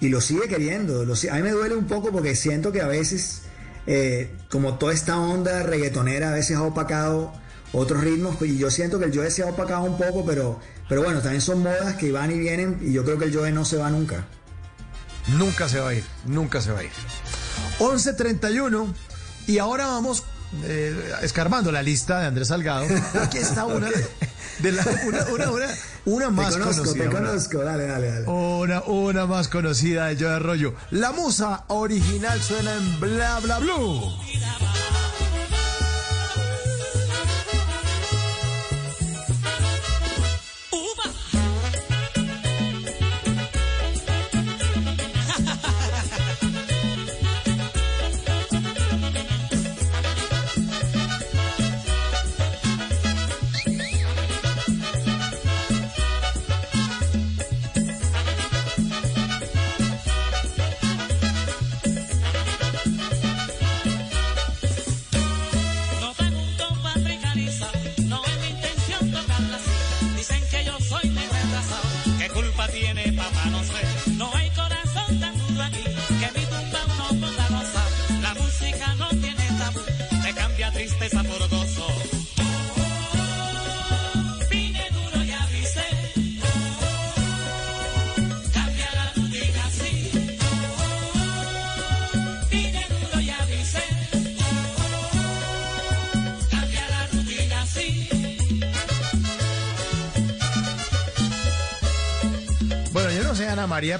[0.00, 1.04] y lo sigue queriendo.
[1.04, 3.42] Lo, a mí me duele un poco porque siento que a veces,
[3.86, 7.32] eh, como toda esta onda reggaetonera, a veces ha opacado
[7.72, 11.02] otros ritmos y yo siento que el Joe se ha opacado un poco, pero, pero
[11.02, 13.64] bueno, también son modas que van y vienen y yo creo que el Joe no
[13.64, 14.26] se va nunca.
[15.36, 16.90] Nunca se va a ir, nunca se va a ir.
[17.78, 18.92] 11.31
[19.46, 20.24] y ahora vamos
[20.64, 22.86] eh, escarbando la lista de Andrés Salgado.
[23.22, 23.88] Aquí está una
[24.58, 25.66] de la, una, una, una,
[26.06, 27.04] una más te conozco, conocida.
[27.04, 28.26] te una- conozco, dale, dale, dale.
[28.26, 30.74] Una, una más conocida de Joe Arroyo.
[30.90, 34.02] La musa original suena en Bla Bla Blue.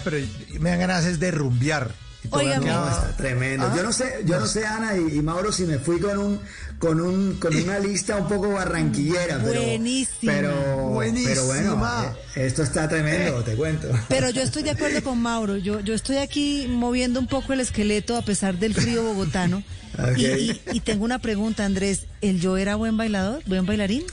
[0.05, 0.17] Pero
[0.59, 1.93] me dan ganas es de rumbear.
[2.31, 3.67] No, está tremendo.
[3.67, 6.19] Ah, yo no sé, yo no sé, Ana y, y Mauro, si me fui con
[6.19, 6.39] un,
[6.79, 10.33] con un, con una lista un poco barranquillera, pero, Buenísima.
[10.33, 10.55] pero,
[10.91, 11.31] Buenísima.
[11.31, 13.89] pero bueno, eh, esto está tremendo, te cuento.
[14.09, 15.57] Pero yo estoy de acuerdo con Mauro.
[15.57, 19.63] Yo, yo estoy aquí moviendo un poco el esqueleto a pesar del frío bogotano.
[20.17, 22.05] Y- y tengo una pregunta, Andrés.
[22.23, 23.43] ¿El yo era buen bailador?
[23.47, 24.05] ¿Buen bailarín?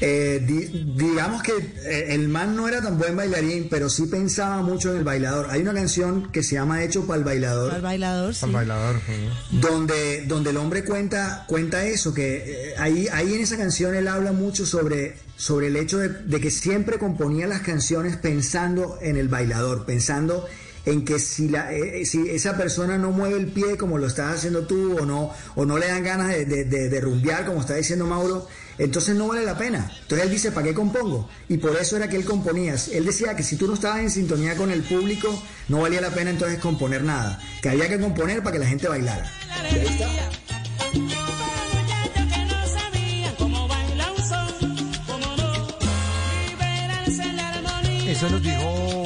[0.00, 4.60] Eh, di- digamos que eh, el man no era tan buen bailarín, pero sí pensaba
[4.60, 5.46] mucho en el bailador.
[5.50, 7.72] Hay una canción que se llama Hecho para el bailador.
[7.72, 8.46] Al bailador, sí.
[8.50, 8.96] bailador.
[9.50, 14.08] donde, donde el hombre cuenta, cuenta eso, que eh, ahí, ahí en esa canción él
[14.08, 19.16] habla mucho sobre, sobre el hecho de, de que siempre componía las canciones pensando en
[19.16, 20.46] el bailador, pensando
[20.86, 24.34] en que si, la, eh, si esa persona no mueve el pie como lo estás
[24.36, 27.60] haciendo tú o no, o no le dan ganas de, de, de- de rumbear como
[27.60, 28.46] está diciendo Mauro,
[28.78, 29.90] entonces no vale la pena.
[30.02, 31.28] Entonces él dice, ¿para qué compongo?
[31.48, 32.74] Y por eso era que él componía.
[32.92, 36.10] Él decía que si tú no estabas en sintonía con el público, no valía la
[36.10, 37.38] pena entonces componer nada.
[37.62, 39.30] Que había que componer para que la gente bailara.
[39.70, 40.08] Y ahí está.
[48.06, 49.04] Eso nos dijo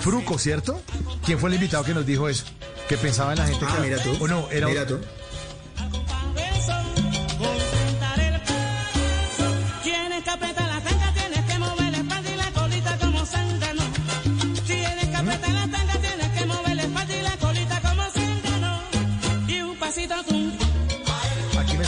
[0.00, 0.80] Fruco, ¿cierto?
[1.24, 2.44] ¿Quién fue el invitado que nos dijo eso?
[2.88, 3.82] Que pensaba en la gente Ah, que...
[3.88, 4.16] mira tú.
[4.20, 4.50] ¿O no?
[4.50, 4.98] Era Mira tú.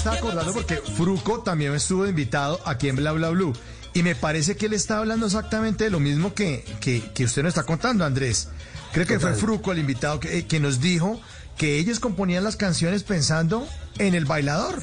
[0.06, 3.52] Estaba acordando porque Fruco también estuvo invitado aquí en Bla Bla Blue.
[3.92, 7.42] Y me parece que él está hablando exactamente de lo mismo que, que, que usted
[7.42, 8.48] nos está contando, Andrés.
[8.92, 9.32] Creo que Total.
[9.32, 11.20] fue Fruco el invitado que, eh, que nos dijo
[11.56, 13.66] que ellos componían las canciones pensando
[13.98, 14.82] en el bailador,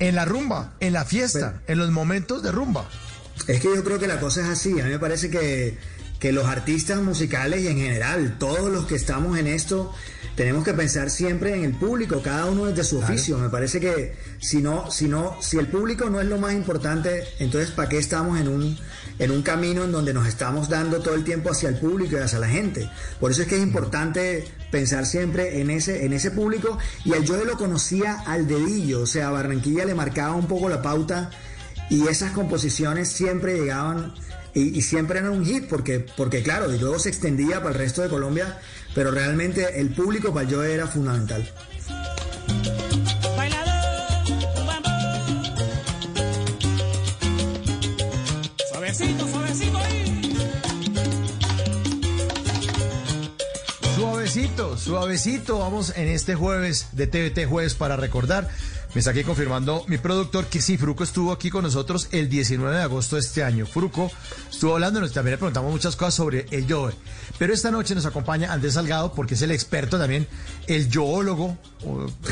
[0.00, 2.88] en la rumba, en la fiesta, en los momentos de rumba.
[3.46, 4.72] Es que yo creo que la cosa es así.
[4.80, 5.78] A mí me parece que,
[6.18, 9.94] que los artistas musicales y en general, todos los que estamos en esto,
[10.38, 13.36] tenemos que pensar siempre en el público, cada uno desde su oficio.
[13.38, 17.24] Me parece que si no, si no, si el público no es lo más importante,
[17.40, 18.78] entonces ¿para qué estamos en un,
[19.18, 22.20] en un camino en donde nos estamos dando todo el tiempo hacia el público y
[22.20, 22.88] hacia la gente?
[23.18, 26.78] Por eso es que es importante pensar siempre en ese, en ese público.
[27.04, 30.82] Y al yo lo conocía al dedillo, o sea, Barranquilla le marcaba un poco la
[30.82, 31.30] pauta
[31.90, 34.14] y esas composiciones siempre llegaban
[34.54, 37.74] y, y siempre eran un hit porque, porque claro, y luego se extendía para el
[37.74, 38.60] resto de Colombia,
[38.98, 41.48] pero realmente el público para yo era fundamental.
[54.28, 55.58] Suavecito, suavecito.
[55.60, 58.46] Vamos en este jueves de TVT Jueves para recordar.
[58.92, 62.76] Me está aquí confirmando mi productor que sí, Fruco estuvo aquí con nosotros el 19
[62.76, 63.64] de agosto de este año.
[63.64, 64.10] Fruco
[64.50, 66.92] estuvo hablando, también le preguntamos muchas cosas sobre el yoe.
[67.38, 70.28] Pero esta noche nos acompaña Andrés Salgado porque es el experto también,
[70.66, 71.56] el yoólogo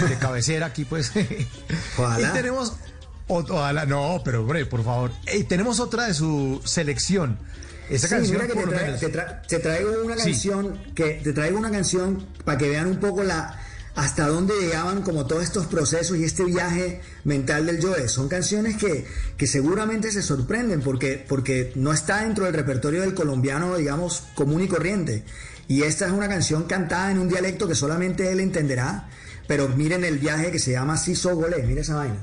[0.06, 1.12] de cabecera aquí pues.
[1.96, 2.28] Ojalá.
[2.28, 2.74] Y tenemos,
[3.26, 5.12] ojalá, no, pero hombre, por favor.
[5.34, 7.38] Y tenemos otra de su selección.
[7.90, 10.24] Esa Sí, canción, mira que por te, tra- traigo una Sí.
[10.32, 13.60] canción que te traigo una canción para que vean un poco la
[13.94, 18.08] hasta dónde llegaban como todos estos procesos y este viaje mental del Joe.
[18.08, 19.06] Son canciones que,
[19.38, 24.60] que seguramente se sorprenden porque, porque no está dentro del repertorio del colombiano, digamos, común
[24.62, 25.24] y corriente.
[25.66, 29.08] Y esta es una canción cantada en un dialecto que solamente él entenderá.
[29.48, 32.22] Pero miren el viaje que se llama Siso Golé, mira esa vaina.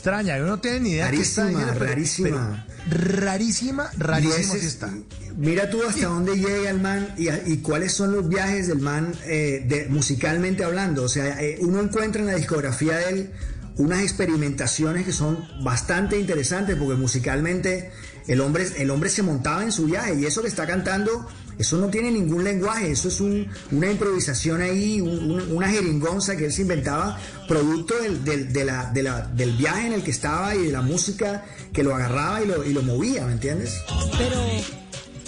[0.00, 2.66] Extraña, yo no tengo ni idea está Rarísima, diciendo, pero- rarísima.
[2.88, 4.90] pero rarísima, rarísima está.
[5.36, 9.12] Mira tú hasta dónde llega el man y, y cuáles son los viajes del man
[9.24, 11.04] eh, de, musicalmente hablando.
[11.04, 13.30] O sea, eh, uno encuentra en la discografía de él
[13.76, 17.90] unas experimentaciones que son bastante interesantes porque musicalmente
[18.26, 21.26] el hombre, el hombre se montaba en su viaje y eso que está cantando,
[21.60, 26.36] eso no tiene ningún lenguaje, eso es un- una improvisación ahí, un- un- una jeringonza
[26.36, 27.18] que él se inventaba
[27.48, 30.72] producto del, del- de la- de la- del viaje en el que estaba y de
[30.72, 33.74] la música que lo agarraba y lo, y lo movía, ¿me entiendes?
[34.18, 34.36] Pero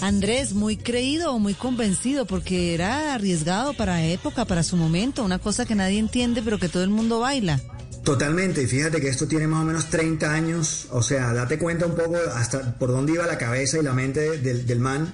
[0.01, 5.39] Andrés, muy creído o muy convencido, porque era arriesgado para época, para su momento, una
[5.39, 7.61] cosa que nadie entiende, pero que todo el mundo baila.
[8.03, 11.85] Totalmente, y fíjate que esto tiene más o menos 30 años, o sea, date cuenta
[11.85, 15.07] un poco hasta por dónde iba la cabeza y la mente de- del, del man,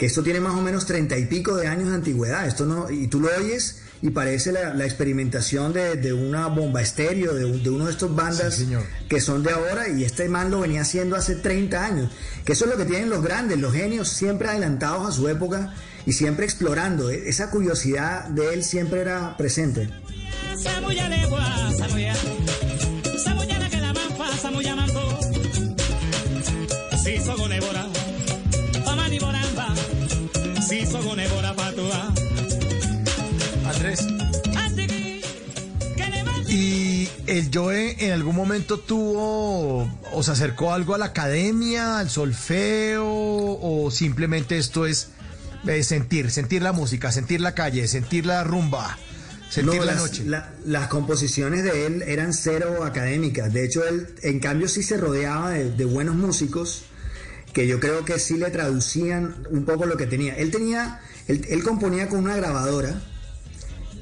[0.00, 2.90] que esto tiene más o menos 30 y pico de años de antigüedad, esto no,
[2.90, 7.44] y tú lo oyes y parece la, la experimentación de, de una bomba estéreo, de,
[7.58, 8.64] de uno de estos bandas
[9.10, 12.10] que son de ahora, y este man lo venía haciendo hace 30 años,
[12.46, 15.74] que eso es lo que tienen los grandes, los genios siempre adelantados a su época
[16.06, 19.90] y siempre explorando, e- esa curiosidad de él siempre era presente.
[21.10, 21.70] Legua,
[23.58, 25.19] la que la manfa.
[33.66, 34.06] Andrés.
[36.48, 42.10] Y el Joe en algún momento tuvo o se acercó algo a la academia, al
[42.10, 45.08] solfeo, o simplemente esto es
[45.68, 48.98] eh, sentir, sentir la música, sentir la calle, sentir la rumba,
[49.48, 50.24] sentir No, la las, noche.
[50.24, 53.52] la- las composiciones de él eran cero académicas.
[53.52, 56.82] De hecho, él, en cambio, sí se rodeaba de, de buenos músicos
[57.52, 60.34] que yo creo que sí le traducían un poco lo que tenía.
[60.34, 61.00] Él tenía,
[61.30, 63.00] él, componía con una grabadora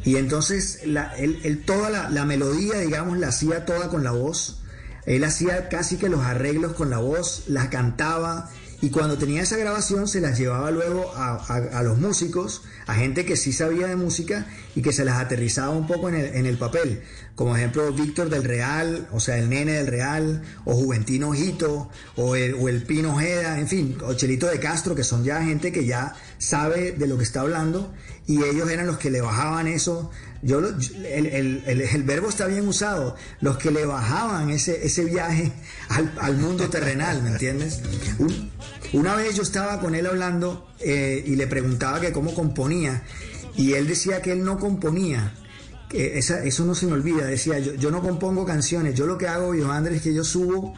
[0.04, 4.60] y entonces la- él, toda la, melodía, digamos, la hacía toda con la voz.
[5.06, 8.50] Él hacía casi que los arreglos con la voz, las cantaba
[8.80, 13.36] y cuando tenía esa grabación se las llevaba luego a, los músicos, a gente que
[13.36, 14.46] sí sabía de música
[14.76, 17.02] y que se las aterrizaba un poco en el, en el papel.
[17.34, 22.36] Como ejemplo Víctor del Real, o sea, el nene del Real, o Juventino Ojito, o
[22.36, 25.72] el, o el Pino Ojeda, en fin, o Chelito de Castro, que son ya gente
[25.72, 27.92] que ya sabe de lo que está hablando
[28.26, 30.10] y ellos eran los que le bajaban eso.
[30.42, 34.50] Yo, lo- yo- el, el- el- el verbo está bien usado, los que le bajaban
[34.50, 35.52] ese, ese viaje
[35.88, 37.80] al, al mundo terrenal, ¿me entiendes?
[38.18, 38.50] Un-
[38.92, 43.02] una vez yo estaba con él hablando eh, y le preguntaba que cómo componía
[43.56, 45.34] y él decía que él no componía.
[45.88, 49.16] Que esa- eso no se me olvida, decía yo, yo no compongo canciones, yo lo
[49.16, 50.74] que hago, Johan Andrés, es que yo subo,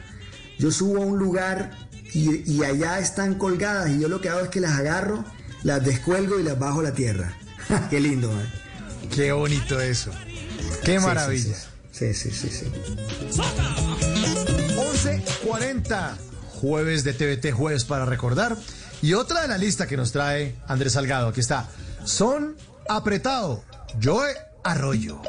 [0.58, 1.72] yo subo a un lugar
[2.14, 5.24] y, y allá están colgadas y yo lo que hago es que las agarro,
[5.62, 7.32] las descuelgo y las bajo a la tierra.
[7.90, 8.50] Qué lindo, man.
[9.14, 10.10] Qué bonito eso.
[10.84, 11.56] Qué Sí, maravilla.
[11.92, 12.66] Sí, sí, sí, sí.
[14.76, 16.14] 11.40,
[16.60, 18.56] jueves de TVT, jueves para recordar.
[19.02, 21.68] Y otra de la lista que nos trae Andrés Salgado, aquí está.
[22.04, 22.56] Son
[22.88, 23.64] apretado,
[24.02, 24.28] Joe
[24.64, 25.20] Arroyo.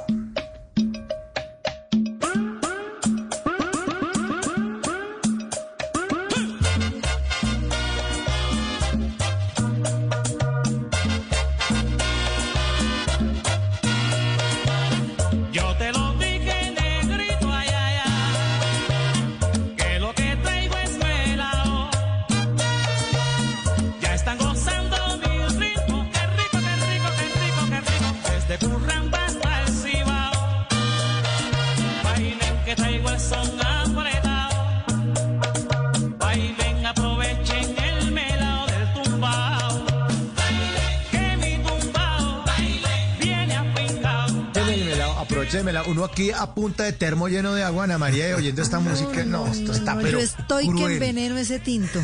[46.62, 49.24] Punta de termo lleno de agua, Ana María, y oyendo esta música.
[49.26, 50.94] No, esto está pero yo estoy que cruel.
[50.94, 52.00] enveneno ese tinto.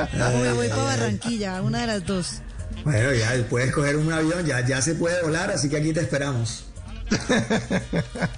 [0.00, 2.40] o me voy para Barranquilla, una de las dos.
[2.84, 6.00] Bueno, ya puedes coger un avión, ya, ya se puede volar, así que aquí te
[6.00, 6.64] esperamos.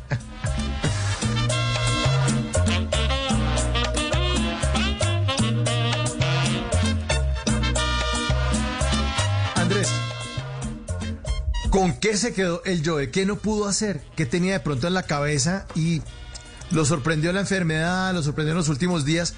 [11.99, 13.11] ¿con qué se quedó el Joe?
[13.11, 14.01] ¿Qué no pudo hacer?
[14.15, 16.01] ¿Qué tenía de pronto en la cabeza y
[16.71, 19.35] lo sorprendió la enfermedad, lo sorprendió en los últimos días?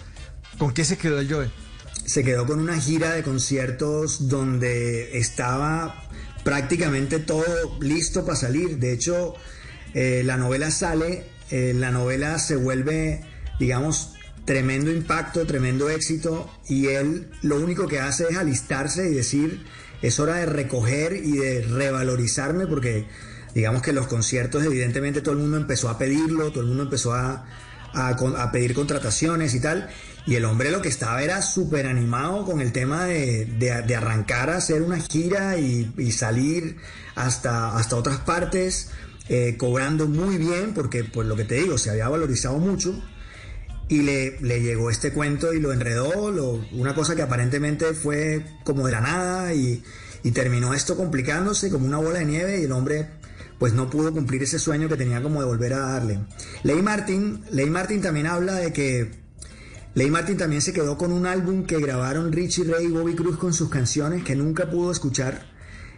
[0.59, 1.51] ¿Con qué se quedó el Joe?
[2.05, 6.07] Se quedó con una gira de conciertos donde estaba
[6.45, 7.45] prácticamente todo
[7.81, 8.77] listo para salir.
[8.77, 9.37] De hecho,
[9.95, 13.23] eh, la novela sale, eh, la novela se vuelve,
[13.59, 19.65] digamos, tremendo impacto, tremendo éxito, y él lo único que hace es alistarse y decir,
[20.03, 23.07] es hora de recoger y de revalorizarme, porque
[23.55, 27.13] digamos que los conciertos, evidentemente todo el mundo empezó a pedirlo, todo el mundo empezó
[27.15, 27.45] a,
[27.93, 29.89] a pedir contrataciones y tal,
[30.27, 33.97] y el hombre lo que estaba era súper animado con el tema de, de- de
[33.97, 36.77] arrancar a hacer una gira y, y salir
[37.17, 38.91] hasta, hasta otras partes,
[39.29, 42.95] eh, cobrando muy bien, porque pues lo que te digo, se había valorizado mucho.
[43.91, 48.47] Y le, le llegó este cuento y lo enredó, lo- una cosa que aparentemente fue
[48.65, 49.83] como de la nada y,
[50.23, 53.09] y terminó esto complicándose como una bola de nieve y el hombre
[53.59, 56.21] pues no pudo cumplir ese sueño que tenía como de volver a darle.
[56.63, 59.11] Ley Martin, Ley Martin también habla de que
[59.95, 63.37] Ley Martin también se quedó con un álbum que grabaron Richie Ray y Bobby Cruz
[63.37, 65.51] con sus canciones que nunca pudo escuchar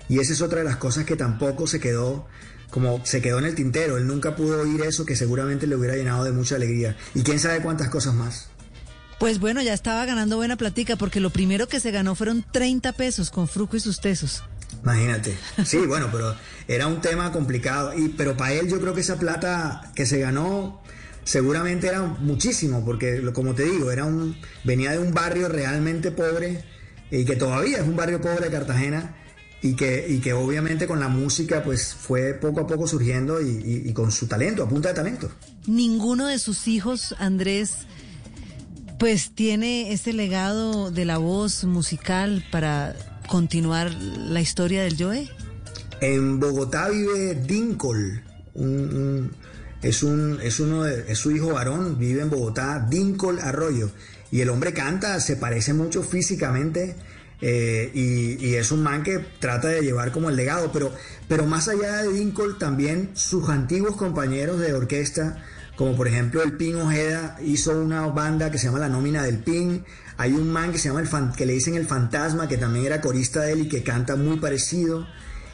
[0.08, 2.26] y esa es otra de las cosas que tampoco se quedó
[2.72, 5.94] como se quedó en el tintero, él nunca pudo oír eso que seguramente le hubiera
[5.94, 8.48] llenado de mucha alegría y quién sabe cuántas cosas más.
[9.18, 12.94] Pues bueno, ya estaba ganando buena platica porque lo primero que se ganó fueron 30
[12.94, 14.42] pesos con Fruco y sus tesos.
[14.82, 15.36] Imagínate.
[15.66, 16.34] Sí, bueno, pero
[16.66, 17.92] era un tema complicado.
[17.96, 20.82] Y, pero para él yo creo que esa plata que se ganó
[21.24, 24.34] seguramente era muchísimo, porque como te digo, era un,
[24.64, 26.64] venía de un barrio realmente pobre
[27.10, 29.14] y que todavía es un barrio pobre de Cartagena
[29.62, 33.48] y que, y que obviamente con la música pues fue poco a poco surgiendo y,
[33.48, 35.30] y- y con su talento, a punta de talento.
[35.66, 37.72] Ninguno de sus hijos, Andrés,
[38.98, 42.94] pues tiene ese legado de la voz musical para
[43.28, 45.28] continuar la historia del Joe.
[46.00, 48.22] En Bogotá vive Dinkle,
[48.54, 48.66] un-
[48.96, 49.30] un-
[49.82, 53.90] es, un, es, uno de- es su hijo varón, vive en Bogotá, Dinkle Arroyo.
[54.30, 56.96] Y el hombre canta, se parece mucho físicamente
[57.42, 60.70] eh, y, es un man que trata de llevar como el legado.
[60.72, 60.92] Pero,
[61.28, 65.42] pero más allá de Dinkle, también sus antiguos compañeros de orquesta,
[65.76, 69.40] como por ejemplo el Pin Ojeda, hizo una banda que se llama La Nómina del
[69.40, 69.84] Pin.
[70.16, 72.86] Hay un man que se llama el Fan- que le dicen el Fantasma, que también
[72.86, 75.06] era corista de él y que canta muy parecido.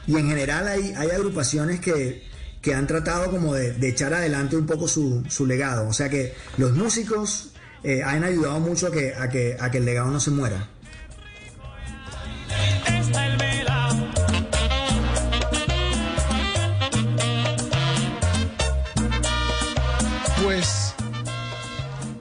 [0.06, 2.23] Y en general hay, hay agrupaciones que,
[2.60, 5.89] que han tratado como de, de echar adelante un poco su, su legado.
[5.89, 7.52] O sea que los músicos
[7.82, 10.69] eh, han ayudado mucho a que, a, que, a que el legado no se muera.
[20.43, 20.95] Pues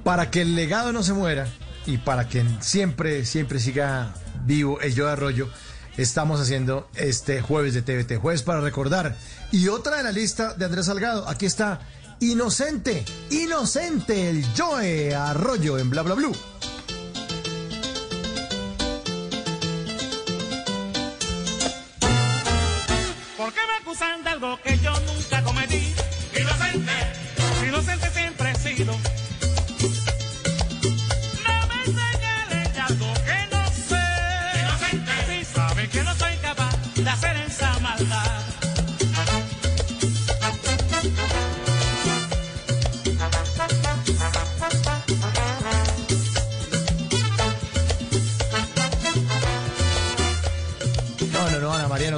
[0.04, 1.48] para que el legado no se muera
[1.86, 4.14] y para que siempre, siempre siga
[4.46, 5.50] vivo el yo de Arroyo,
[5.98, 9.16] estamos haciendo este jueves de TVT, jueves para recordar.
[9.52, 11.80] Y otra de la lista de Andrés Salgado, aquí está
[12.20, 16.36] Inocente, Inocente, el Joe Arroyo en Bla Bla Blue.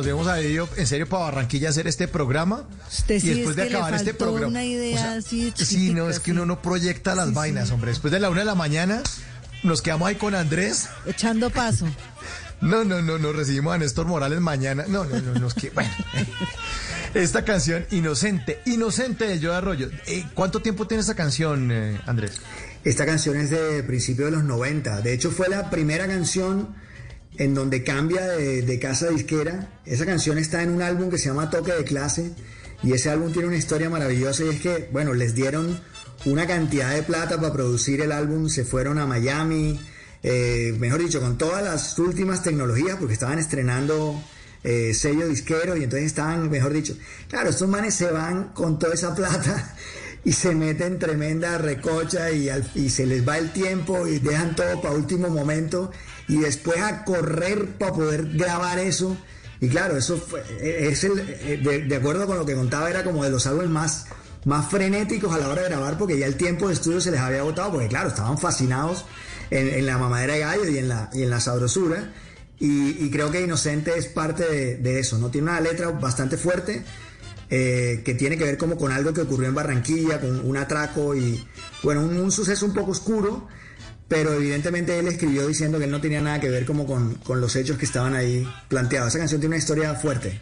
[0.04, 2.68] Nos haber ido en serio para Barranquilla a hacer este programa.
[2.90, 4.48] Usted y sí después es de acabar este programa.
[4.48, 7.92] una idea o sea, así Sí, no, es que uno no proyecta las vainas, hombre.
[7.92, 9.02] Después de la una de la mañana,
[9.64, 10.90] nos quedamos ahí con Andrés.
[11.06, 11.88] Echando paso.
[12.62, 14.86] No, no, no, no recibimos a Néstor Morales mañana.
[14.88, 15.92] No, no, no, nos que bueno.
[17.14, 19.90] Esta canción, Inocente, Inocente de Yo Arroyo.
[20.06, 22.40] Eh, ¿Cuánto tiempo tiene esta canción, eh, Andrés?
[22.84, 25.02] Esta canción es de principios de los 90.
[25.02, 26.76] De hecho, fue la primera canción
[27.40, 29.80] en donde cambia de, de casa disquera.
[29.86, 32.32] Esa canción está en un álbum que se llama Toque de Clase.
[32.84, 35.80] Y ese álbum tiene una historia maravillosa y es que, bueno, les dieron
[36.26, 38.48] una cantidad de plata para producir el álbum.
[38.50, 39.80] Se fueron a Miami,
[40.24, 44.22] eh, mejor dicho, con todas las últimas tecnologías, porque estaban estrenando
[44.64, 46.94] eh, sello disquero y entonces estaban, mejor dicho,
[47.30, 49.76] claro, estos manes se van con toda esa plata
[50.26, 54.56] y se meten tremenda recocha y, al- y se les va el tiempo y dejan
[54.56, 55.92] todo para último momento
[56.30, 59.18] y después a correr para poder grabar eso.
[59.60, 63.04] Y claro, eso fue, es el, eh, de, de acuerdo con lo que contaba, era
[63.04, 64.06] como de los álbumes más,
[64.46, 67.20] más frenéticos a la hora de grabar porque ya el tiempo de estudio se les
[67.20, 69.04] había agotado porque claro, estaban fascinados
[69.50, 72.14] en, en la mamadera de gallo y en la, y en la sabrosura.
[72.58, 75.30] Y, y creo que Inocente es parte de, de eso, ¿no?
[75.30, 76.84] Tiene una letra bastante fuerte
[77.50, 81.16] eh, que tiene que ver como con algo que ocurrió en Barranquilla, con un atraco
[81.16, 81.48] y,
[81.82, 83.48] bueno, un, un suceso un poco oscuro,
[84.10, 87.40] pero evidentemente él escribió diciendo que él no tenía nada que ver como con, con
[87.40, 89.10] los hechos que estaban ahí planteados.
[89.10, 90.42] Esa canción tiene una historia fuerte.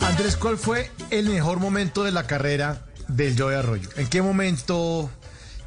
[0.00, 3.90] Andrés, ¿cuál fue el mejor momento de la carrera del Joey Arroyo?
[3.96, 5.10] ¿En qué momento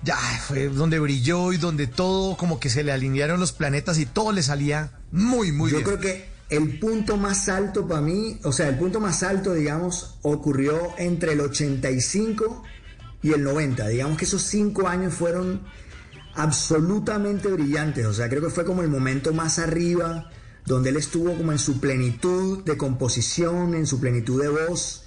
[0.03, 0.17] ya
[0.47, 4.31] fue donde brilló y donde todo como que se le alinearon los planetas y todo
[4.31, 5.87] le salía muy, muy Yo bien?
[5.87, 10.17] creo que el punto más alto para mí, o sea, el punto más alto, digamos,
[10.21, 12.63] ocurrió entre el 85
[13.23, 13.87] y el 90.
[13.87, 15.61] Digamos que esos cinco años fueron
[16.35, 18.05] absolutamente brillantes.
[18.05, 20.29] O sea, creo que fue como el momento más arriba,
[20.65, 25.00] donde él estuvo como en su plenitud de composición, en su plenitud de voz,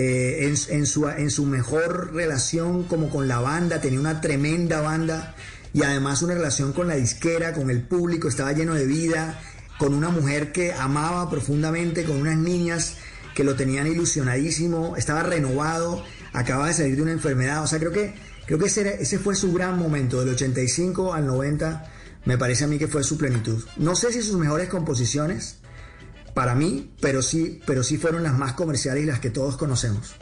[0.00, 5.34] eh, en, su, en su mejor relación como con la banda, tenía una tremenda banda
[5.74, 9.40] y además una relación con la disquera, con el público, estaba lleno de vida,
[9.76, 12.98] con una mujer que amaba profundamente, con unas niñas
[13.34, 17.90] que lo tenían ilusionadísimo, estaba renovado, acababa de salir de una enfermedad, o sea, creo
[17.90, 18.14] que,
[18.46, 21.90] creo que ese, ese fue su gran momento, del 85 al 90,
[22.24, 23.64] me parece a mí que fue su plenitud.
[23.76, 25.56] No sé si sus mejores composiciones,
[26.38, 30.14] para mí, pero sí, pero sí fueron las más comerciales y las que todos conocemos.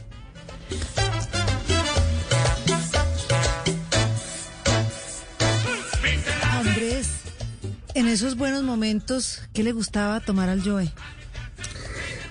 [6.52, 7.06] Andrés,
[7.92, 10.90] en esos buenos momentos, ¿qué le gustaba tomar al Joe?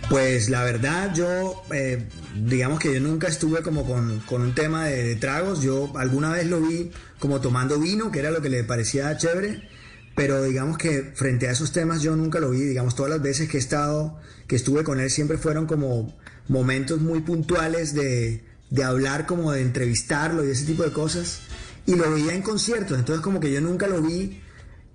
[0.09, 2.07] Pues la verdad, yo, eh,
[2.43, 5.61] digamos que yo nunca estuve como con, con un tema de, de tragos.
[5.61, 6.89] Yo alguna vez lo vi
[7.19, 9.74] como tomando vino, que era lo que le parecía chévere.
[10.15, 12.61] Pero digamos que frente a esos temas yo nunca lo vi.
[12.61, 14.17] Digamos, todas las veces que he estado,
[14.47, 16.15] que estuve con él, siempre fueron como
[16.47, 21.41] momentos muy puntuales de, de hablar, como de entrevistarlo y ese tipo de cosas.
[21.85, 22.97] Y lo veía en conciertos.
[22.97, 24.41] Entonces, como que yo nunca lo vi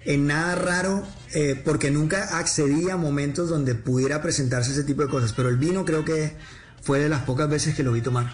[0.05, 5.09] en nada raro eh, porque nunca accedí a momentos donde pudiera presentarse ese tipo de
[5.09, 5.33] cosas.
[5.35, 6.37] Pero el vino creo que
[6.83, 8.33] fue de las pocas veces que lo vi tomar.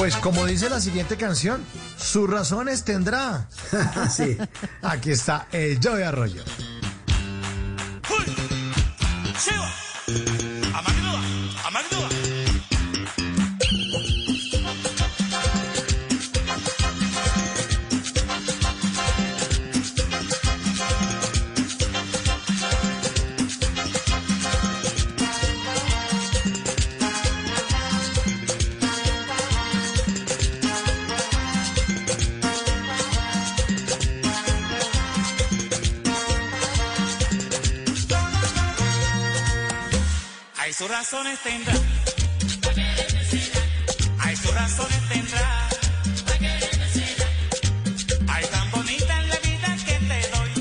[0.00, 1.62] Pues como dice la siguiente canción,
[1.98, 3.46] sus razones tendrá.
[4.10, 4.38] sí.
[4.80, 6.42] Aquí está el Joey Arroyo.
[41.00, 41.72] Razones tendrá.
[44.18, 45.68] Hay sus razones tendrá.
[48.28, 50.52] Hay tan bonita en la vida que te doy.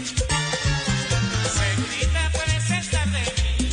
[1.58, 3.70] Segurita puedes estar de mí.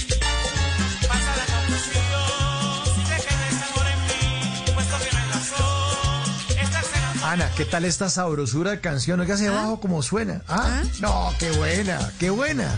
[1.07, 2.83] Pasa la confusión.
[2.97, 6.59] Si te quedes amor en mí, puesto que no hay razón.
[6.65, 9.21] Estás en Ana, ¿qué tal esta sabrosura de canción?
[9.21, 10.43] Oiga hacia abajo como suena.
[10.49, 10.83] ¿Ah?
[10.99, 12.77] No, qué buena, qué buena.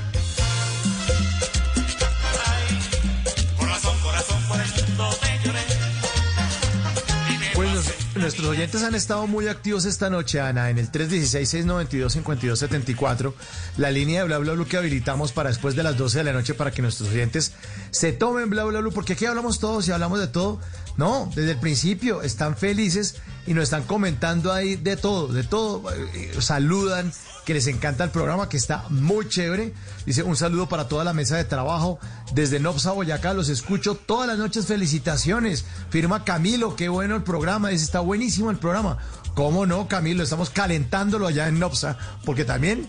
[8.39, 13.33] Nuestros oyentes han estado muy activos esta noche, Ana, en el 316-692-5274,
[13.79, 16.33] la línea de bla bla bla que habilitamos para después de las 12 de la
[16.33, 17.51] noche para que nuestros oyentes
[17.91, 20.61] se tomen bla bla bla, porque aquí hablamos todos y hablamos de todo.
[20.97, 23.17] No, desde el principio están felices
[23.49, 25.93] y nos están comentando ahí de todo, de todo.
[25.93, 27.13] eh, saludan,
[27.49, 29.73] que les encanta el programa, que está muy chévere.
[30.05, 31.99] Dice un saludo para toda la mesa de trabajo.
[32.35, 34.67] Desde Nopsa, Boyacá, los escucho todas las noches.
[34.67, 35.65] Felicitaciones.
[35.89, 37.71] Firma Camilo, qué bueno el programa.
[37.71, 38.99] Dice, está buenísimo el programa.
[39.35, 40.23] ¿Cómo no, Camilo?
[40.23, 41.97] Estamos calentándolo allá en Nopsa,
[42.27, 42.87] porque también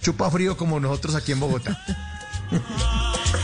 [0.00, 1.80] chupa frío como nosotros aquí en Bogotá.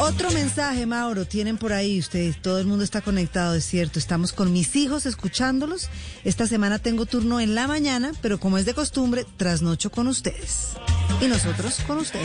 [0.00, 4.32] Otro mensaje, Mauro, tienen por ahí ustedes, todo el mundo está conectado, es cierto, estamos
[4.32, 5.90] con mis hijos escuchándolos.
[6.24, 10.68] Esta semana tengo turno en la mañana, pero como es de costumbre, trasnocho con ustedes.
[11.20, 12.18] Y nosotros con usted.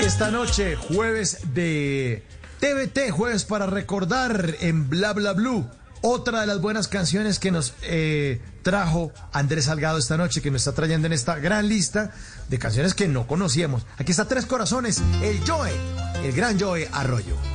[0.00, 2.22] Esta noche, jueves de
[2.60, 5.68] TVT, jueves para recordar en Bla Bla Blue.
[6.04, 10.62] Otra de las buenas canciones que nos eh, trajo Andrés Salgado esta noche, que nos
[10.62, 12.10] está trayendo en esta gran lista
[12.48, 13.86] de canciones que no conocíamos.
[13.98, 15.70] Aquí está Tres Corazones, el Joe,
[16.24, 17.51] el gran Joe Arroyo.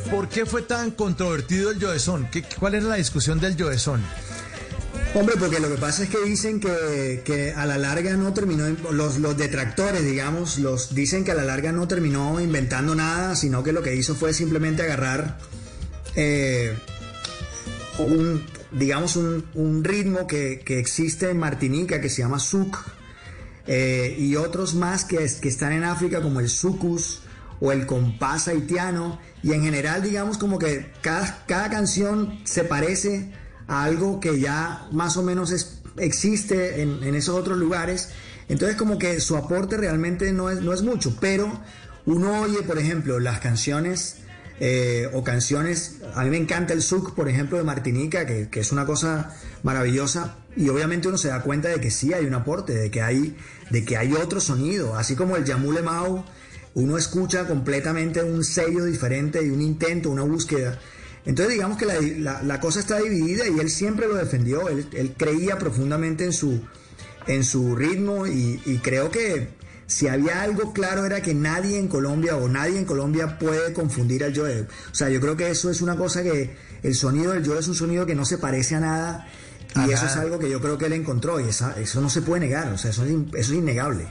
[0.00, 2.28] ¿Por qué fue tan controvertido el?
[2.30, 4.02] ¿Qué- ¿Cuál era la discusión del Joezón?
[5.14, 8.64] Hombre, porque lo que pasa es que dicen que, que a la larga no terminó,
[8.92, 13.62] los, los detractores, digamos, los dicen que a la larga no terminó inventando nada, sino
[13.62, 15.38] que lo que hizo fue simplemente agarrar
[16.16, 16.76] eh,
[17.98, 22.76] un, digamos, un, un ritmo que, que existe en Martinica que se llama souk,
[23.66, 27.20] eh, y otros más que, que están en África como el sucus
[27.60, 33.30] o el compás haitiano, y en general, digamos, como que cada, cada canción se parece
[33.68, 38.10] a algo que ya más o menos es- existe en, esos otros lugares.
[38.48, 41.50] Entonces como que su aporte realmente no es, no es mucho, pero
[42.04, 44.18] uno oye, por ejemplo, las canciones
[44.60, 48.60] eh, o canciones, a mí me encanta el souk, por ejemplo, de Martinica, que, que
[48.60, 52.32] es una cosa maravillosa, y obviamente uno se da cuenta de que sí hay un
[52.34, 53.36] aporte, de que hay,
[53.70, 56.24] de que hay otro sonido, así como el Yamule Mao,
[56.76, 60.78] uno escucha completamente un sello diferente y un intento, una búsqueda.
[61.24, 64.86] Entonces digamos que la, la- la cosa está dividida y él siempre lo defendió, él,
[64.92, 66.60] él creía profundamente en su,
[67.26, 69.48] en su ritmo y, y creo que
[69.86, 74.22] si había algo claro era que nadie en Colombia o nadie en Colombia puede confundir
[74.24, 74.62] al Joe.
[74.90, 77.68] O sea, yo creo que eso es una cosa que el sonido del Joe es
[77.68, 79.26] un sonido que no se parece a nada
[79.74, 80.10] y A eso nada.
[80.10, 82.72] es algo que yo creo que él encontró y esa- eso no se puede negar,
[82.72, 84.06] o sea, eso es, eso es innegable.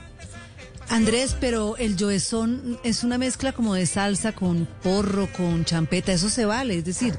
[0.89, 6.29] Andrés, pero el Joezón es una mezcla como de salsa con porro, con champeta, eso
[6.29, 7.17] se vale, es decir,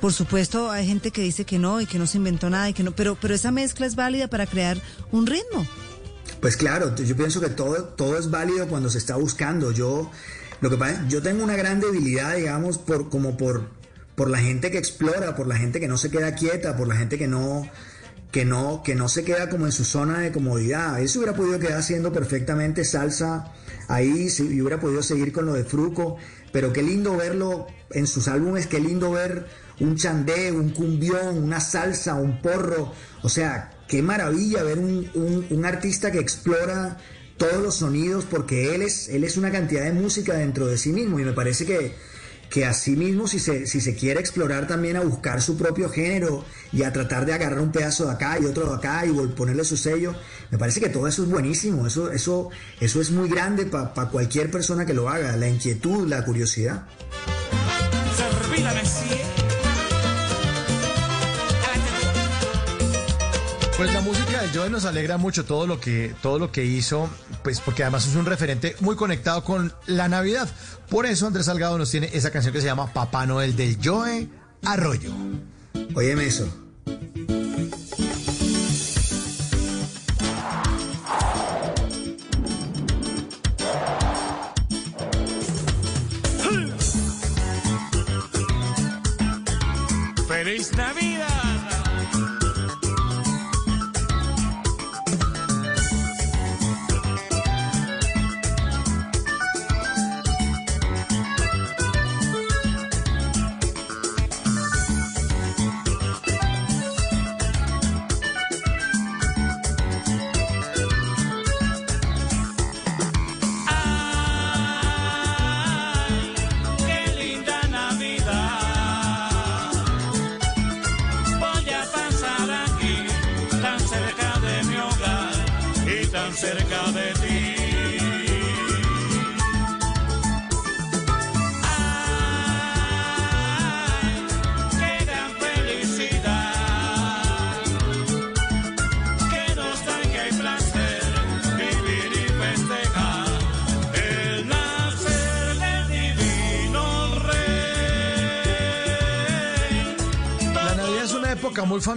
[0.00, 2.72] por supuesto hay gente que dice que no y que no se inventó nada y
[2.72, 4.80] que no, pero pero esa mezcla es válida para crear
[5.10, 5.66] un ritmo.
[6.40, 9.72] Pues claro, yo pienso que todo, todo es válido cuando se está buscando.
[9.72, 10.10] Yo,
[10.60, 13.68] lo que pasa, yo tengo una gran debilidad, digamos, por, como por,
[14.14, 16.96] por la gente que explora, por la gente que no se queda quieta, por la
[16.96, 17.66] gente que no,
[18.34, 21.00] que no, que no se queda como en su zona de comodidad.
[21.00, 23.52] Eso hubiera podido quedar haciendo perfectamente salsa
[23.86, 26.16] ahí, si hubiera podido seguir con lo de Fruco,
[26.52, 29.46] pero qué lindo verlo en sus álbumes, qué lindo ver
[29.78, 32.92] un chandé, un cumbión, una salsa, un porro,
[33.22, 36.96] o sea, qué maravilla ver un, un- un artista que explora
[37.36, 40.90] todos los sonidos porque él es, él es una cantidad de música dentro de sí
[40.90, 41.94] mismo y me parece que,
[42.54, 46.44] que así mismo si se, si se quiere explorar también a buscar su propio género
[46.72, 49.64] y a tratar de agarrar un pedazo de acá y otro de acá y ponerle
[49.64, 50.14] su sello,
[50.52, 54.52] me parece que todo eso es buenísimo, eso, eso, eso es muy grande para cualquier
[54.52, 56.86] persona que lo haga, la inquietud, la curiosidad.
[63.76, 67.10] Pues la música del Joe nos alegra mucho todo lo que todo lo que hizo,
[67.44, 70.48] pues porque además es un referente muy conectado con la Navidad.
[70.88, 74.26] Por eso Andrés Salgado nos tiene esa canción que se llama Papá Noel del Joe
[74.64, 75.12] Arroyo.
[75.94, 76.48] Óyeme eso.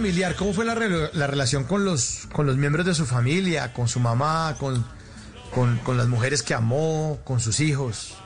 [0.08, 0.36] Familiar.
[0.36, 3.88] ¿Cómo fue la, rela- la relación con los, con los miembros de su familia, con
[3.88, 4.84] su mamá, con,
[5.54, 8.16] con, con las mujeres que amó, con sus hijos?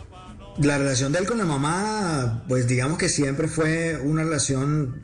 [0.58, 5.02] La relación de él con la mamá, pues digamos que siempre fue una relación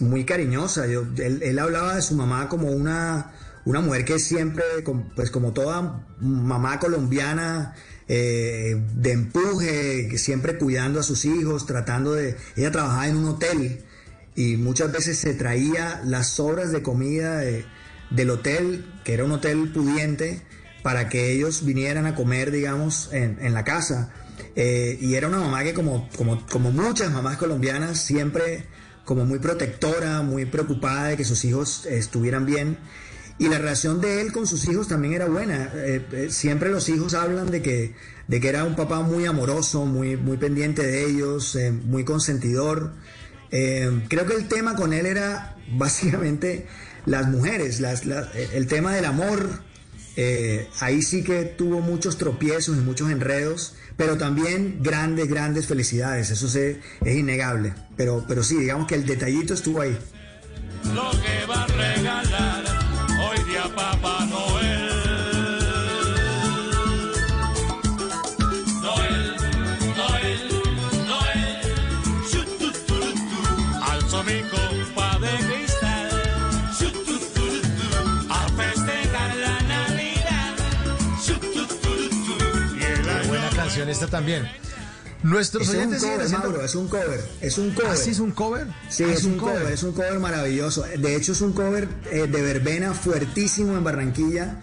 [0.00, 0.86] muy cariñosa.
[0.86, 3.32] Yo, él, él hablaba de su mamá como una,
[3.64, 4.64] una mujer que siempre,
[5.16, 7.74] pues como toda mamá colombiana,
[8.06, 12.36] eh, de empuje, siempre cuidando a sus hijos, tratando de...
[12.56, 13.84] Ella trabajaba en un hotel
[14.38, 17.64] y muchas veces se traía las sobras de comida de-
[18.10, 20.42] del hotel, que era un hotel pudiente,
[20.84, 24.12] para que ellos vinieran a comer, digamos, en, la casa.
[24.54, 26.08] Eh, y era una mamá que como,
[26.70, 28.66] muchas mamás colombianas, siempre
[29.04, 32.78] como muy protectora, muy preocupada de que sus hijos estuvieran bien.
[33.40, 35.72] Y la relación de él con sus hijos también era buena.
[35.74, 37.96] Eh, eh, siempre los hijos hablan de que,
[38.30, 42.92] era un papá muy amoroso, muy, pendiente de ellos, muy consentidor.
[43.50, 46.66] Eh, creo que el tema con él era básicamente
[47.06, 47.80] las mujeres,
[48.52, 49.62] el tema del amor.
[50.16, 56.30] eh, ahí sí que tuvo muchos tropiezos y muchos enredos, pero también grandes, grandes felicidades.
[56.30, 57.72] Eso se- es innegable.
[57.96, 59.96] Pero, pero sí, digamos que el detallito estuvo ahí.
[60.94, 62.64] lo que va a regalar
[63.22, 64.17] hoy día Papá
[83.68, 84.48] canción esta también.
[85.22, 86.48] Nuestros es un oyentes siguen cover, haciendo...
[86.48, 87.90] Mauro, es un cover, es un cover.
[87.90, 88.66] ¿Ah, sí es un cover?
[88.88, 89.72] Sí, Ah, es, un cover.
[89.72, 90.84] es un cover maravilloso.
[90.96, 94.60] De hecho, es un cover eh, de verbena fuertísimo en Barranquilla,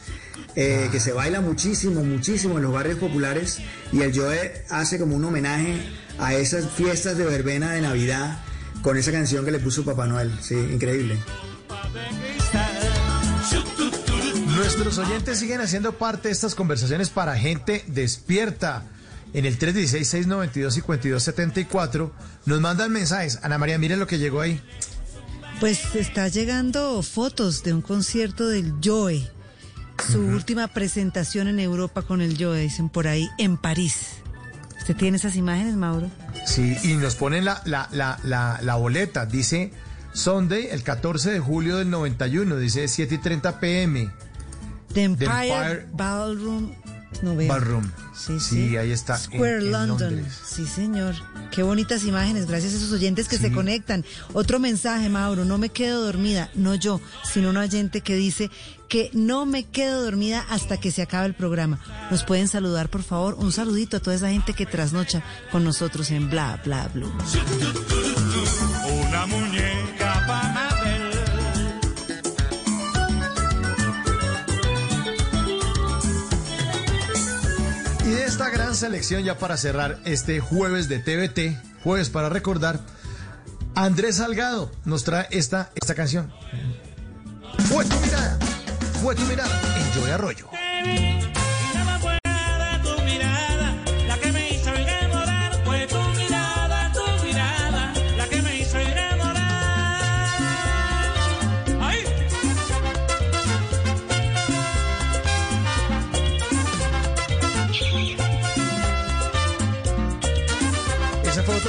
[0.56, 3.60] eh, que se baila muchísimo, muchísimo en los barrios populares.
[3.91, 5.82] Y el Joe hace como un homenaje
[6.18, 8.40] a esas fiestas de verbena de Navidad
[8.82, 10.32] con esa canción que le puso Papá Noel.
[10.41, 11.18] Sí, increíble.
[14.56, 18.86] Nuestros oyentes siguen haciendo parte de estas conversaciones para gente despierta.
[19.35, 22.11] En el 316-692-5274
[22.45, 23.39] nos mandan mensajes.
[23.43, 24.61] Ana María, mire lo que llegó ahí.
[25.59, 29.29] Pues está llegando fotos de un concierto del Joe.
[30.09, 34.11] Su última presentación en Europa con el Joe, dicen por ahí, en París.
[34.79, 36.09] ¿Usted tiene esas imágenes, Mauro?
[36.45, 39.25] Sí, y nos ponen la, la, la, la, la boleta.
[39.25, 39.73] Dice
[40.13, 42.55] Sunday, el 14 de julio del 91.
[42.55, 44.09] Dice 7 y 30 pm.
[44.93, 46.84] The Empire, Empire Ballroom.
[47.23, 47.47] No veo.
[47.47, 47.89] Ballroom.
[48.15, 48.77] Sí, Sí, sí.
[48.77, 49.17] ahí está.
[49.17, 50.15] Square en- en London.
[50.15, 50.33] Londres.
[50.47, 51.15] Sí, señor.
[51.51, 52.45] Qué bonitas imágenes.
[52.47, 54.03] Gracias a esos oyentes que se conectan.
[54.33, 55.45] Otro mensaje, Mauro.
[55.45, 56.49] No me quedo dormida.
[56.55, 57.01] No yo,
[57.31, 58.49] sino un oyente que dice
[58.89, 61.79] que no me quedo dormida hasta que se acabe el programa.
[62.11, 63.33] ¿Nos pueden saludar, por favor?
[63.35, 67.11] Un saludito a toda esa gente que trasnocha con nosotros en Bla, Bla, Blue.
[69.07, 69.84] Una muñeca
[78.35, 82.81] esta gran selección, ya para cerrar este jueves de TVT, jueves para recordar,
[83.75, 86.33] Andrés Salgado nos trae esta, esta canción.
[87.69, 88.37] Fue tu mirada,
[89.01, 90.49] fue tu mirada en Joy Arroyo.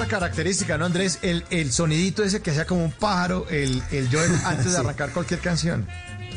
[0.07, 1.19] Esa característica, ¿no, Andrés?
[1.23, 5.11] El, el sonidito ese que hacía como un pájaro, el, el Joel antes de arrancar
[5.11, 5.87] cualquier canción.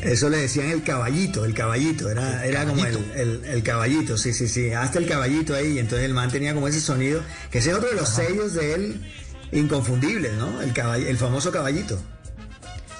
[0.02, 4.32] Eso le decían el caballito, el caballito, era, era como el, el- el caballito, sí,
[4.32, 7.58] sí, sí, hasta el caballito ahí, y entonces el man tenía como ese sonido, que
[7.58, 9.12] ese es otro de los sellos de él
[9.52, 10.60] inconfundibles, ¿no?
[10.62, 12.00] El, caball- el famoso caballito.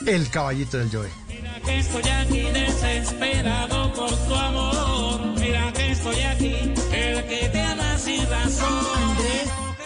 [0.07, 1.09] El caballito del Joe.
[1.29, 5.21] Mira que estoy aquí desesperado por tu amor.
[5.41, 6.55] Mira que estoy aquí,
[6.93, 9.10] el que te ama sin razón.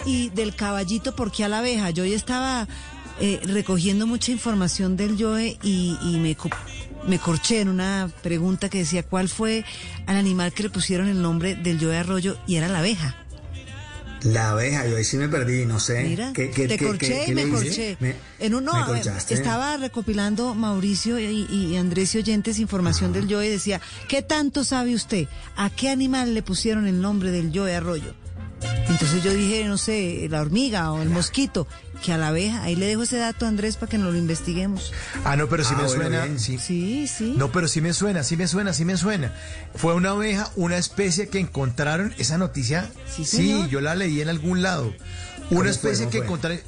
[0.05, 1.89] Y del caballito, ¿por qué a la abeja?
[1.89, 2.67] Yo ya estaba
[3.19, 6.49] eh, recogiendo mucha información del Joe y, y me, co-
[7.07, 9.65] me corché en una pregunta que decía cuál fue
[10.05, 13.15] al animal que le pusieron el nombre del Joe Arroyo y era la abeja.
[14.23, 16.03] La abeja, yo ahí sí me perdí, no sé.
[16.03, 17.95] Mira, ¿Qué- qué- te qué- corché y me corché.
[17.99, 23.31] Me- en uno me eh, estaba recopilando Mauricio y, y Andrés y Oyentes información del
[23.31, 25.27] Joe y decía, ¿qué tanto sabe usted?
[25.57, 28.13] ¿A qué animal le pusieron el nombre del Joe Arroyo?
[28.89, 31.67] Entonces yo dije, no sé, la hormiga o el mosquito,
[32.03, 32.63] que a la abeja.
[32.63, 34.93] Ahí le dejo ese dato a Andrés para que nos lo investiguemos.
[35.23, 36.23] Ah, no, pero sí Ah, me bueno, suena.
[36.25, 36.39] bien.
[36.39, 36.57] Sí.
[36.57, 37.33] Sí, sí.
[37.37, 39.33] No, pero sí me suena, sí me suena, sí me suena.
[39.75, 43.67] Fue una abeja, una especie que encontraron, esa noticia, Sí, sí, señor.
[43.69, 44.93] yo la leí en algún lado.
[45.49, 46.59] ¿Cómo Una especie que encontraron...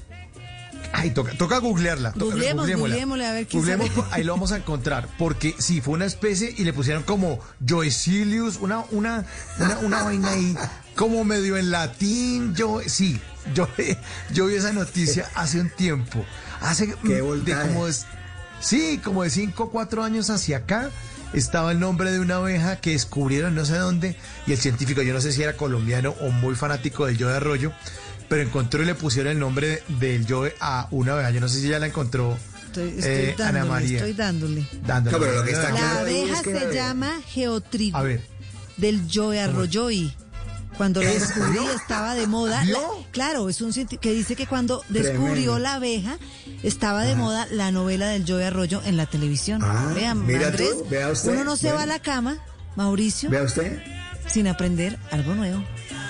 [0.94, 2.14] Ay, toca, toca googlearla.
[2.16, 3.30] Googleemos, googleémosla.
[3.30, 4.08] a ver quién Googleemos, sabe.
[4.12, 5.08] ahí lo vamos a encontrar.
[5.18, 9.26] Porque sí, fue una especie y le pusieron como Joecilius, una, una,
[9.60, 10.56] una, una vaina ahí,
[10.98, 12.54] como medio en latín.
[12.56, 13.22] Yo, sí,
[13.54, 13.70] yo,
[14.34, 16.26] yo vi esa noticia hace un tiempo.
[16.60, 17.70] Hace Qué de voltaje.
[17.70, 18.06] como es,
[18.60, 20.90] sí, como de 5 o 4 años hacia acá.
[21.34, 24.16] Estaba el nombre de una abeja que descubrieron no sé dónde
[24.48, 27.36] y el científico, yo no sé si era colombiano o muy fanático del yo de
[27.36, 27.74] arroyo,
[28.30, 31.32] pero encontró y le pusieron el nombre del yo a una abeja.
[31.32, 32.38] Yo no sé si ya la encontró
[32.68, 33.98] Estoy, estoy eh, dándole, Ana María.
[33.98, 34.68] estoy dándole.
[34.86, 35.18] Dándole.
[35.18, 38.22] No, pero lo que está La abeja es que- se llama Geotrigo A ver.
[38.78, 40.14] del Joe Arroyoi.
[40.78, 41.22] Cuando ¿Es?
[41.36, 42.64] descubrí estaba de moda.
[42.66, 42.80] La-
[43.12, 45.24] claro, es un que dice que cuando descubrió
[45.54, 45.60] Tremendo.
[45.60, 46.18] la abeja
[46.64, 49.62] estaba de moda la novela del Joe Arroyo en la televisión.
[49.64, 51.32] Ah, Vean, mira Andrés, tú, vea usted.
[51.34, 52.38] uno no se va a la cama,
[52.76, 53.82] Mauricio, Vea usted.
[54.32, 55.64] sin aprender algo nuevo.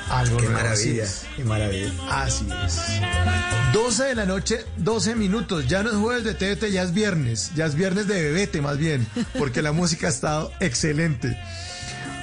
[0.10, 1.92] Algo Qué maravilla, qué maravilla.
[2.10, 2.80] Así es.
[3.74, 5.68] 12 de la noche, 12 minutos.
[5.68, 7.52] Ya no es jueves de TVT, ya es viernes.
[7.56, 9.06] Ya es viernes de bebete más bien,
[9.38, 11.38] porque la música ha estado excelente.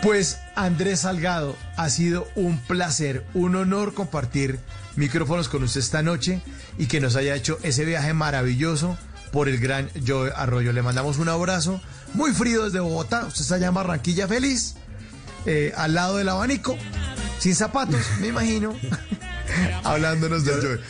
[0.05, 4.60] Pues Andrés Salgado, ha sido un placer, un honor compartir
[4.97, 6.43] micrófonos con usted esta noche
[6.76, 8.98] y que nos haya hecho ese viaje maravilloso
[9.32, 10.74] por el gran Joe Arroyo.
[10.74, 11.81] Le mandamos un abrazo
[12.12, 13.24] muy frío desde Bogotá.
[13.24, 14.74] Usted está allá en Barranquilla feliz,
[15.47, 16.76] eh, al lado del abanico,
[17.39, 18.76] sin zapatos, me imagino,
[19.84, 20.80] hablándonos del Joe.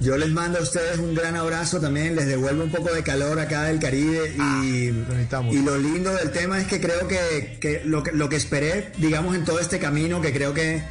[0.00, 3.38] Yo les mando a ustedes un gran abrazo también, les devuelvo un poco de calor
[3.38, 4.92] acá del Caribe y,
[5.50, 8.92] y lo lindo del tema es que creo que, que lo, que lo que esperé,
[8.98, 10.82] digamos, en todo este camino que creo que,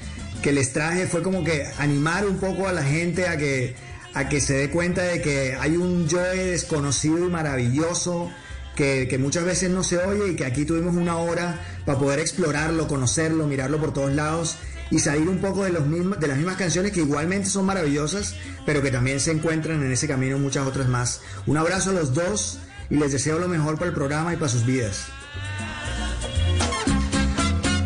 [0.41, 3.75] que les traje fue como que animar un poco a la gente a que,
[4.13, 8.31] a que se dé cuenta de que hay un Joe desconocido y maravilloso
[8.75, 12.19] que, que muchas veces no se oye y que aquí tuvimos una hora para poder
[12.19, 14.57] explorarlo, conocerlo, mirarlo por todos lados
[14.93, 15.89] y salir un poco de, los
[16.19, 20.07] de las mismas canciones que igualmente son maravillosas, pero que también se encuentran en ese
[20.07, 21.21] camino muchas otras más.
[21.47, 22.59] Un abrazo a los dos
[22.91, 25.07] y les deseo lo mejor para el programa y para sus vidas.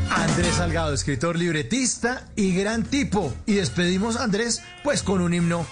[0.10, 3.34] Andrés Salgado, escritor, libretista y gran tipo.
[3.46, 5.66] Y despedimos a Andrés, pues con un himno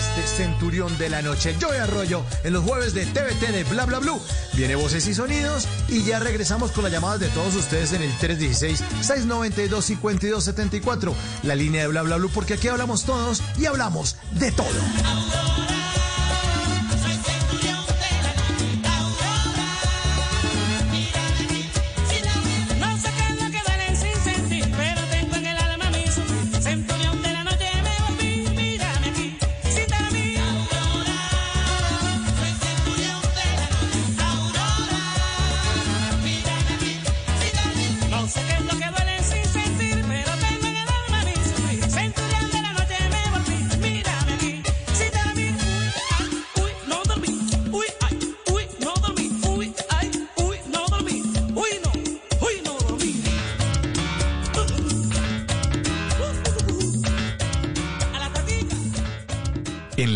[0.00, 1.54] este centurión de la noche.
[1.60, 4.18] Joey Arroyo en los jueves de TVT de Bla Bla Blue.
[4.54, 8.10] Viene voces y sonidos y ya regresamos con las llamadas de todos ustedes en el
[8.14, 11.12] 316-692-5274.
[11.42, 14.70] La línea de Bla Bla porque aquí hablamos todos y hablamos de todo.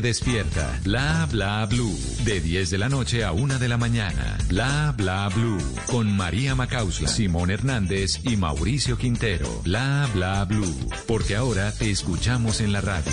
[0.00, 0.78] despierta.
[0.82, 1.96] Bla bla blue.
[2.24, 4.38] De 10 de la noche a 1 de la mañana.
[4.48, 5.58] Bla bla blue.
[5.86, 9.48] Con María Macausla, Simón Hernández y Mauricio Quintero.
[9.64, 10.74] Bla bla blue.
[11.06, 13.12] Porque ahora te escuchamos en la radio.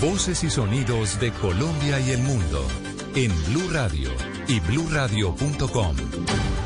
[0.00, 2.66] Voces y sonidos de Colombia y el mundo
[3.14, 4.10] en Blue Radio
[4.48, 5.96] y bluradio.com,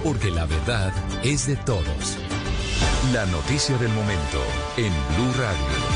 [0.02, 0.92] porque la verdad
[1.22, 2.18] es de todos.
[3.12, 4.40] La noticia del momento
[4.76, 5.93] en Blue Radio.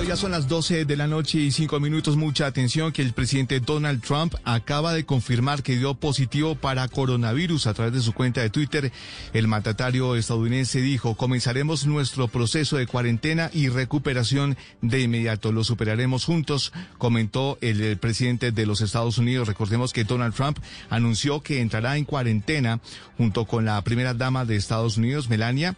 [0.00, 3.60] Ya son las 12 de la noche y 5 minutos, mucha atención que el presidente
[3.60, 8.42] Donald Trump acaba de confirmar que dio positivo para coronavirus a través de su cuenta
[8.42, 8.92] de Twitter.
[9.32, 15.52] El mandatario estadounidense dijo, comenzaremos nuestro proceso de cuarentena y recuperación de inmediato.
[15.52, 19.48] Lo superaremos juntos, comentó el, el presidente de los Estados Unidos.
[19.48, 20.58] Recordemos que Donald Trump
[20.90, 22.80] anunció que entrará en cuarentena
[23.16, 25.76] junto con la primera dama de Estados Unidos, Melania,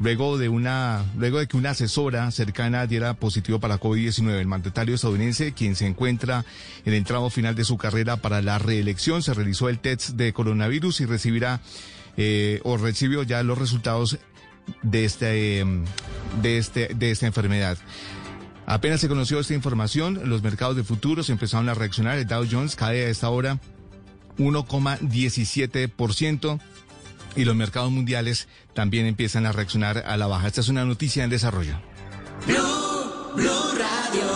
[0.00, 4.40] luego de una, luego de que una asesora cercana diera positivo para COVID-19.
[4.40, 6.44] El mandatario estadounidense, quien se encuentra
[6.84, 10.32] en el tramo final de su carrera para la reelección, se realizó el test de
[10.32, 11.60] coronavirus y recibirá
[12.16, 14.18] eh, o recibió ya los resultados
[14.82, 15.84] de este, eh,
[16.42, 17.78] de este, de esta enfermedad.
[18.66, 22.18] Apenas se conoció esta información, los mercados de futuros empezaron a reaccionar.
[22.18, 23.60] El Dow Jones cae a esta hora
[24.38, 26.60] 1,17%
[27.36, 30.48] y los mercados mundiales también empiezan a reaccionar a la baja.
[30.48, 31.80] Esta es una noticia en desarrollo.
[33.36, 34.26] Radio.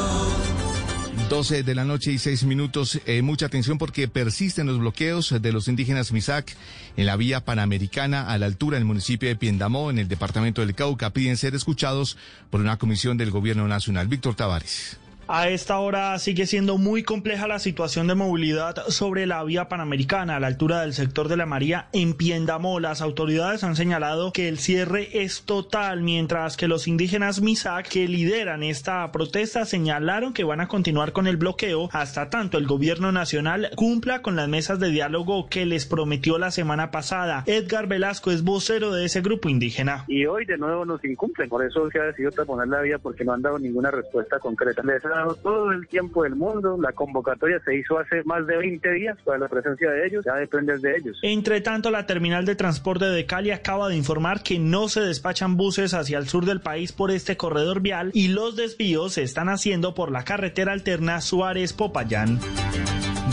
[1.31, 3.01] 12 de la noche y 6 minutos.
[3.07, 6.55] Eh, mucha atención porque persisten los bloqueos de los indígenas Misak
[6.97, 10.75] en la vía panamericana a la altura del municipio de Piendamó, en el departamento del
[10.75, 11.11] Cauca.
[11.11, 12.17] Piden ser escuchados
[12.51, 14.09] por una comisión del gobierno nacional.
[14.09, 14.99] Víctor Tavares.
[15.33, 20.35] A esta hora sigue siendo muy compleja la situación de movilidad sobre la vía panamericana
[20.35, 22.81] a la altura del sector de la María en Piendamó.
[22.81, 28.09] Las autoridades han señalado que el cierre es total, mientras que los indígenas Misak que
[28.09, 33.13] lideran esta protesta señalaron que van a continuar con el bloqueo hasta tanto el gobierno
[33.13, 37.45] nacional cumpla con las mesas de diálogo que les prometió la semana pasada.
[37.47, 40.07] Edgar Velasco es vocero de ese grupo indígena.
[40.09, 43.25] Y hoy de nuevo nos incumplen, por eso se ha decidido poner la vía porque
[43.25, 44.83] no han dado ninguna respuesta concreta.
[45.21, 46.77] Dado todo el tiempo del mundo.
[46.81, 50.25] La convocatoria se hizo hace más de 20 días para la presencia de ellos.
[50.25, 51.19] Ya depende de ellos.
[51.23, 55.57] Entre tanto, la terminal de transporte de Cali acaba de informar que no se despachan
[55.57, 59.49] buses hacia el sur del país por este corredor vial y los desvíos se están
[59.49, 62.41] haciendo por la carretera alterna Suárez-Popayán.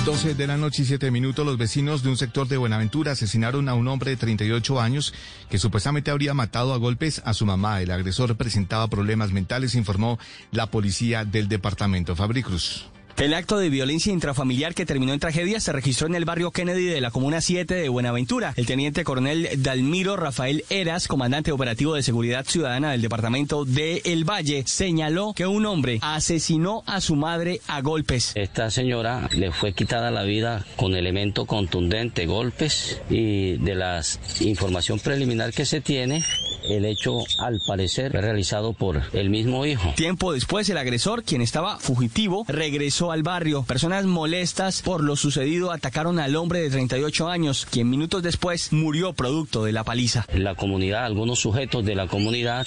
[0.07, 3.67] 12 de la noche y 7 minutos, los vecinos de un sector de Buenaventura asesinaron
[3.67, 5.13] a un hombre de 38 años
[5.49, 7.81] que supuestamente habría matado a golpes a su mamá.
[7.81, 10.17] El agresor presentaba problemas mentales, informó
[10.51, 11.76] la policía del departamento.
[12.15, 12.96] Fabri Cruz.
[13.17, 16.85] El acto de violencia intrafamiliar que terminó en tragedia se registró en el barrio Kennedy
[16.85, 18.53] de la Comuna 7 de Buenaventura.
[18.55, 24.23] El teniente coronel Dalmiro Rafael Eras, comandante operativo de seguridad ciudadana del departamento de El
[24.23, 28.33] Valle, señaló que un hombre asesinó a su madre a golpes.
[28.35, 33.99] Esta señora le fue quitada la vida con elemento contundente, golpes, y de la
[34.41, 36.23] información preliminar que se tiene,
[36.69, 39.93] el hecho al parecer fue realizado por el mismo hijo.
[39.95, 43.63] Tiempo después, el agresor, quien estaba fugitivo, regresó al barrio.
[43.63, 49.13] Personas molestas por lo sucedido atacaron al hombre de 38 años, quien minutos después murió
[49.13, 50.25] producto de la paliza.
[50.33, 52.65] La comunidad, algunos sujetos de la comunidad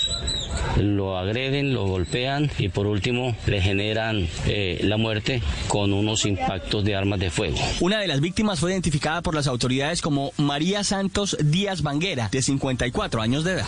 [0.79, 6.85] lo agreden, lo golpean y por último le generan eh, la muerte con unos impactos
[6.85, 7.59] de armas de fuego.
[7.81, 12.43] Una de las víctimas fue identificada por las autoridades como María Santos Díaz Banguera, de
[12.43, 13.67] 54 años de edad.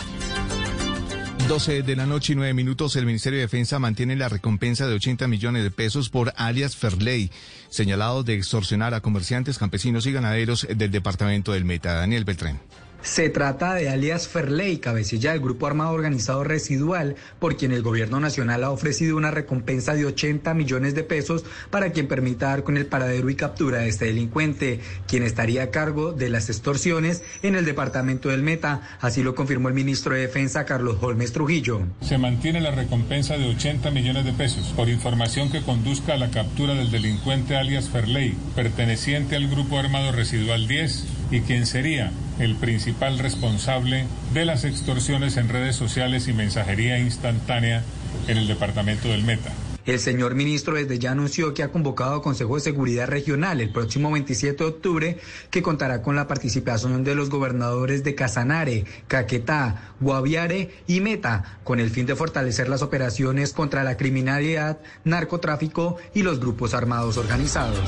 [1.47, 4.95] 12 de la noche y 9 minutos, el Ministerio de Defensa mantiene la recompensa de
[4.95, 7.31] 80 millones de pesos por alias Ferley,
[7.69, 11.93] señalado de extorsionar a comerciantes, campesinos y ganaderos del departamento del Meta.
[11.93, 12.59] Daniel Beltrán.
[13.03, 18.21] Se trata de alias Ferley, cabecilla del grupo armado organizado residual, por quien el gobierno
[18.21, 22.77] nacional ha ofrecido una recompensa de 80 millones de pesos para quien permita dar con
[22.77, 27.55] el paradero y captura de este delincuente, quien estaría a cargo de las extorsiones en
[27.55, 28.97] el departamento del Meta.
[29.01, 31.81] Así lo confirmó el ministro de Defensa, Carlos Holmes Trujillo.
[31.99, 36.31] Se mantiene la recompensa de 80 millones de pesos por información que conduzca a la
[36.31, 42.55] captura del delincuente alias Ferley, perteneciente al grupo armado residual 10 y quien sería el
[42.55, 47.83] principal responsable de las extorsiones en redes sociales y mensajería instantánea
[48.27, 49.51] en el departamento del Meta.
[49.85, 54.11] El señor ministro desde ya anunció que ha convocado Consejo de Seguridad Regional el próximo
[54.11, 55.17] 27 de octubre,
[55.49, 61.81] que contará con la participación de los gobernadores de Casanare, Caquetá, Guaviare y Meta, con
[61.81, 67.79] el fin de fortalecer las operaciones contra la criminalidad, narcotráfico y los grupos armados organizados.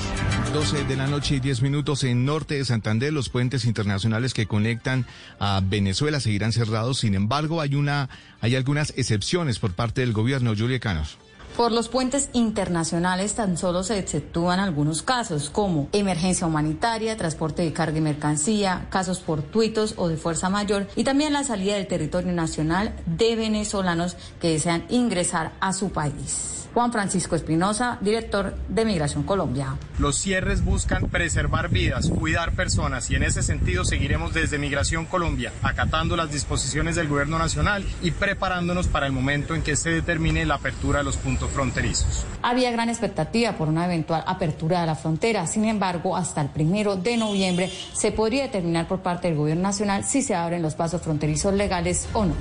[0.53, 4.47] 12 de la noche y 10 minutos en norte de Santander, los puentes internacionales que
[4.47, 5.05] conectan
[5.39, 6.99] a Venezuela seguirán cerrados.
[6.99, 8.09] Sin embargo, hay una,
[8.41, 10.53] hay algunas excepciones por parte del gobierno.
[10.57, 11.17] Julia Canos.
[11.55, 17.71] Por los puentes internacionales tan solo se exceptúan algunos casos como emergencia humanitaria, transporte de
[17.71, 22.33] carga y mercancía, casos fortuitos o de fuerza mayor y también la salida del territorio
[22.33, 26.55] nacional de venezolanos que desean ingresar a su país.
[26.75, 29.77] Juan Francisco Espinosa, director de Migración Colombia.
[29.97, 35.53] Los cierres buscan preservar vidas, cuidar personas y en ese sentido seguiremos desde Migración Colombia
[35.63, 40.45] acatando las disposiciones del Gobierno Nacional y preparándonos para el momento en que se determine
[40.45, 42.25] la apertura de los puntos fronterizos.
[42.41, 46.95] Había gran expectativa por una eventual apertura de la frontera, sin embargo, hasta el primero
[46.95, 51.01] de noviembre se podría determinar por parte del Gobierno Nacional si se abren los pasos
[51.01, 52.33] fronterizos legales o no.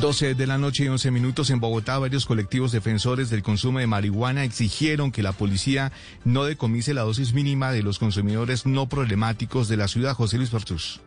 [0.00, 3.86] 12 de la noche y 11 minutos en Bogotá, varios colectivos defensores del consumo de
[3.86, 5.92] marihuana exigieron que la policía
[6.24, 10.14] no decomise la dosis mínima de los consumidores no problemáticos de la ciudad.
[10.14, 11.00] José Luis Bertus.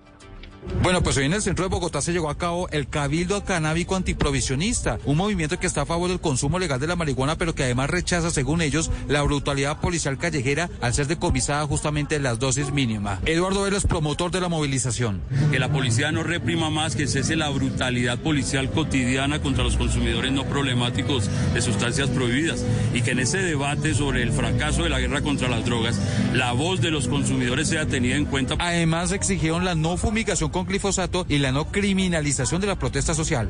[0.84, 3.96] Bueno, pues hoy en el centro de Bogotá se llevó a cabo el Cabildo Canábico
[3.96, 7.64] Antiprovisionista, un movimiento que está a favor del consumo legal de la marihuana, pero que
[7.64, 13.20] además rechaza, según ellos, la brutalidad policial callejera al ser decomisada justamente las dosis mínimas.
[13.26, 15.22] Eduardo Vélez, promotor de la movilización.
[15.52, 20.32] Que la policía no reprima más, que cese la brutalidad policial cotidiana contra los consumidores
[20.32, 22.64] no problemáticos de sustancias prohibidas
[22.94, 26.00] y que en ese debate sobre el fracaso de la guerra contra las drogas,
[26.34, 28.56] la voz de los consumidores sea tenida en cuenta.
[28.60, 33.50] Además, exigieron la no fumigación con glifosato y la no criminalización de la protesta social.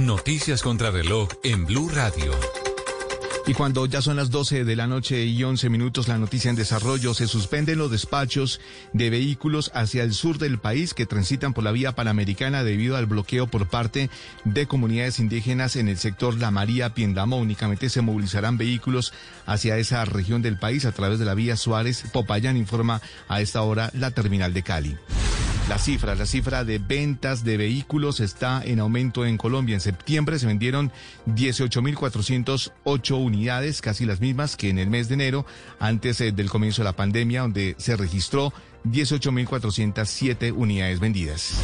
[0.00, 2.32] Noticias contra reloj en Blue Radio.
[3.44, 6.54] Y cuando ya son las 12 de la noche y 11 minutos, la noticia en
[6.54, 8.60] desarrollo, se suspenden los despachos
[8.92, 13.06] de vehículos hacia el sur del país que transitan por la vía panamericana debido al
[13.06, 14.10] bloqueo por parte
[14.44, 17.38] de comunidades indígenas en el sector La María Piendamó.
[17.38, 19.12] Únicamente se movilizarán vehículos
[19.44, 22.04] hacia esa región del país a través de la vía Suárez.
[22.12, 24.96] Popayán informa a esta hora la terminal de Cali.
[25.72, 29.72] La cifra, la cifra de ventas de vehículos está en aumento en Colombia.
[29.72, 30.92] En septiembre se vendieron
[31.24, 35.46] 18.408 unidades, casi las mismas que en el mes de enero,
[35.80, 38.52] antes eh, del comienzo de la pandemia, donde se registró
[38.84, 41.60] 18.407 unidades vendidas.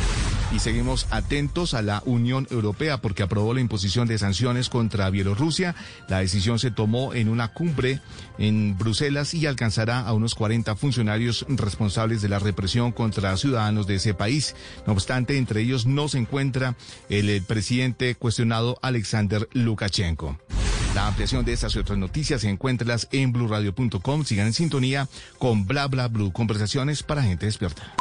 [0.50, 5.74] Y seguimos atentos a la Unión Europea porque aprobó la imposición de sanciones contra Bielorrusia.
[6.08, 8.00] La decisión se tomó en una cumbre
[8.38, 13.96] en Bruselas y alcanzará a unos 40 funcionarios responsables de la represión contra ciudadanos de
[13.96, 14.56] ese país.
[14.86, 16.76] No obstante, entre ellos no se encuentra
[17.10, 20.38] el, el presidente cuestionado Alexander Lukashenko.
[20.98, 24.24] La ampliación de estas y otras noticias se encuentras en blurradio.com.
[24.24, 25.08] Sigan en sintonía
[25.38, 27.94] con Bla Bla Blue, conversaciones para gente despierta.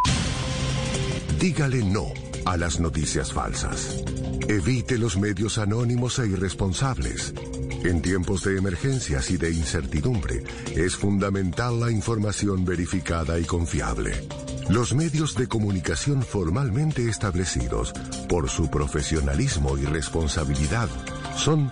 [1.39, 2.07] Dígale no
[2.47, 4.03] a las noticias falsas.
[4.49, 7.35] Evite los medios anónimos e irresponsables.
[7.83, 10.43] En tiempos de emergencias y de incertidumbre,
[10.75, 14.27] es fundamental la información verificada y confiable.
[14.69, 17.93] Los medios de comunicación formalmente establecidos,
[18.27, 20.89] por su profesionalismo y responsabilidad,
[21.37, 21.71] son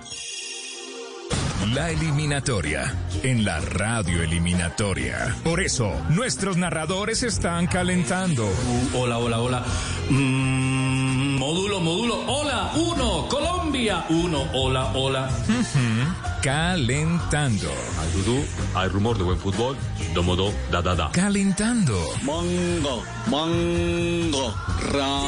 [1.67, 2.91] La eliminatoria
[3.23, 5.35] en la radio eliminatoria.
[5.43, 8.51] Por eso, nuestros narradores están calentando.
[8.95, 9.65] hola, hola, hola.
[10.09, 10.80] Mm,
[11.41, 12.23] módulo, módulo.
[12.27, 13.27] Hola, uno.
[13.27, 14.05] Colombia.
[14.09, 14.47] Uno.
[14.53, 15.27] Hola, hola.
[16.43, 17.69] Calentando.
[17.99, 18.45] Hay dudú,
[18.75, 19.75] hay rumor de buen fútbol.
[20.13, 21.11] Domodo, da, da, da.
[21.11, 21.97] Calentando.
[22.21, 24.53] Mango, mango,
[24.91, 25.21] ra.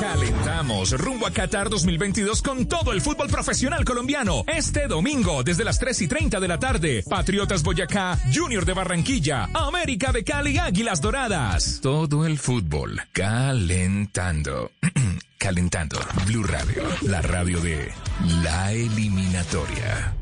[0.00, 4.42] Calentamos rumbo a Qatar 2022 con todo el fútbol profesional colombiano.
[4.48, 9.48] Este domingo, desde las 3 y 30 de la tarde, Patriotas Boyacá, Junior de Barranquilla,
[9.54, 11.78] América de Cali, Águilas Doradas.
[11.80, 14.72] Todo el fútbol calentando.
[15.42, 15.98] calentando.
[16.24, 17.90] Blue Radio, la radio de
[18.44, 20.21] la eliminatoria.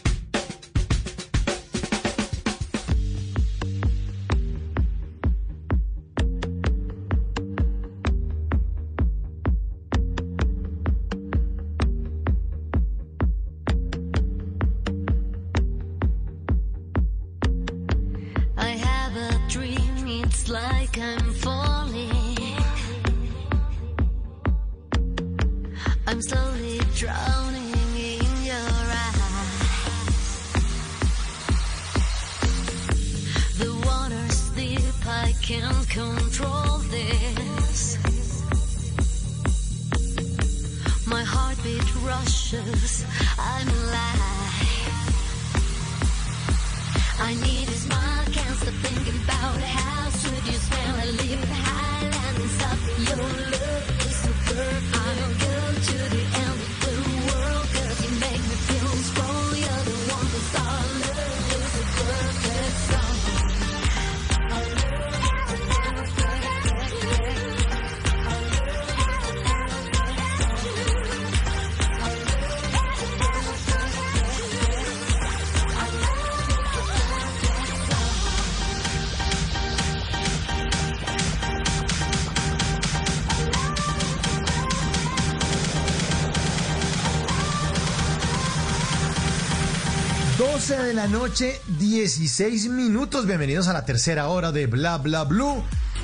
[91.11, 93.27] Noche, 16 minutos.
[93.27, 95.61] Bienvenidos a la tercera hora de Bla Bla Blue.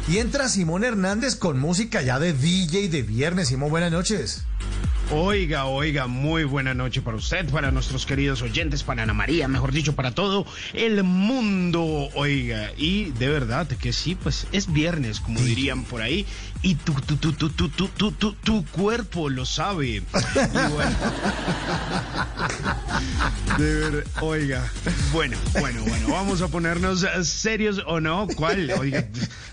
[0.09, 3.47] Y entra Simón Hernández con música ya de DJ de viernes.
[3.47, 4.43] Simón, buenas noches.
[5.09, 9.71] Oiga, oiga, muy buena noche para usted, para nuestros queridos oyentes, para Ana María, mejor
[9.71, 12.09] dicho, para todo el mundo.
[12.13, 16.25] Oiga, y de verdad que sí, pues es viernes, como dirían por ahí,
[16.61, 20.03] y tu, tu, tu, tu, tu, tu, tu, tu, tu cuerpo lo sabe.
[20.35, 20.95] Y bueno.
[23.57, 24.71] De ver, oiga,
[25.11, 28.69] bueno, bueno, bueno, vamos a ponernos eh, serios o no, ¿cuál?
[28.79, 29.07] Oiga,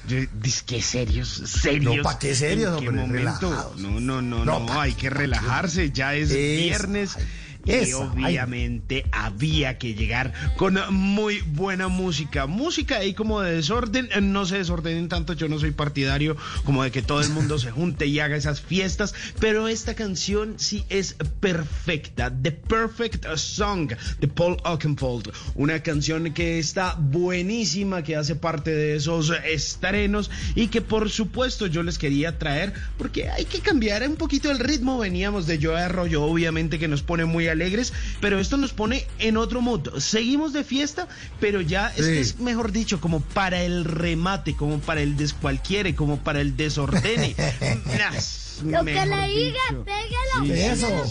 [0.06, 1.28] yo, dis- ¿qué serios?
[1.46, 1.96] ¿Serios?
[1.96, 3.02] No, ¿pa' qué serios, ¿En qué hombre?
[3.06, 3.48] momento?
[3.48, 3.76] Relajados.
[3.78, 7.16] No, no, no, No, no, ¿pa' hay que relajarse, ya es viernes.
[7.66, 12.46] Esa, obviamente había que llegar con muy buena música.
[12.46, 14.08] Música ahí como de desorden.
[14.14, 17.58] eh, No se desordenen tanto, yo no soy partidario como de que todo el mundo
[17.58, 19.14] se junte y haga esas fiestas.
[19.40, 22.32] Pero esta canción sí es perfecta.
[22.42, 25.32] The Perfect Song de Paul Oakenfold.
[25.54, 31.66] Una canción que está buenísima, que hace parte de esos estrenos y que por supuesto
[31.66, 34.98] yo les quería traer porque hay que cambiar un poquito el ritmo.
[34.98, 39.36] Veníamos de Joe Arroyo, obviamente que nos pone muy alegres, pero esto nos pone en
[39.36, 39.88] otro mood.
[39.98, 41.08] Seguimos de fiesta,
[41.40, 45.94] pero ya es, que es mejor dicho, como para el remate, como para el descualquiere,
[45.94, 47.34] como para el desordene.
[47.98, 49.84] Nas, Lo que le diga, dicho.
[49.84, 51.04] pégalo, Sí, Eso,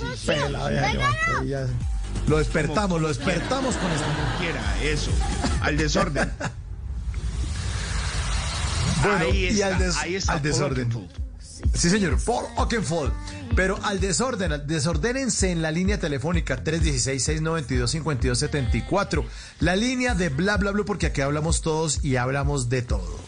[1.45, 1.67] ya-
[2.27, 5.11] Lo despertamos, lo despertamos con esta Como quiera, eso,
[5.61, 6.31] al desorden.
[9.03, 10.89] Bueno, ahí y está, al, des- ahí está al desorden.
[11.73, 13.11] Sí, señor, Paul Oakenfold.
[13.55, 19.25] Pero al desorden, desordénense en la línea telefónica 316-692-5274.
[19.59, 23.19] La línea de bla bla bla, porque aquí hablamos todos y hablamos de todo.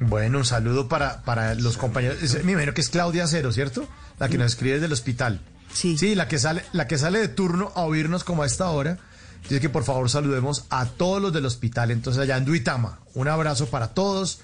[0.00, 2.18] Bueno, un saludo para, para los compañeros.
[2.44, 3.88] Me imagino que es Claudia Cero, ¿cierto?
[4.18, 5.40] La que nos escribe desde el hospital.
[5.72, 5.96] Sí.
[5.96, 8.98] Sí, la que sale, la que sale de turno a oírnos como a esta hora.
[9.42, 11.90] Dice que por favor saludemos a todos los del hospital.
[11.90, 14.40] Entonces, allá en Duitama, un abrazo para todos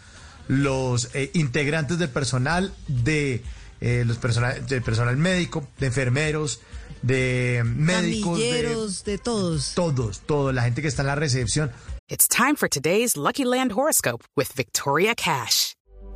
[0.49, 3.45] los eh, integrantes del personal, de
[3.81, 6.61] eh, los personal, del personal médico, de enfermeros,
[7.03, 9.73] de médicos, de de todos.
[9.75, 11.71] todos, todos, la gente que está en la recepción.
[12.09, 15.75] It's time for today's Lucky Land horoscope with Victoria Cash.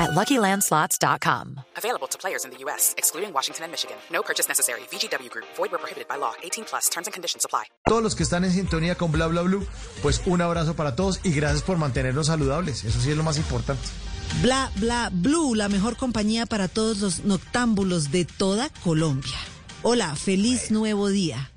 [0.00, 1.60] at luckylandslots.com.
[1.76, 3.96] Available to players in the U.S., excluding Washington and Michigan.
[4.10, 4.80] No purchase necessary.
[4.90, 6.32] VGW Group, void where prohibited by law.
[6.42, 7.64] 18 plus terms and conditions apply.
[7.86, 9.66] Todos los que están en sintonía con Bla Bla Blue,
[10.02, 12.84] pues un abrazo para todos y gracias por mantenernos saludables.
[12.84, 13.82] Eso sí es lo más importante.
[14.42, 19.34] Bla, bla, blue, la mejor compañía para todos los noctámbulos de toda Colombia.
[19.82, 21.50] Hola, feliz nuevo día.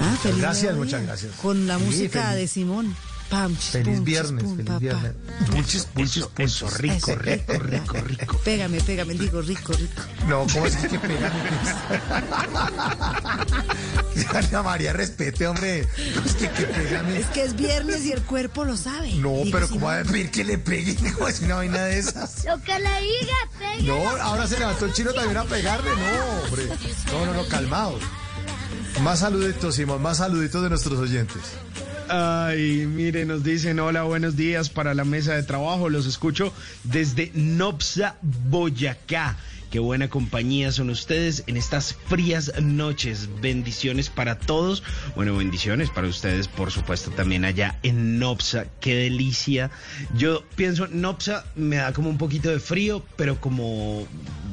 [0.00, 1.06] Ah, feliz gracias, nuevo muchas día.
[1.08, 1.32] gracias.
[1.40, 2.96] Con la Sí, música feliz- de Simón.
[3.30, 4.78] Pam, chis, Feliz pum, chis, viernes, pum, feliz pa, pa.
[4.78, 5.12] viernes.
[5.50, 7.14] Punches, punches, Eso, rico, Eso.
[7.16, 8.38] rico, rico, rico.
[8.44, 10.02] Pégame, pégame, digo rico, rico.
[10.28, 11.32] No, ¿cómo es que que pega?
[14.34, 15.80] Ana María, respete, hombre.
[16.24, 17.18] Es que que pégame.
[17.18, 19.12] Es que es viernes y el cuerpo lo sabe.
[19.14, 20.96] No, Digo, pero si ¿cómo no- va a pedir que le pegue?
[21.14, 22.44] ¿Cómo es una vaina de esas?
[22.44, 23.88] Lo que le diga, pegue.
[23.88, 25.90] No, ahora se levantó el chino también a pegarle.
[25.90, 26.68] No, hombre.
[27.12, 28.02] No, no, no, calmados.
[29.02, 31.42] Más saluditos, Simón, más saluditos de nuestros oyentes.
[32.08, 35.88] Ay, mire, nos dicen hola, buenos días para la mesa de trabajo.
[35.88, 36.52] Los escucho
[36.84, 39.36] desde Nopsa, Boyacá.
[39.70, 43.28] Qué buena compañía son ustedes en estas frías noches.
[43.42, 44.82] Bendiciones para todos.
[45.16, 48.66] Bueno, bendiciones para ustedes, por supuesto, también allá en Nopsa.
[48.80, 49.70] Qué delicia.
[50.16, 54.06] Yo pienso, Nopsa me da como un poquito de frío, pero como...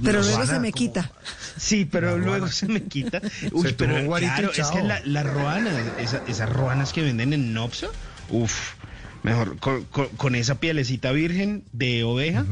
[0.04, 1.12] Pero no, luego se me como- quita.
[1.58, 2.52] Sí, pero La luego ruana.
[2.52, 3.22] se me quita.
[3.52, 7.54] Uy, pero guarito claro, es que la, la ruana, esa- esas ruanas que venden en
[7.54, 7.88] Nopsa,
[8.30, 8.74] uff,
[9.22, 12.46] mejor, con, con- con esa pielecita virgen de oveja,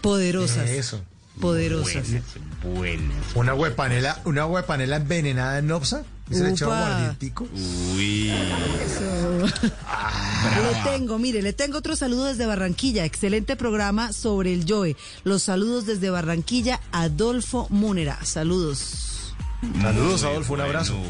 [0.00, 0.70] Poderosas.
[0.70, 1.04] Eso.
[1.40, 2.06] Poderosas.
[2.10, 2.24] buenas,
[2.62, 3.16] buenas.
[3.34, 6.04] Una huepanela, una huepanela envenenada en Nopsa.
[6.30, 6.88] Se le echaba Upa.
[6.90, 7.48] guardientico.
[7.96, 8.30] Uy,
[9.40, 13.04] Le tengo, mire, le tengo otro saludo desde Barranquilla.
[13.04, 14.96] Excelente programa sobre el Joe.
[15.24, 18.18] Los saludos desde Barranquilla, Adolfo Múnera.
[18.24, 19.32] Saludos.
[19.80, 20.94] Saludos, Adolfo, un abrazo.
[20.96, 21.08] bueno.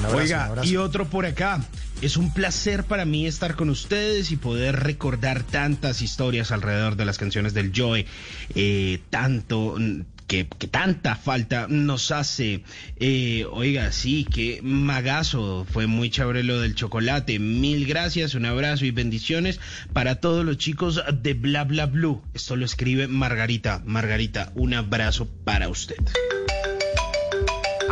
[0.00, 0.68] Un abrazo, Oiga, un abrazo.
[0.68, 1.62] y otro por acá.
[2.02, 7.04] Es un placer para mí estar con ustedes y poder recordar tantas historias alrededor de
[7.04, 8.06] las canciones del Joy.
[8.54, 12.62] Eh, tanto mm, que, que tanta falta nos hace.
[12.96, 15.66] Eh, oiga, sí, que magazo.
[15.70, 17.38] Fue muy chévere lo del chocolate.
[17.38, 19.60] Mil gracias, un abrazo y bendiciones
[19.92, 22.22] para todos los chicos de Bla Bla Blue.
[22.32, 23.82] Esto lo escribe Margarita.
[23.84, 25.96] Margarita, un abrazo para usted.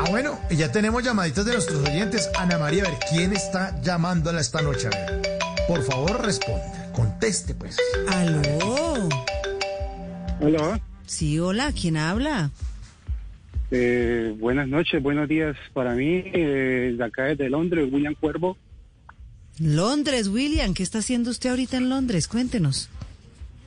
[0.00, 2.30] Ah, bueno, y ya tenemos llamaditas de nuestros oyentes.
[2.38, 4.86] Ana María, a ver, ¿quién está llamándola esta noche?
[4.86, 5.22] A ver,
[5.66, 6.92] por favor, responda.
[6.92, 7.76] Conteste, pues.
[8.08, 9.08] Aló.
[10.40, 12.50] Hola, Sí, hola, ¿quién habla?
[13.70, 18.56] eh, buenas noches, buenos días para mí, eh, de acá desde Londres, William Cuervo.
[19.58, 22.28] Londres, William, ¿qué está haciendo usted ahorita en Londres?
[22.28, 22.88] Cuéntenos.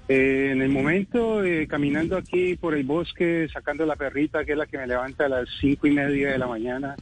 [0.07, 4.57] Eh, en el momento, eh, caminando aquí por el bosque, sacando la perrita, que es
[4.57, 6.95] la que me levanta a las cinco y media de la mañana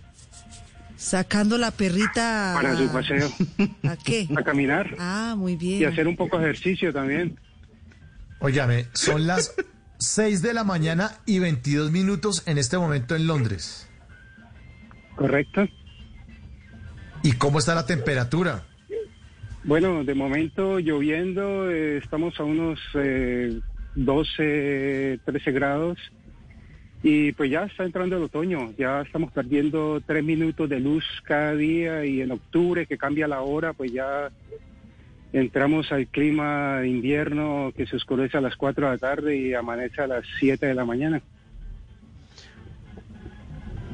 [0.96, 2.52] Sacando la perrita.
[2.56, 3.30] para su paseo,
[3.88, 4.28] ¿A qué?
[4.36, 5.82] a caminar Ah, muy bien.
[5.82, 7.40] y hacer un poco de ejercicio también.
[8.42, 9.56] Óigame, son las
[9.98, 13.88] 6 de la mañana y 22 minutos en este momento en Londres.
[15.16, 15.66] ¿Correcto?
[17.24, 18.66] ¿Y cómo está la temperatura?
[19.64, 23.60] Bueno, de momento lloviendo, eh, estamos a unos eh,
[23.96, 25.98] 12, 13 grados
[27.04, 31.56] y pues ya está entrando el otoño, ya estamos perdiendo tres minutos de luz cada
[31.56, 34.30] día y en octubre que cambia la hora, pues ya
[35.34, 39.54] entramos al clima de invierno que se oscurece a las 4 de la tarde y
[39.54, 41.22] amanece a las 7 de la mañana.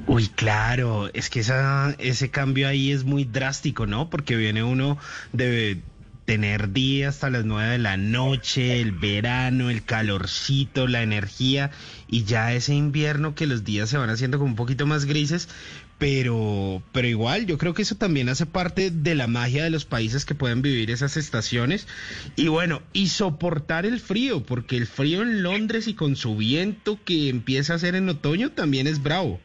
[0.08, 4.10] Uy, claro, es que esa, ese cambio ahí es muy drástico, ¿no?
[4.10, 5.00] Porque viene uno
[5.34, 5.82] de
[6.26, 11.72] tener días hasta las nueve de la noche, el verano, el calorcito, la energía,
[12.08, 15.50] y ya ese invierno que los días se van haciendo como un poquito más grises,
[15.98, 19.86] pero, pero igual, yo creo que eso también hace parte de la magia de los
[19.86, 21.88] países que pueden vivir esas estaciones.
[22.36, 27.00] Y bueno, y soportar el frío, porque el frío en Londres y con su viento
[27.04, 29.40] que empieza a hacer en otoño también es bravo.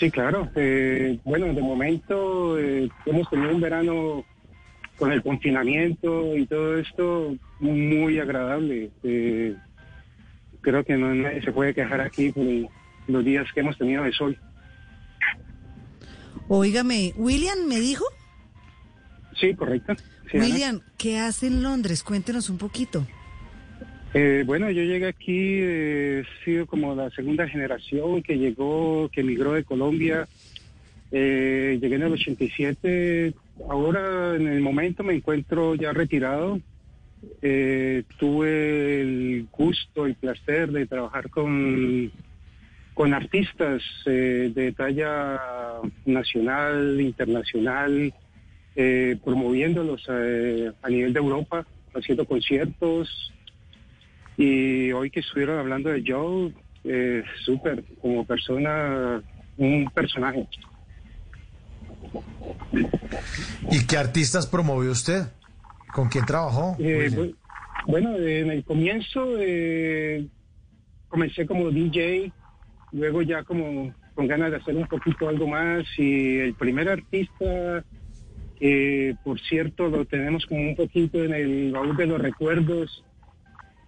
[0.00, 0.50] Sí, claro.
[0.56, 4.24] Eh, bueno, de momento eh, hemos tenido un verano
[4.96, 8.90] con el confinamiento y todo esto muy agradable.
[9.02, 9.54] Eh,
[10.62, 12.46] creo que no nadie se puede quejar aquí por
[13.08, 14.38] los días que hemos tenido de sol.
[16.48, 18.06] Óigame, William me dijo.
[19.38, 19.96] Sí, correcto.
[20.30, 20.46] Sí, Ana.
[20.46, 22.02] William, ¿qué hace en Londres?
[22.02, 23.06] Cuéntenos un poquito.
[24.12, 29.20] Eh, bueno, yo llegué aquí, eh, he sido como la segunda generación que llegó, que
[29.20, 30.26] emigró de Colombia.
[31.12, 33.34] Eh, llegué en el 87.
[33.68, 36.60] Ahora, en el momento, me encuentro ya retirado.
[37.42, 42.10] Eh, tuve el gusto y placer de trabajar con,
[42.94, 45.38] con artistas eh, de talla
[46.06, 48.12] nacional, internacional,
[48.74, 53.32] eh, promoviéndolos eh, a nivel de Europa, haciendo conciertos,
[54.40, 56.50] Y hoy que estuvieron hablando de Joe,
[56.84, 59.22] eh, súper, como persona,
[59.58, 60.48] un personaje.
[63.70, 65.24] ¿Y qué artistas promovió usted?
[65.92, 66.74] ¿Con quién trabajó?
[66.78, 67.34] Eh,
[67.86, 70.26] bueno, en el comienzo eh,
[71.08, 72.32] comencé como DJ,
[72.92, 77.84] luego ya como con ganas de hacer un poquito algo más y el primer artista,
[78.58, 83.04] que por cierto lo tenemos como un poquito en el baúl de los recuerdos,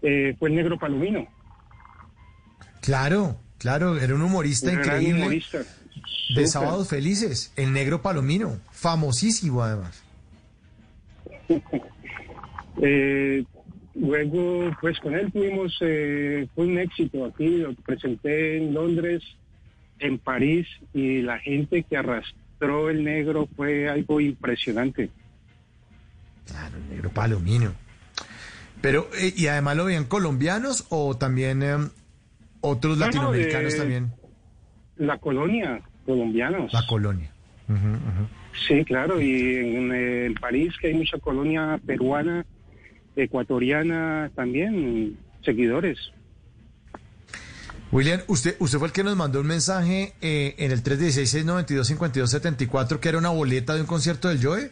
[0.02, 1.26] eh, fue el Negro Palomino.
[2.80, 5.20] Claro, claro, era un humorista un increíble.
[5.22, 5.58] humorista.
[5.58, 5.64] De
[6.46, 6.48] Súper.
[6.48, 10.02] Sábados Felices, el negro palomino, famosísimo además.
[12.84, 13.44] Eh,
[13.94, 19.22] luego, pues con él tuvimos, eh, fue un éxito aquí, lo presenté en Londres,
[19.98, 25.10] en París, y la gente que arrastró el negro fue algo impresionante.
[26.46, 27.72] Claro, el negro palomino.
[28.82, 31.76] Pero, eh, ¿y además lo veían colombianos o también eh,
[32.60, 34.12] otros No, no, latinoamericanos de- también?
[34.96, 36.70] La colonia, colombianos.
[36.72, 37.30] La colonia.
[38.68, 42.44] Sí, claro, y en, eh, en París que hay mucha colonia peruana,
[43.16, 45.98] ecuatoriana también, seguidores.
[47.90, 53.09] William, usted, usted fue el que nos mandó un mensaje eh, en el 316-692-5274 que
[53.09, 54.70] era una boleta de un concierto del Joe.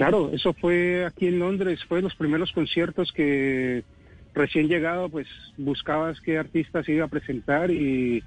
[0.00, 3.84] Claro, eso fue aquí en Londres, fue los primeros conciertos que
[4.32, 5.26] recién llegado, pues
[5.58, 8.24] buscabas qué artistas iba a presentar y,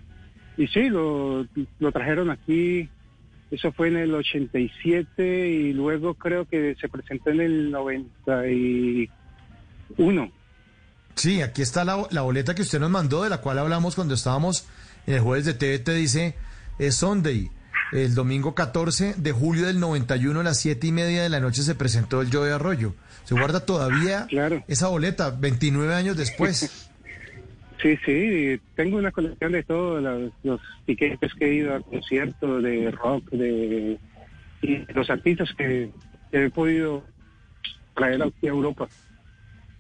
[0.56, 1.48] y sí, lo,
[1.80, 2.92] lo trajeron aquí,
[3.50, 10.32] eso fue en el 87 y luego creo que se presentó en el 91.
[11.16, 14.14] Sí, aquí está la, la boleta que usted nos mandó, de la cual hablamos cuando
[14.14, 14.68] estábamos
[15.08, 16.36] en el jueves de TVT, dice,
[16.78, 17.50] es Sunday,
[17.94, 21.62] el domingo 14 de julio del 91 a las 7 y media de la noche
[21.62, 22.96] se presentó el Joe Arroyo.
[23.24, 24.28] Se guarda todavía
[24.68, 26.90] esa boleta, 29 años después.
[27.82, 32.64] Sí, sí, tengo una colección de todos los, los tiquetes que he ido a conciertos
[32.64, 34.00] de rock, de
[34.62, 35.92] y los artistas que,
[36.32, 37.04] que he podido
[37.94, 38.88] traer aquí a Europa.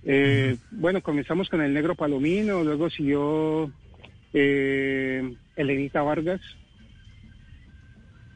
[0.03, 3.71] Eh, Bueno, comenzamos con el Negro Palomino, luego siguió
[4.33, 6.41] eh, Elenita Vargas,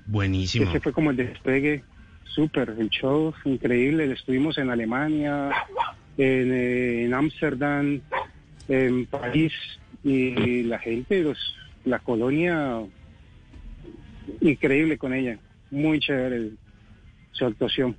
[0.08, 0.70] Buenísimo.
[0.70, 1.84] ese fue como el despegue,
[2.24, 5.52] súper, el show increíble, estuvimos en Alemania,
[6.18, 8.02] en eh, en Ámsterdam,
[8.70, 9.54] en París,
[10.04, 11.38] y la gente, los,
[11.84, 12.82] la colonia,
[14.42, 15.38] increíble con ella,
[15.72, 16.52] muy chévere
[17.32, 17.98] su actuación.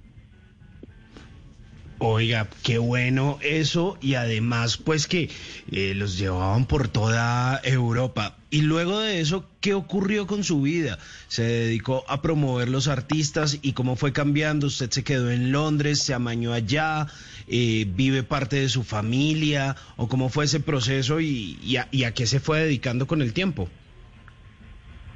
[2.01, 5.31] Oiga, qué bueno eso y además pues que
[5.73, 8.37] eh, los llevaban por toda Europa.
[8.51, 11.01] Y luego de eso, ¿qué ocurrió con su vida?
[11.27, 14.69] ¿Se dedicó a promover los artistas y cómo fue cambiando?
[14.69, 17.09] ¿Usted se quedó en Londres, se amañó allá,
[17.49, 19.75] eh, vive parte de su familia?
[19.97, 23.33] ¿O cómo fue ese proceso y, y a, y qué se fue dedicando con el
[23.33, 23.69] tiempo?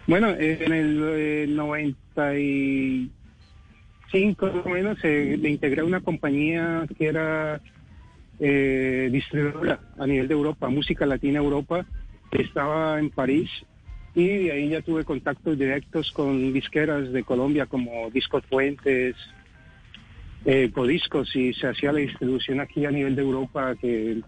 [0.08, 1.46] Bueno, en el eh,
[4.12, 7.60] 95 más o menos eh, me integré a una compañía que era
[8.38, 11.86] eh, distribuidora a nivel de Europa, Música Latina Europa.
[12.30, 13.50] Estaba en París
[14.14, 19.16] y de ahí ya tuve contactos directos con disqueras de Colombia como Discos Fuentes,
[20.44, 24.20] eh, Codiscos y se hacía la distribución aquí a nivel de Europa que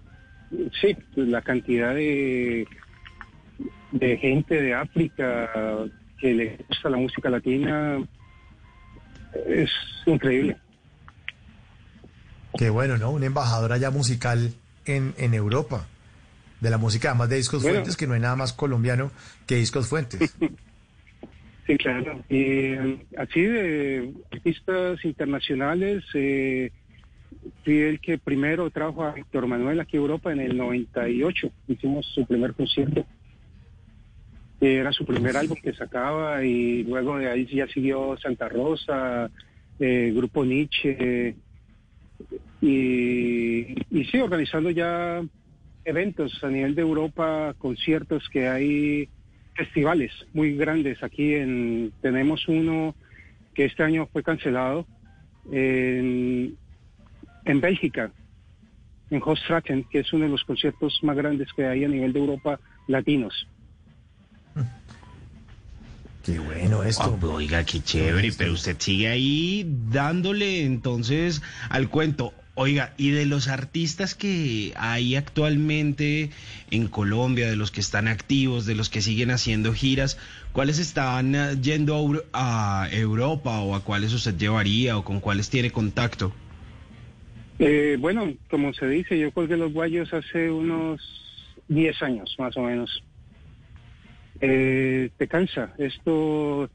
[0.80, 2.66] sí, la cantidad de
[3.92, 5.50] de gente de África
[6.18, 8.00] que le gusta la música latina
[9.46, 9.70] es
[10.06, 10.56] increíble.
[12.56, 13.10] Qué bueno, ¿no?
[13.10, 14.52] Un embajador allá musical
[14.86, 15.86] en, en Europa.
[16.60, 17.76] De la música, además de Discos Bueno.
[17.76, 19.10] Fuentes, que no hay nada más colombiano
[19.46, 20.34] que Discos Fuentes.
[21.66, 22.22] Sí, claro.
[22.28, 26.70] Y eh, así de artistas internacionales, eh,
[27.64, 31.50] fui el que primero trajo a Víctor Manuel aquí a Europa en el 98.
[31.68, 33.06] Hicimos su primer concierto.
[34.60, 39.30] Era su primer álbum que sacaba y luego de ahí ya siguió Santa Rosa,
[39.78, 41.34] eh, Grupo Nietzsche
[42.60, 45.22] y, y sí, organizando ya
[45.84, 49.08] eventos a nivel de Europa, conciertos que hay
[49.54, 51.02] festivales muy grandes.
[51.02, 52.94] Aquí en, tenemos uno
[53.54, 54.86] que este año fue cancelado
[55.52, 56.56] en,
[57.44, 58.12] en Bélgica,
[59.10, 62.20] en Hostraten, que es uno de los conciertos más grandes que hay a nivel de
[62.20, 62.58] Europa
[62.88, 63.46] latinos.
[66.24, 67.18] Qué bueno esto.
[67.22, 72.32] Ah, oiga, qué chévere, pero usted sigue ahí dándole entonces al cuento.
[72.56, 76.30] Oiga, y de los artistas que hay actualmente
[76.70, 80.18] en Colombia, de los que están activos, de los que siguen haciendo giras,
[80.52, 85.18] ¿cuáles están eh, yendo a, Euro- a Europa o a cuáles usted llevaría o con
[85.18, 86.32] cuáles tiene contacto?
[87.58, 91.00] Eh, bueno, como se dice, yo colgué los guayos hace unos
[91.66, 93.02] 10 años, más o menos.
[94.46, 95.72] Eh, te cansa.
[95.78, 96.68] Esto,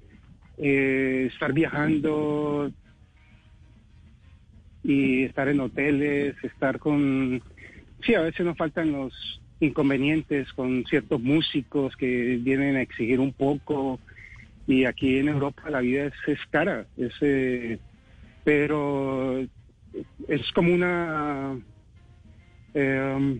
[0.57, 2.71] eh, estar viajando
[4.83, 7.41] y estar en hoteles, estar con...
[8.01, 9.13] Sí, a veces nos faltan los
[9.59, 13.99] inconvenientes con ciertos músicos que vienen a exigir un poco
[14.65, 17.77] y aquí en Europa la vida es, cara, es, eh,
[18.43, 19.41] pero
[20.27, 21.59] es como una,
[22.73, 23.39] eh,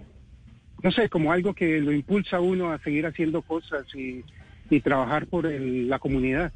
[0.83, 4.24] no sé, como algo que lo impulsa a uno a seguir haciendo cosas y,
[4.69, 6.51] y trabajar por el- la comunidad.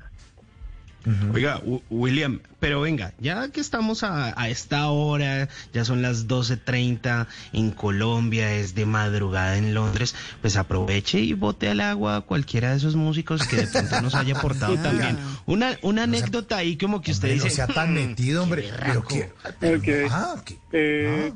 [1.34, 6.30] Oiga, Wi- William, pero venga, ya que estamos a, a esta hora, ya son las
[6.30, 12.22] 12.30 en Colombia, es de madrugada en Londres, pues aproveche y bote al agua a
[12.22, 15.18] cualquiera de esos músicos que de pronto nos haya aportado también.
[15.46, 17.62] Una, una anécdota ahí como que usted Hombre, dice...
[17.62, 18.62] no sea tan "Mm, metido, hombre.
[18.62, 19.08] qué Pero berraco".
[19.10, 20.10] qué- Ok.
[20.10, 20.52] Ah, ok.
[20.72, 21.34] Eh,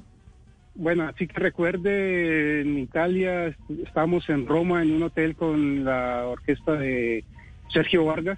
[0.79, 6.25] Bueno, así que recuerde, en Italia est- estábamos en Roma en un hotel con la
[6.27, 7.23] orquesta de
[7.73, 8.37] Sergio Vargas.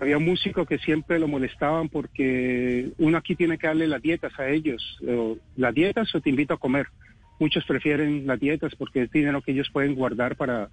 [0.00, 4.32] Había un músico que siempre lo molestaban porque uno aquí tiene que darle las dietas
[4.38, 4.98] a ellos.
[5.08, 6.86] o las dietas o te invito a comer.
[7.38, 10.68] Muchos prefieren las dietas porque es dinero que ellos pueden guardar para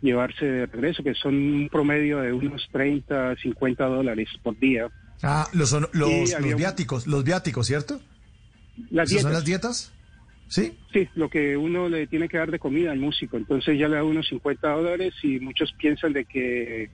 [0.00, 4.88] llevarse de regreso, que son un promedio de unos 30, 50 dólares por día.
[5.22, 8.00] Ah, los, los, los había viáticos, los viáticos, ¿cierto?
[8.90, 9.32] Las ¿Esas son dietas.
[9.32, 9.92] las dietas?
[10.48, 10.76] Sí.
[10.92, 13.36] Sí, lo que uno le tiene que dar de comida al músico.
[13.36, 16.90] Entonces ya le da unos 50 dólares y muchos piensan de que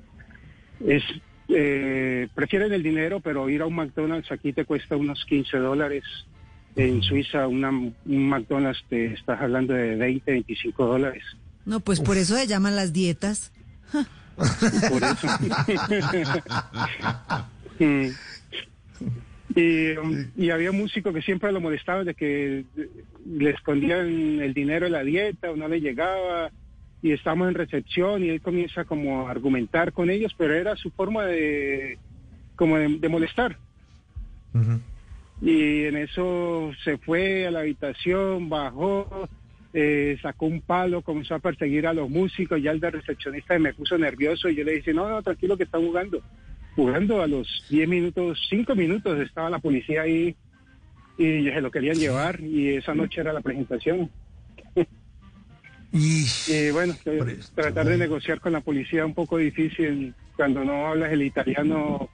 [0.87, 1.03] es
[1.49, 6.05] eh, prefieren el dinero, pero ir a un McDonald's aquí te cuesta unos 15 dólares.
[6.77, 11.25] En Suiza una, un McDonald's te estás hablando de 20, 25 dólares.
[11.67, 13.53] No, pues por eso se llaman las dietas.
[14.89, 15.29] Por eso.
[19.55, 19.95] Y,
[20.37, 22.65] y había músicos que siempre lo molestaban de que
[23.27, 26.51] le escondían el dinero en la dieta o no le llegaba
[27.03, 30.91] y estamos en recepción y él comienza como a argumentar con ellos, pero era su
[30.91, 31.99] forma de
[32.57, 33.57] como de, de molestar.
[35.41, 39.29] Y en eso se fue a la habitación, bajó,
[39.73, 43.73] eh, sacó un palo, comenzó a perseguir a los músicos, ya el de recepcionista me
[43.73, 46.21] puso nervioso y yo le dije, no, no, tranquilo que están jugando.
[46.77, 50.37] Jugando a los 10 minutos, 5 minutos estaba la policía ahí
[51.19, 54.11] y se lo querían llevar y esa noche era la presentación.
[55.93, 61.13] Y, bueno, eh, tratar de negociar con la policía un poco difícil cuando no hablas
[61.13, 62.09] el italiano,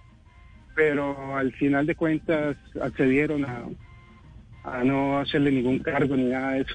[0.74, 3.64] pero al final de cuentas accedieron a,
[4.64, 6.74] a no hacerle ningún cargo ni nada de eso.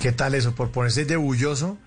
[0.00, 0.54] ¿Qué tal eso?
[0.54, 1.78] Por ponerse de bulloso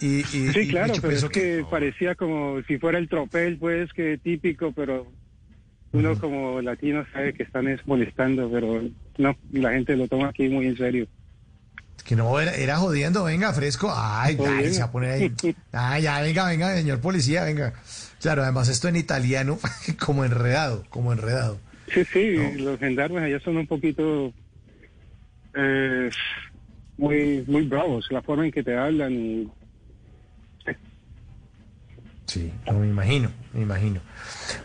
[0.00, 3.58] y, y- Sí, claro, y pero es pienso que parecía como si fuera el tropel,
[3.58, 5.06] pues, que típico, pero
[5.92, 8.82] uno como latino sabe que están es molestando, pero
[9.18, 11.06] no, la gente lo toma aquí muy en serio.
[12.04, 13.92] Que no, era, era jodiendo, venga, fresco.
[13.94, 14.36] Ay,
[14.72, 15.32] se va a poner ahí.
[15.72, 17.74] Ay, ya, venga, venga, señor policía, venga.
[18.20, 19.58] Claro, además esto en italiano,
[20.04, 21.60] como enredado, como enredado.
[21.92, 24.32] Sí, sí, los gendarmes allá son un poquito
[25.54, 26.10] eh,
[26.96, 29.50] muy muy bravos, la forma en que te hablan.
[32.30, 34.00] Sí, no, me imagino, me imagino.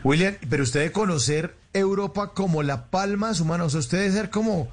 [0.04, 3.66] William, pero usted debe conocer Europa como la palma de su mano.
[3.66, 4.68] O sea, usted debe ser como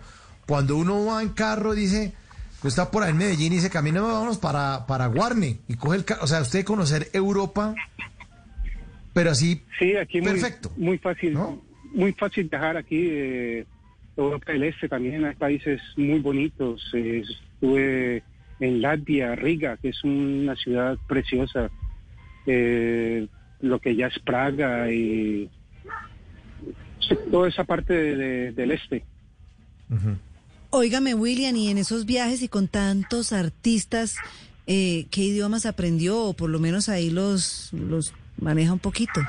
[0.47, 2.13] cuando uno va en carro y dice,
[2.63, 6.05] está por ahí en Medellín y dice, camino, vámonos para, para Guarne y coge el
[6.05, 6.25] carro.
[6.25, 7.75] O sea, usted debe conocer Europa,
[9.15, 10.71] pero así, Sí, aquí muy, perfecto.
[10.77, 11.39] muy fácil,
[11.95, 13.09] muy fácil viajar aquí.
[13.11, 13.65] Eh,
[14.19, 16.91] Europa del Este también hay países muy bonitos.
[16.93, 18.23] Eh, estuve
[18.61, 21.71] en Latvia, Riga, que es una ciudad preciosa.
[22.47, 23.29] Eh,
[23.61, 25.49] lo que ya es Praga y
[27.31, 29.05] toda esa parte de- de- del este.
[30.71, 34.17] Óigame, William, y en esos viajes y con tantos artistas,
[34.67, 36.19] eh, ¿qué idiomas aprendió?
[36.25, 39.21] O por lo menos ahí los, los maneja un poquito.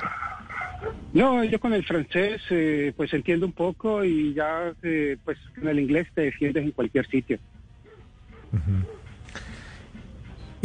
[1.12, 5.68] No, yo con el francés eh, pues entiendo un poco y ya eh, pues con
[5.68, 7.38] el inglés te defiendes en cualquier sitio.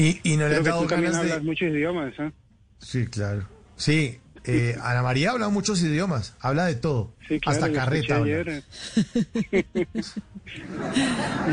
[0.01, 1.31] Y, y no le han que dado tú también ganas de...
[1.33, 2.31] hablas muchos idiomas, ¿eh?
[2.79, 3.47] Sí, claro.
[3.75, 8.15] Sí, eh, Ana María habla muchos idiomas, habla de todo, Sí, claro, hasta carreta.
[8.17, 8.63] ayer.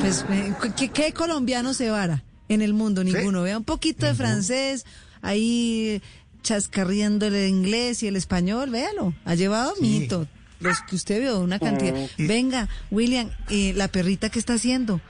[0.01, 3.05] Pues, eh, ¿qué, qué colombiano se vara en el mundo?
[3.05, 3.43] Ninguno.
[3.43, 4.87] Vea un poquito de francés,
[5.23, 6.01] ahí
[6.43, 9.15] chascarriendo el inglés y el español, véalo.
[9.25, 10.27] Ha llevado mito.
[10.61, 11.95] Los que usted vio, una cantidad.
[11.95, 12.09] Oh.
[12.17, 15.01] Y- Venga, William, eh, la perrita que está haciendo.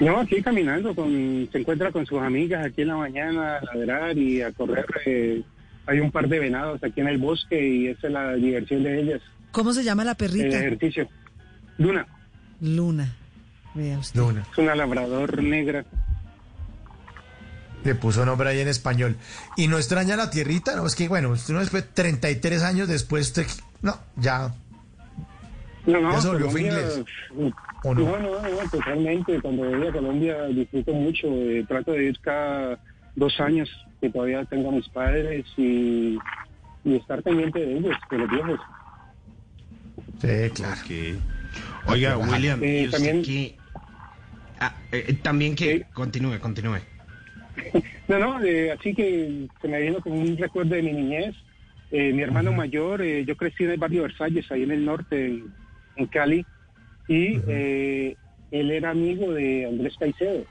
[0.00, 4.16] No, aquí caminando, con, se encuentra con sus amigas aquí en la mañana a ladrar
[4.18, 4.84] y a correr.
[5.06, 5.42] eh,
[5.86, 9.00] hay un par de venados aquí en el bosque y esa es la diversión de
[9.00, 9.22] ellas.
[9.52, 10.58] ¿Cómo se llama la el perrita?
[10.58, 11.08] ejercicio.
[11.78, 12.06] Luna,
[12.60, 13.14] Luna.
[13.74, 14.18] Vea usted.
[14.20, 14.44] Luna.
[14.50, 15.84] es una labrador negra.
[17.84, 19.16] Le puso nombre ahí en español.
[19.56, 20.74] ¿Y no extraña la tierrita?
[20.76, 23.46] No, es que bueno, usted no después, 33 años después, usted,
[23.82, 24.52] no, ya.
[25.86, 27.04] No, no, ¿Ya se volvió Colombia, inglés?
[27.94, 28.40] No, ¿O no, no?
[28.42, 29.40] no, totalmente.
[29.40, 31.28] Cuando voy a Colombia disfruto mucho.
[31.28, 32.78] eh, trato de ir cada
[33.14, 33.68] dos años
[34.00, 36.18] que todavía tengo a mis padres y,
[36.84, 38.60] y estar pendiente de ellos, de los viejos.
[40.20, 40.76] Sí, claro.
[41.86, 43.54] Oiga, William, Eh, ¿y usted también-?
[44.58, 46.78] Ah, eh, también que continúe, continúe.
[48.08, 51.34] No, no, eh, así que se me vino como un recuerdo de mi niñez.
[51.90, 55.26] Eh, mi hermano mayor, eh, yo crecí en el barrio Versalles, ahí en el norte,
[55.26, 55.52] en,
[55.96, 56.46] en Cali,
[57.08, 58.16] y eh,
[58.50, 60.44] él era amigo de Andrés Caicedo.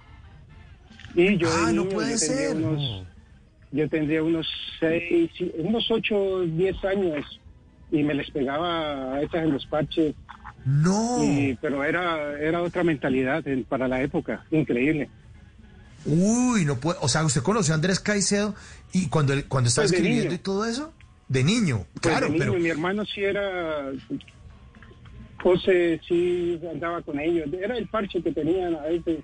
[1.16, 2.50] Y yo de Ah, no niño, puede yo tendría.
[2.51, 3.08] Unos,
[3.72, 4.48] yo tendría unos
[4.80, 7.40] seis, unos ocho, diez años,
[7.92, 10.14] y me les pegaba a esas en los parches.
[10.66, 11.24] No.
[11.24, 15.09] Y- pero era, era otra mentalidad en- para la época, increíble.
[16.06, 17.00] Uy, no puede.
[17.01, 18.56] O sea, usted conoció a Andrés Caicedo
[18.93, 20.35] y cuando, él- cuando estaba Pues escribiendo niño.
[20.35, 20.93] y todo eso,
[21.27, 22.59] de niño, Pues claro, de niño, pero.
[22.59, 23.92] mi hermano sí era
[25.45, 29.19] José sí andaba con ellos era el parche que tenían a veces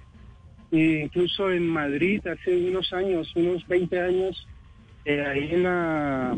[0.72, 4.48] E incluso en Madrid hace unos años unos 20 años
[5.04, 6.38] eh, ahí en la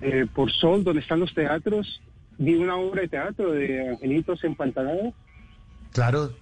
[0.00, 2.00] eh, por Sol donde están los teatros
[2.38, 5.12] vi una obra de teatro de Angelitos Empantanados
[5.92, 6.32] Claro.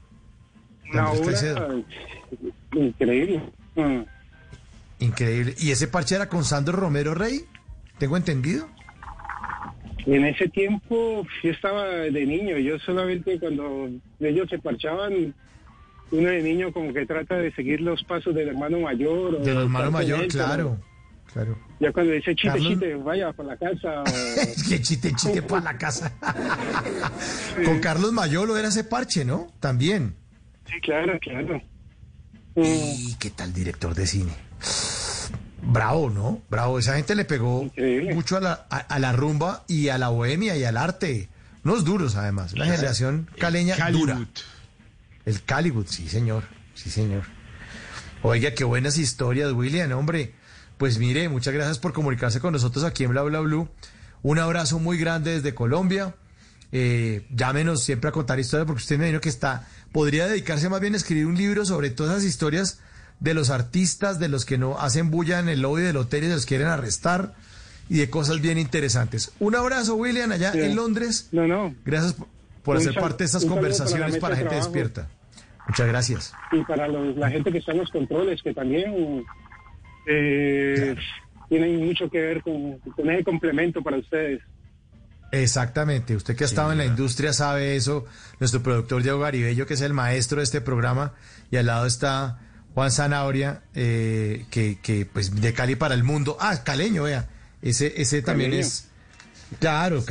[0.93, 1.69] una obra
[2.73, 3.43] increíble
[3.75, 4.03] Mm.
[5.01, 5.55] Increíble.
[5.59, 7.41] ¿Y ese parche era con Sandro Romero Rey?
[7.99, 8.69] ¿Tengo entendido?
[10.07, 13.89] En ese tiempo yo estaba de niño, yo solamente cuando
[14.21, 15.35] ellos se parchaban,
[16.11, 19.41] uno de niño como que trata de seguir los pasos del hermano mayor.
[19.43, 20.79] Del hermano estar con mayor, él, claro.
[21.33, 21.57] Claro.
[21.81, 24.05] Ya cuando dice chite, Carlos- chite, vaya para la casa.
[24.69, 26.13] que chiste, chiste para la casa.
[27.65, 29.47] Con Carlos Mayolo era ese parche, ¿no?
[29.59, 30.15] También.
[30.67, 31.63] Sí, claro, claro.
[32.57, 34.33] ¿Y qué tal director de cine?
[35.63, 36.43] Bravo, ¿no?
[36.51, 36.79] Bravo.
[36.79, 37.71] Esa gente le pegó
[38.13, 41.29] mucho a la, a, a la rumba y a la bohemia y al arte.
[41.65, 42.53] Unos duros, además.
[42.53, 44.19] Una generación caleña dura.
[45.25, 46.45] El Caliwood, sí, señor.
[46.75, 47.23] Sí, señor.
[48.23, 50.35] Oiga, qué buenas historias, William, hombre.
[50.79, 53.69] Pues mire, muchas gracias por comunicarse con nosotros aquí en Bla Bla Blue.
[54.23, 56.15] Un abrazo muy grande desde Colombia.
[56.73, 60.81] Eh, llámenos siempre a contar historias porque usted me dijo que está, podría dedicarse más
[60.81, 62.81] bien a escribir un libro sobre todas esas historias
[63.23, 66.27] de los artistas, de los que no hacen bulla en el lobby del hotel y
[66.27, 67.35] de los quieren arrestar
[67.89, 69.31] y de cosas bien interesantes.
[69.39, 70.61] Un abrazo, William, allá Sí.
[70.61, 71.29] en Londres.
[71.31, 71.73] No, no.
[71.85, 72.17] Gracias
[72.65, 74.71] por, hacer parte de estas para conversaciones para de gente trabajo.
[74.73, 75.09] despierta.
[75.69, 76.33] Muchas gracias.
[76.51, 79.25] Y para los- la gente que está en los controles, que también
[80.09, 80.97] eh,
[81.49, 84.43] tienen mucho que ver con, con ese complemento para ustedes.
[85.31, 88.05] Exactamente, usted que ha estado en la industria sabe eso,
[88.39, 91.13] nuestro productor Diego Garibello, que es el maestro de este programa,
[91.51, 92.39] y al lado está
[92.75, 97.29] Juan Zanabria, eh, que, que pues de Cali para el mundo, ah, caleño, vea,
[97.61, 98.67] ese, ese también Caleño.
[98.67, 98.85] es,
[99.59, 100.03] claro,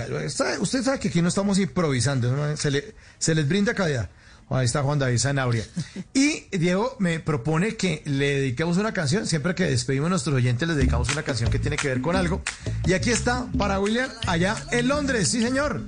[0.60, 2.56] usted sabe que aquí no estamos improvisando, ¿no?
[2.58, 4.10] se, le- se les brinda calidad.
[4.54, 5.64] Ahí está Juan David Zanabria.
[6.14, 9.26] Y Diego me propone que le dediquemos una canción.
[9.26, 12.18] Siempre que despedimos a nuestros oyentes, les dedicamos una canción que tiene que ver con
[12.18, 12.42] algo.
[12.86, 15.30] Y aquí está para William, allá en Londres.
[15.30, 15.82] Sí, señor.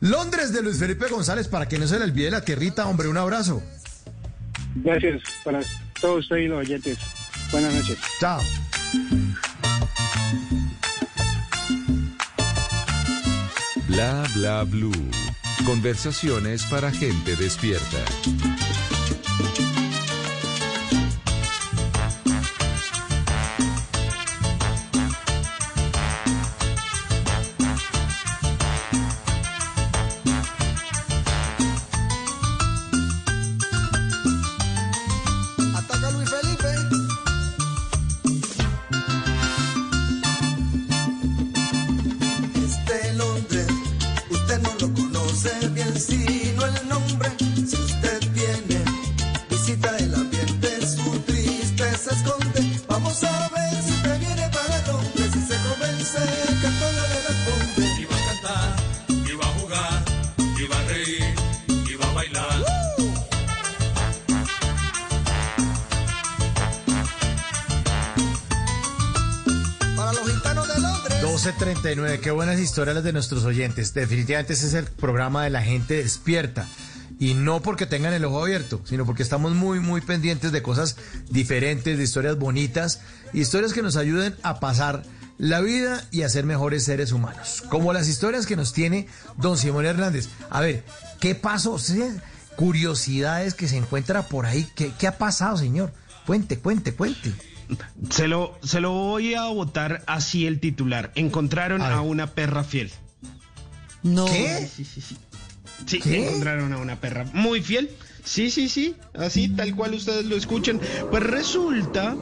[0.00, 3.08] Londres de Luis Felipe González, para que no se le olvide la tierrita, hombre.
[3.08, 3.62] Un abrazo.
[4.74, 5.60] Gracias para
[6.00, 6.98] todos ustedes y los oyentes.
[7.50, 7.98] Buenas noches.
[8.20, 8.40] Chao.
[13.88, 14.92] Bla bla blue.
[15.64, 18.04] Conversaciones para gente despierta.
[72.38, 73.94] Buenas historias las de nuestros oyentes.
[73.94, 76.68] Definitivamente ese es el programa de la gente despierta.
[77.18, 80.94] Y no porque tengan el ojo abierto, sino porque estamos muy, muy pendientes de cosas
[81.30, 83.00] diferentes, de historias bonitas,
[83.32, 85.02] historias que nos ayuden a pasar
[85.36, 87.64] la vida y a ser mejores seres humanos.
[87.70, 90.28] Como las historias que nos tiene don Simón Hernández.
[90.48, 90.84] A ver,
[91.18, 91.76] ¿qué pasó?
[92.54, 94.64] Curiosidades que se encuentra por ahí.
[94.76, 95.92] ¿Qué, qué ha pasado, señor?
[96.24, 97.34] Cuente, cuente, cuente.
[98.10, 101.12] Se lo, se lo voy a votar así el titular.
[101.14, 102.90] Encontraron a, una perra fiel.
[104.02, 104.26] No.
[104.26, 104.68] ¿Qué?
[104.74, 105.16] Sí, sí, sí.
[105.86, 106.26] Sí, ¿Qué?
[106.26, 107.90] encontraron a una perra muy fiel.
[108.24, 108.96] Sí, sí, sí.
[109.14, 110.80] Así, tal cual ustedes lo escuchan.
[111.10, 112.16] Pues resulta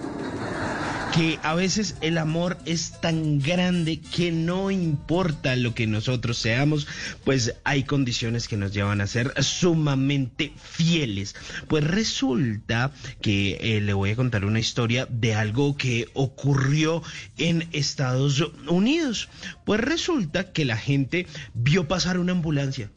[1.16, 6.86] que a veces el amor es tan grande que no importa lo que nosotros seamos,
[7.24, 11.34] pues hay condiciones que nos llevan a ser sumamente fieles.
[11.68, 17.02] Pues resulta que eh, le voy a contar una historia de algo que ocurrió
[17.38, 19.28] en Estados Unidos.
[19.64, 22.90] Pues resulta que la gente vio pasar una ambulancia.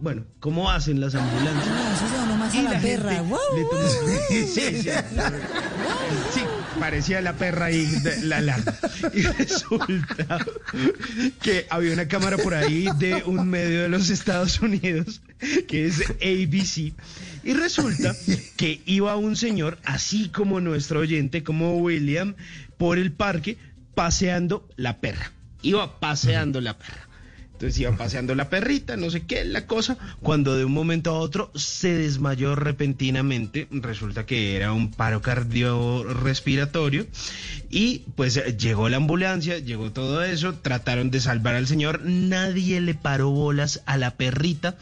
[0.00, 1.66] Bueno, ¿cómo hacen las ambulancias?
[1.68, 3.10] Ah, eso se llama más a la, la perra.
[3.14, 3.38] gente Wow.
[3.56, 3.80] le tomó-
[4.54, 4.82] Sí,
[6.34, 6.40] sí.
[6.78, 8.56] Parecía la perra ahí, de- la la.
[9.12, 10.38] Y resulta
[11.42, 15.20] que había una cámara por ahí de un medio de los Estados Unidos,
[15.68, 16.92] que es ABC.
[17.42, 18.14] Y resulta
[18.56, 22.34] que iba un señor, así como nuestro oyente, como William,
[22.78, 23.58] por el parque,
[23.94, 25.32] paseando la perra.
[25.62, 27.08] Iba paseando la perra.
[27.60, 31.18] Entonces iba paseando la perrita, no sé qué, la cosa, cuando de un momento a
[31.18, 37.06] otro se desmayó repentinamente, resulta que era un paro cardiorrespiratorio
[37.68, 42.94] y pues llegó la ambulancia, llegó todo eso, trataron de salvar al señor, nadie le
[42.94, 44.78] paró bolas a la perrita.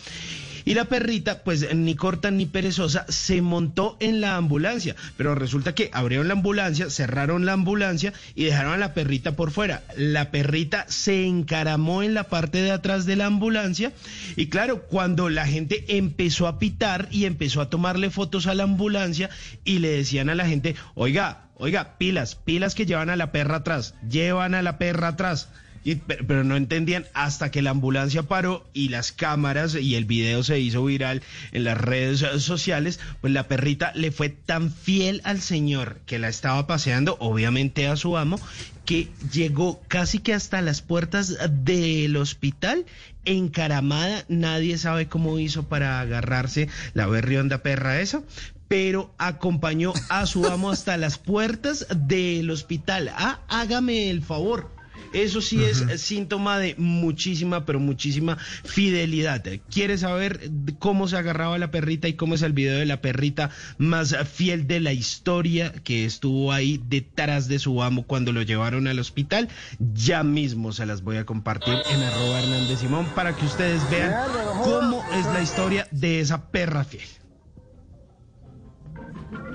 [0.69, 4.95] Y la perrita, pues ni corta ni perezosa, se montó en la ambulancia.
[5.17, 9.51] Pero resulta que abrieron la ambulancia, cerraron la ambulancia y dejaron a la perrita por
[9.51, 9.83] fuera.
[9.97, 13.95] La perrita se encaramó en la parte de atrás de la ambulancia.
[14.37, 18.65] Y claro, cuando la gente empezó a pitar y empezó a tomarle fotos a la
[18.65, 19.31] ambulancia
[19.65, 23.57] y le decían a la gente, oiga, oiga, pilas, pilas que llevan a la perra
[23.57, 25.49] atrás, llevan a la perra atrás.
[25.89, 30.43] Y, pero, no entendían hasta que la ambulancia paró y las cámaras y el video
[30.43, 35.41] se hizo viral en las redes sociales, pues la perrita le fue tan fiel al
[35.41, 38.39] señor que la estaba paseando, obviamente a su amo,
[38.85, 42.85] que llegó casi que hasta las puertas del hospital
[43.25, 48.23] encaramada, nadie sabe cómo hizo para agarrarse la berrionda perra esa,
[48.69, 53.11] pero acompañó a su amo hasta las puertas del hospital.
[53.17, 54.77] Ah, hágame el favor.
[55.13, 59.43] Eso sí es síntoma de muchísima, pero muchísima fidelidad.
[59.71, 63.51] ¿Quieres saber cómo se agarraba la perrita y cómo es el video de la perrita
[63.79, 68.87] más fiel de la historia que estuvo ahí detrás de su amo cuando lo llevaron
[68.87, 69.49] al hospital?
[69.95, 74.15] Ya mismo se las voy a compartir en arroba Hernández Simón para que ustedes vean
[74.63, 77.09] cómo es la historia de esa perra fiel.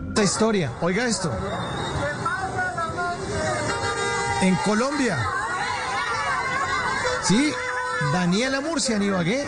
[0.09, 1.31] Esta historia, oiga esto.
[4.43, 5.17] En Colombia.
[7.23, 7.53] Sí,
[8.11, 9.47] Daniela Murcia, en Ibagué.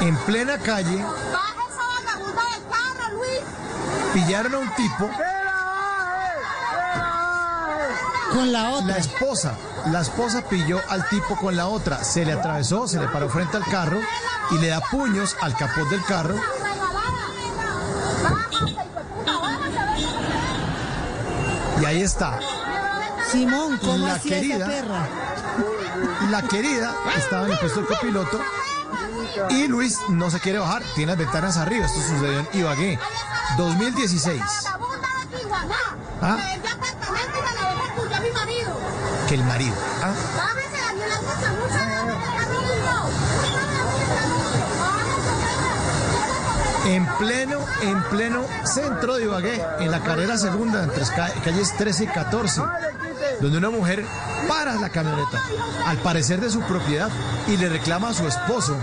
[0.00, 1.04] En plena calle,
[4.14, 5.10] pillaron a un tipo.
[8.32, 8.86] Con la otra.
[8.86, 9.54] La esposa,
[9.86, 13.56] la esposa pilló al tipo con la otra, se le atravesó, se le paró frente
[13.56, 14.00] al carro
[14.52, 16.36] y le da puños al capot del carro.
[21.76, 22.38] Y ahí está.
[23.30, 24.56] Simón, ¿cómo La hacía querida.
[24.56, 25.08] esa perra?
[26.30, 28.40] La querida estaba en el puesto del copiloto
[29.50, 31.86] y Luis no se quiere bajar, tiene las ventanas arriba.
[31.86, 32.98] Esto sucedió en Ibagué,
[33.56, 34.40] 2016.
[36.22, 36.38] ¿Ah?
[39.28, 39.74] Que el marido.
[40.02, 40.12] ¿ah?
[46.90, 52.04] En pleno, en pleno centro de Ibagué, en la carrera segunda, entre ca- calles 13
[52.04, 52.62] y 14,
[53.40, 54.04] donde una mujer
[54.48, 55.38] para la camioneta,
[55.86, 57.08] al parecer de su propiedad,
[57.46, 58.76] y le reclama a su esposo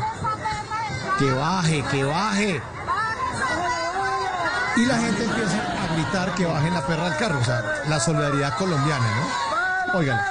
[1.20, 2.62] que baje, que baje.
[4.78, 8.00] Y la gente empieza a gritar que bajen la perra al carro, o sea, la
[8.00, 9.06] solidaridad colombiana,
[9.92, 9.98] ¿no?
[10.00, 10.22] Oigan.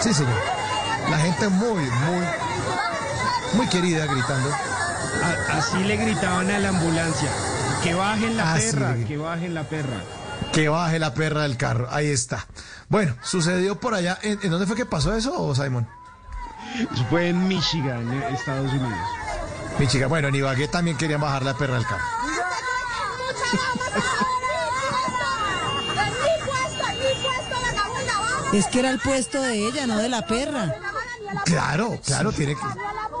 [0.00, 0.40] Sí, señor.
[1.10, 2.26] La gente muy, muy,
[3.54, 4.50] muy querida gritando.
[5.22, 7.30] A- así le gritaban a la ambulancia.
[7.82, 10.00] Que bajen la Así perra, le- que bajen la perra.
[10.52, 11.88] Que baje la perra del carro.
[11.90, 12.46] Ahí está.
[12.88, 14.18] Bueno, sucedió por allá.
[14.22, 15.88] ¿En, en dónde fue que pasó eso, Simon?
[17.10, 18.98] Fue en Michigan, eh, Estados Unidos.
[19.78, 22.04] Mi chica, bueno, en Ibagué también querían bajar la perra del carro.
[28.52, 30.74] Es que era el puesto de ella, no de la perra.
[31.44, 32.60] Claro, claro, tiene que.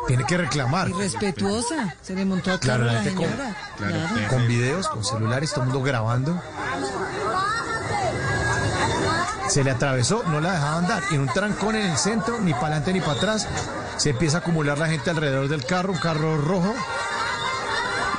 [0.06, 0.88] Tiene que reclamar.
[0.88, 1.94] Irrespetuosa.
[2.02, 3.26] Se le montó a Claro, la con-.
[3.76, 6.40] Claro, con videos, con celulares, todo el mundo grabando.
[9.48, 11.02] Se le atravesó, no la dejaba andar.
[11.10, 13.46] Y en un trancón en el centro, ni para adelante ni para atrás,
[13.96, 16.74] se empieza a acumular la gente alrededor del carro, un carro rojo.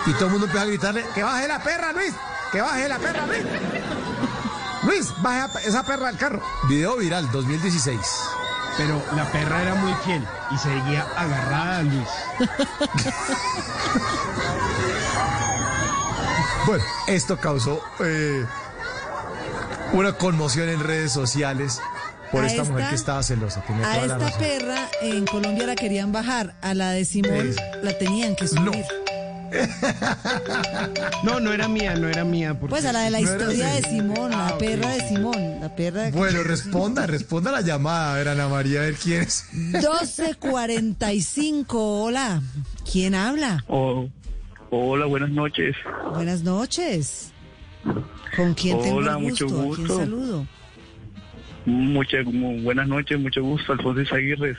[0.06, 2.14] Y todo el mundo empieza a gritarle, que baje la perra, Luis,
[2.52, 3.42] que baje la perra, Luis.
[4.84, 6.42] Luis, baje esa perra del carro.
[6.70, 8.00] Video viral, 2016.
[8.78, 12.08] Pero la perra era muy fiel y seguía agarrada a Luis.
[16.66, 18.44] Bueno, esto causó eh,
[19.94, 21.80] una conmoción en redes sociales
[22.32, 23.62] por esta, mujer esta- que estaba celosa.
[23.62, 24.40] Tenía A toda la esta razón.
[24.42, 28.64] perra en Colombia la querían bajar, a la de Simón la tenían que subir.
[28.64, 28.72] No,
[31.42, 32.54] no era mía, no era mía.
[32.60, 33.82] porque- Pues a la de la No era historia de.
[33.90, 36.10] Simón, la Ah, perra de Simón, la perra.
[36.12, 38.14] Bueno, responda, responda la llamada.
[38.14, 39.48] A ver, Ana María, a ver quién es.
[39.54, 42.42] 1245, hola.
[42.92, 43.64] ¿Quién habla?
[43.68, 44.08] Oh,
[44.70, 45.76] hola, buenas noches.
[46.14, 47.32] Buenas noches.
[48.36, 49.60] ¿Con quién tengo Hola, el mucho gusto?
[49.60, 49.98] ¿A quién gusto.
[49.98, 50.46] saludo?
[51.66, 54.58] Muchas mu- buenas noches, mucho gusto, Alfonso Izaguirres.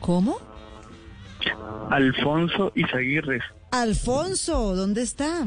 [0.00, 0.38] ¿Cómo?
[1.90, 3.42] Alfonso Izaguirres.
[3.82, 5.46] Alfonso, ¿dónde está?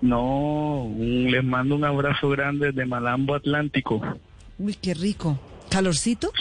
[0.00, 4.00] No, les mando un abrazo grande desde Malambo Atlántico.
[4.58, 5.38] Uy, qué rico.
[5.70, 6.32] ¿Calorcito?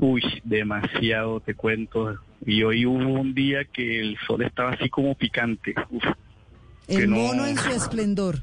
[0.00, 2.18] Uy, demasiado, te cuento.
[2.44, 5.74] Y hoy hubo un día que el sol estaba así como picante.
[5.90, 6.04] Uf,
[6.86, 7.16] El no.
[7.16, 8.42] mono en su esplendor.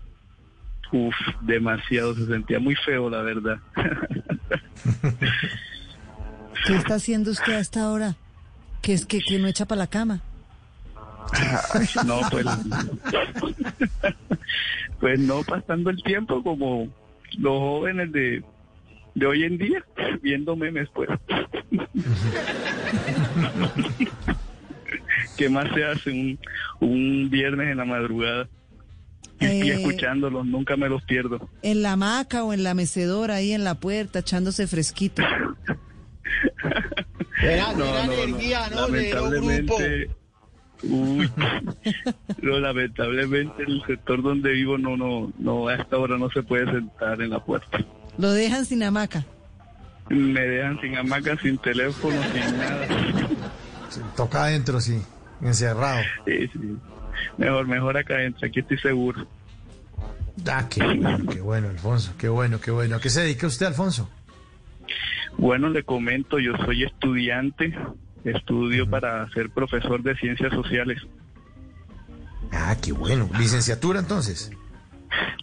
[0.92, 3.58] uf, demasiado, se sentía muy feo, la verdad.
[6.68, 8.16] ¿Qué está haciendo usted a esta hora?
[8.82, 10.22] Que es que, que no echa para la cama.
[12.06, 12.46] No, pues,
[15.00, 16.88] pues no pasando el tiempo como
[17.38, 18.44] los jóvenes de,
[19.16, 19.84] de hoy en día,
[20.22, 21.10] viendo memes, pues.
[25.38, 26.40] ¿Qué más se hace un,
[26.80, 28.48] un viernes en la madrugada?
[29.40, 29.74] Y, Eh.
[29.74, 31.50] escuchándolos, nunca me los pierdo.
[31.64, 35.22] En la hamaca o en la mecedora, ahí en la puerta, echándose fresquito.
[37.42, 38.38] No, no, no.
[38.88, 40.10] Lamentablemente,
[40.84, 41.30] uy,
[42.42, 46.66] no, lamentablemente el sector donde vivo no, no, no, a esta hora no se puede
[46.66, 47.80] sentar en la puerta.
[48.18, 49.26] Lo dejan sin hamaca.
[50.10, 52.88] Me dejan sin hamaca, sin teléfono, sin nada.
[54.16, 55.02] Toca adentro, sí,
[55.42, 56.02] encerrado.
[56.26, 56.78] Sí, sí.
[57.38, 59.28] Mejor, mejor acá adentro, aquí estoy seguro.
[60.48, 62.96] Ah, qué bueno, qué bueno, Alfonso, qué bueno, qué bueno.
[62.96, 64.10] ¿A qué se dedica usted, Alfonso?
[65.38, 67.74] Bueno, le comento, yo soy estudiante,
[68.26, 71.00] estudio para ser profesor de ciencias sociales,
[72.56, 73.28] Ah, qué bueno.
[73.40, 74.52] ¿Licenciatura entonces?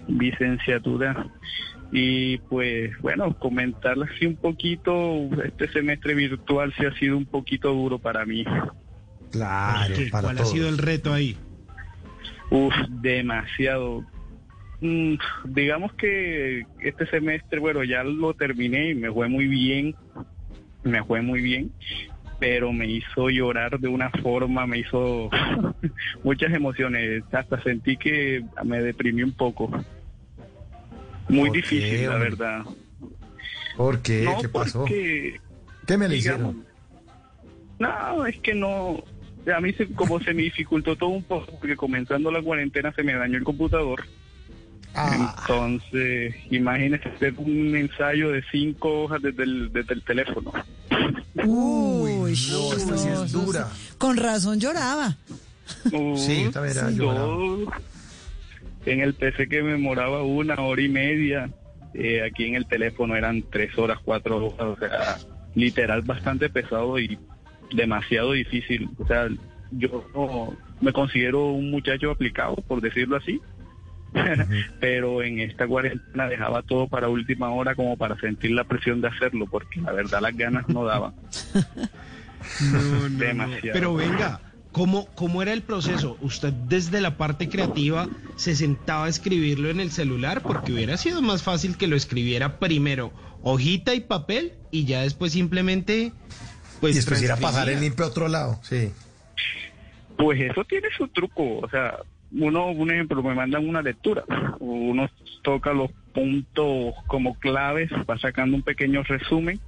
[0.07, 1.27] licenciatura.
[1.93, 7.73] Y pues, bueno, comentarle así un poquito, este semestre virtual sí ha sido un poquito
[7.73, 8.45] duro para mí.
[9.33, 10.07] Claro, ¿Qué?
[10.11, 10.49] para ¿Cuál todos.
[10.51, 11.37] ha sido el reto ahí?
[12.51, 14.05] Uf, demasiado.
[14.81, 15.15] Mm,
[15.47, 19.95] digamos que este semestre, bueno, ya lo terminé y me fue muy bien,
[20.85, 21.73] me fue muy bien,
[22.41, 25.29] pero me hizo llorar de una forma, me hizo
[26.25, 29.71] muchas emociones, hasta sentí que me deprimí un poco.
[31.29, 32.63] Muy ¿Por qué, difícil, la verdad.
[33.77, 34.23] ¿Por qué?
[34.23, 34.81] No, ¿Qué pasó?
[34.81, 35.41] porque,
[35.87, 36.71] ¿Qué me le digamos, hicieron?
[37.79, 39.05] No, es que no.
[39.55, 43.03] A mí se, como se me dificultó todo un poco, porque comenzando la cuarentena se
[43.03, 44.05] me dañó el computador.
[44.95, 45.37] Ah.
[45.41, 50.53] Entonces, imagínese hacer un ensayo de cinco hojas desde el, desde el teléfono.
[51.45, 52.13] Uy,
[52.51, 53.69] no, esta sí es no, eso dura.
[53.75, 53.93] sí.
[53.99, 55.17] Con razón lloraba.
[56.17, 57.65] Sí, yo también era Yo,
[58.87, 61.51] en el PC que me demoraba una hora y media,
[61.95, 65.19] eh, aquí en el teléfono eran tres horas, cuatro horas, o sea,
[65.55, 67.19] literal bastante pesado y
[67.73, 68.91] demasiado difícil.
[68.99, 69.29] O sea,
[69.71, 73.41] yo no- me considero un muchacho aplicado, por decirlo así,
[74.81, 79.09] pero en esta cuarentena dejaba todo para última hora como para sentir la presión de
[79.09, 81.15] hacerlo, porque la verdad las ganas no daban.
[82.73, 83.19] No, no, no.
[83.19, 83.75] Demasiado.
[83.75, 84.41] Pero venga,
[84.73, 86.17] ¿cómo, ¿cómo era el proceso?
[86.23, 90.41] ¿Usted desde la parte creativa se sentaba a escribirlo en el celular?
[90.41, 95.33] Porque hubiera sido más fácil que lo escribiera primero hojita y papel y ya después
[95.33, 96.13] simplemente...
[96.81, 98.59] Pues, y después ir a pasar el limpio a otro lado.
[98.63, 98.91] Sí.
[100.17, 101.99] Pues eso tiene su truco, o sea,
[102.33, 104.25] uno, un ejemplo, me mandan una lectura,
[104.61, 105.09] uno
[105.43, 109.59] toca los puntos como claves, va sacando un pequeño resumen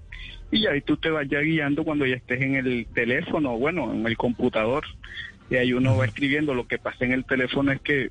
[0.50, 4.06] y ahí tú te vas ya guiando cuando ya estés en el teléfono, bueno, en
[4.06, 4.84] el computador,
[5.50, 6.54] y ahí uno va escribiendo.
[6.54, 8.10] Lo que pasa en el teléfono es que,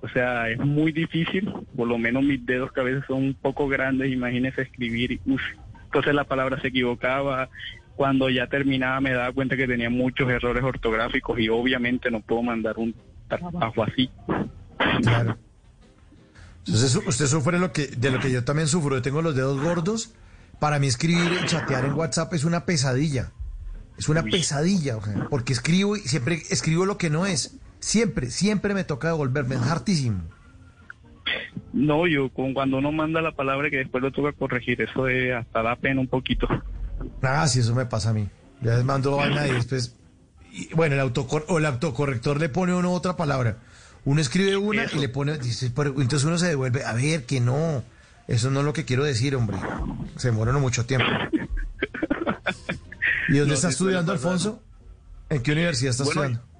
[0.00, 3.34] o sea, es muy difícil, por lo menos mis dedos que a veces son un
[3.34, 5.42] poco grandes, imagínese escribir y, uf,
[5.84, 7.48] entonces la palabra se equivocaba,
[7.96, 12.42] cuando ya terminaba me daba cuenta que tenía muchos errores ortográficos y obviamente no puedo
[12.42, 12.94] mandar un
[13.38, 14.10] trabajo así.
[15.02, 15.36] Claro.
[16.66, 18.96] Entonces usted sufre lo que, de lo que yo también sufro.
[18.96, 20.14] Yo tengo los dedos gordos.
[20.60, 23.32] Para mí escribir y chatear en WhatsApp es una pesadilla.
[23.98, 27.58] Es una pesadilla, porque escribo y siempre escribo lo que no es.
[27.80, 29.56] Siempre, siempre me toca devolverme.
[29.56, 30.22] Es hartísimo.
[31.72, 35.34] No, yo con cuando uno manda la palabra que después lo toca corregir, eso es,
[35.34, 36.46] hasta da pena un poquito.
[37.22, 38.28] Ah, sí, eso me pasa a mí.
[38.60, 39.96] Ya les mando vaina y después.
[40.52, 43.56] Y, bueno, el, autocor o el autocorrector le pone uno otra palabra.
[44.04, 45.38] Uno escribe una y le pone.
[45.38, 46.84] dice, pero entonces uno se devuelve.
[46.84, 47.82] A ver, que no.
[48.28, 49.56] Eso no es lo que quiero decir, hombre.
[50.16, 51.06] Se demora mucho tiempo.
[53.28, 54.12] ¿Y dónde No, está estudiando.
[54.12, 54.62] Alfonso?
[55.30, 56.52] ¿En qué universidad está Bueno, estudiando?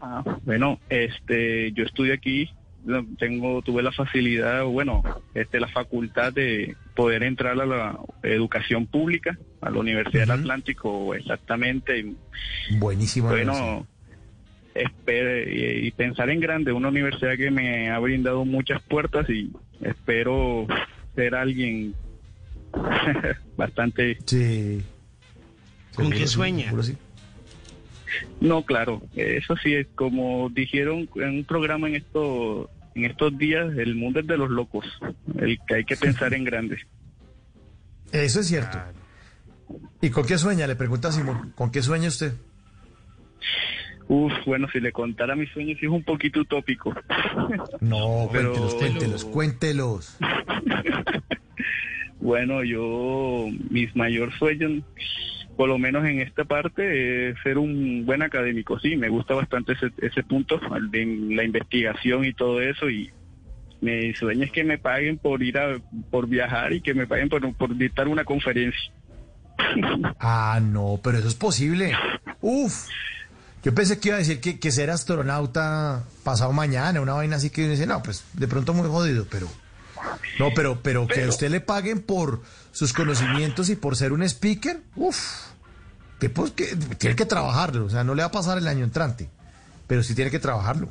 [0.00, 2.50] Ah, bueno, este, yo estudio aquí,
[3.18, 5.02] tengo, tuve la facilidad, bueno,
[5.34, 11.14] este, la facultad de poder entrar a la educación pública, a la Universidad del Atlántico,
[11.14, 12.14] exactamente.
[12.78, 13.28] Buenísimo.
[13.28, 13.86] bueno,
[14.74, 19.50] espere- y, y pensar en grande, una universidad que me ha brindado muchas puertas y
[19.82, 20.66] espero
[21.14, 21.94] ser alguien
[23.56, 24.82] bastante Sí.
[25.94, 26.72] ¿Con qué sueña?
[28.40, 33.66] No, claro, eso sí es como dijeron en un programa en esto, en estos días,
[33.76, 34.86] el mundo es de los locos,
[35.38, 36.78] el que hay que pensar en grande.
[38.12, 38.78] Eso es cierto.
[40.00, 40.66] ¿Y con qué sueña?
[40.66, 41.52] Le pregunta Simón.
[41.54, 42.32] ¿Con qué sueña usted?
[44.10, 46.94] Uf, bueno, si le contara mis sueños sí es un poquito utópico.
[47.80, 50.16] No, Pero- cuéntelos, cuéntelos, cuéntelos.
[52.20, 54.82] Bueno, yo, mis mayor sueños,
[55.58, 58.78] por lo menos en esta parte, es ser un buen académico.
[58.78, 60.60] Sí, me gusta bastante ese, ese punto,
[60.92, 62.88] de la investigación y todo eso.
[62.88, 63.10] Y
[63.80, 65.80] mi sueño es que me paguen por ir a,
[66.12, 68.92] por viajar y que me paguen por, por dictar una conferencia.
[70.20, 71.92] Ah, no, pero eso es posible.
[72.40, 72.86] Uf.
[73.64, 77.50] Yo pensé que iba a decir que, que ser astronauta pasado mañana, una vaina así
[77.50, 79.48] que uno dice, no, pues de pronto muy jodido, pero...
[80.38, 84.22] No, pero, pero, que a usted le paguen por sus conocimientos y por ser un
[84.22, 85.48] speaker, uf.
[86.20, 88.84] Que, pues, que tiene que trabajarlo, o sea, no le va a pasar el año
[88.84, 89.28] entrante,
[89.86, 90.88] pero sí tiene que trabajarlo.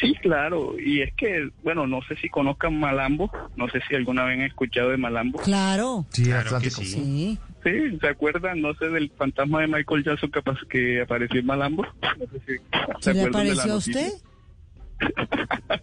[0.00, 0.74] Sí, claro.
[0.78, 4.44] Y es que, bueno, no sé si conozcan Malambo, no sé si alguna vez han
[4.44, 5.38] escuchado de Malambo.
[5.40, 6.06] Claro.
[6.10, 6.82] Sí, Claro que Atlántico.
[6.82, 6.86] sí.
[6.86, 7.38] Sí.
[7.62, 8.60] Sí, ¿se acuerdan?
[8.60, 10.32] No sé del fantasma de Michael Jackson
[10.68, 11.84] que, apareció en Malambo.
[11.84, 12.56] No sé si
[13.00, 14.12] ¿Se le apareció a usted?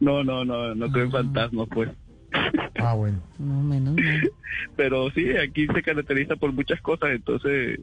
[0.00, 1.88] No, no, no, no tuve fantasma, pues.
[2.76, 3.20] Ah, bueno.
[3.38, 4.30] No, menos mal.
[4.76, 7.80] Pero sí, aquí se caracteriza por muchas cosas, entonces,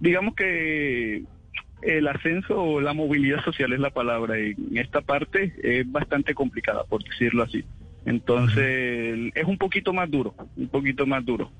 [0.00, 1.24] digamos que
[1.82, 4.38] el ascenso o la movilidad social es la palabra.
[4.38, 7.64] y En esta parte es bastante complicada, por decirlo así.
[8.04, 11.50] Entonces, es un poquito más duro, un poquito más duro.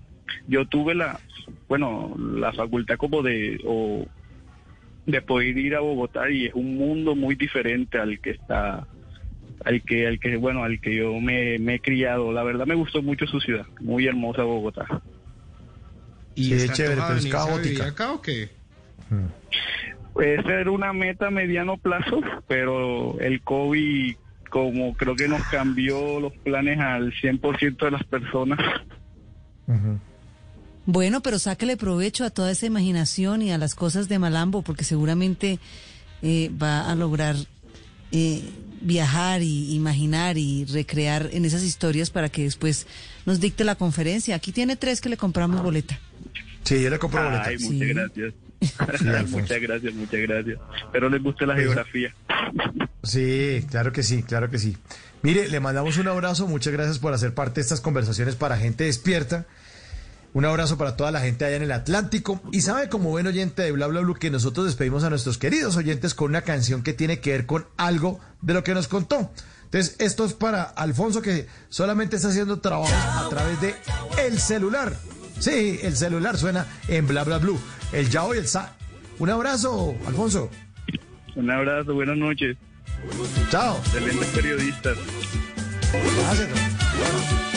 [0.46, 1.20] Yo tuve la,
[1.68, 4.06] bueno, la facultad como de, o
[5.06, 8.86] de poder ir a Bogotá y es un mundo muy diferente al que está,
[9.64, 12.32] al que, al que, bueno, al que yo me, me he criado.
[12.32, 14.86] La verdad me gustó mucho su ciudad, muy hermosa Bogotá.
[16.34, 17.86] ¿Y Sí, está chévere, pero es caótica.
[17.86, 18.50] acá o qué?
[20.12, 24.16] Puede ser una meta a mediano plazo, pero el COVID
[24.50, 28.58] como creo que nos cambió los planes al 100% de las personas.
[30.84, 34.84] Bueno, pero sáquele provecho a toda esa imaginación y a las cosas de Malambo, porque
[34.84, 35.60] seguramente
[36.20, 37.36] eh, va a lograr
[38.12, 38.42] eh,
[38.80, 42.86] viajar y imaginar y recrear en esas historias para que después
[43.26, 44.34] nos dicte la conferencia.
[44.36, 45.98] Aquí tiene tres que le compramos boleta.
[46.64, 47.44] Sí, yo le compro boleta.
[47.46, 47.86] Ay, muchas Sí.
[47.94, 48.34] gracias.
[49.30, 50.58] Muchas gracias, muchas gracias.
[50.92, 52.14] Pero les gusta la geografía.
[53.02, 54.76] Sí, claro que sí, claro que sí.
[55.22, 58.84] Mire, le mandamos un abrazo, muchas gracias por hacer parte de estas conversaciones para gente
[58.84, 59.46] despierta.
[60.32, 62.40] Un abrazo para toda la gente allá en el Atlántico.
[62.52, 65.76] Y sabe, como buen oyente de Bla Bla Blue, que nosotros despedimos a nuestros queridos
[65.76, 69.32] oyentes con una canción que tiene que ver con algo de lo que nos contó.
[69.64, 73.74] Entonces, esto es para Alfonso, que solamente está haciendo trabajo a través de
[74.24, 74.96] el celular.
[75.38, 77.58] Sí, el celular suena en Bla Bla Blue.
[77.92, 78.74] El Yao y el Sa.
[79.18, 80.50] Un abrazo, Alfonso.
[81.36, 82.56] Un abrazo, buenas noches.
[83.50, 83.76] Chao.
[83.78, 84.96] Excelentes periodistas.
[85.92, 87.49] Gracias.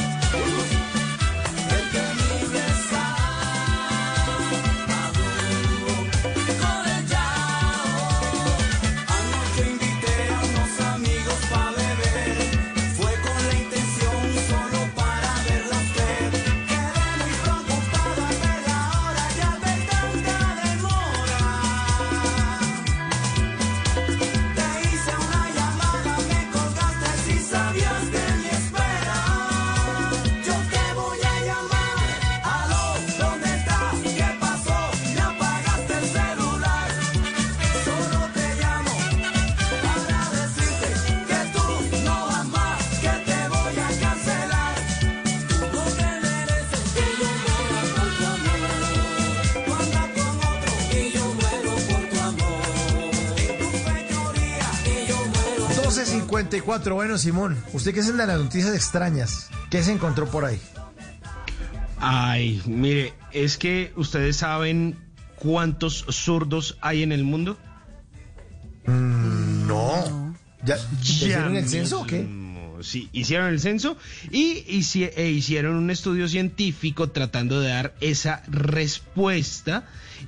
[56.62, 56.94] 2.54.
[56.94, 60.60] Bueno, Simón, usted que es el de las noticias extrañas, ¿qué se encontró por ahí?
[62.00, 64.98] Ay, mire, es que ustedes saben
[65.38, 67.58] cuántos zurdos hay en el mundo.
[68.86, 70.36] Mm, no.
[70.66, 72.28] ¿Ya, ¿ya hicieron el censo o qué?
[72.82, 73.98] Sí, hicieron el censo
[74.30, 79.86] y hici- e hicieron un estudio científico tratando de dar esa respuesta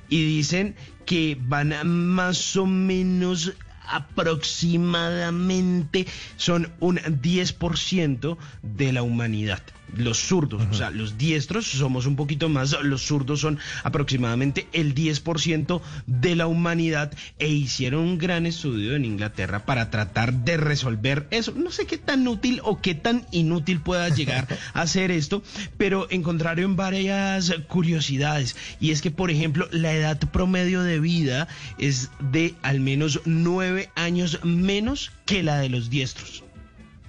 [0.08, 0.74] y dicen
[1.04, 3.52] que van a más o menos
[3.88, 6.06] aproximadamente
[6.36, 9.62] son un 10% de la humanidad.
[9.94, 14.94] Los zurdos, o sea, los diestros somos un poquito más, los zurdos son aproximadamente el
[14.94, 21.26] 10% de la humanidad e hicieron un gran estudio en Inglaterra para tratar de resolver
[21.30, 21.52] eso.
[21.52, 25.42] No sé qué tan útil o qué tan inútil pueda llegar a ser esto,
[25.76, 31.48] pero encontraron varias curiosidades y es que, por ejemplo, la edad promedio de vida
[31.78, 36.45] es de al menos nueve años menos que la de los diestros.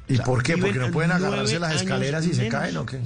[0.08, 0.58] ¿Y O sea, por qué?
[0.58, 3.00] ¿Porque no pueden agarrarse las escaleras y se caen o qué?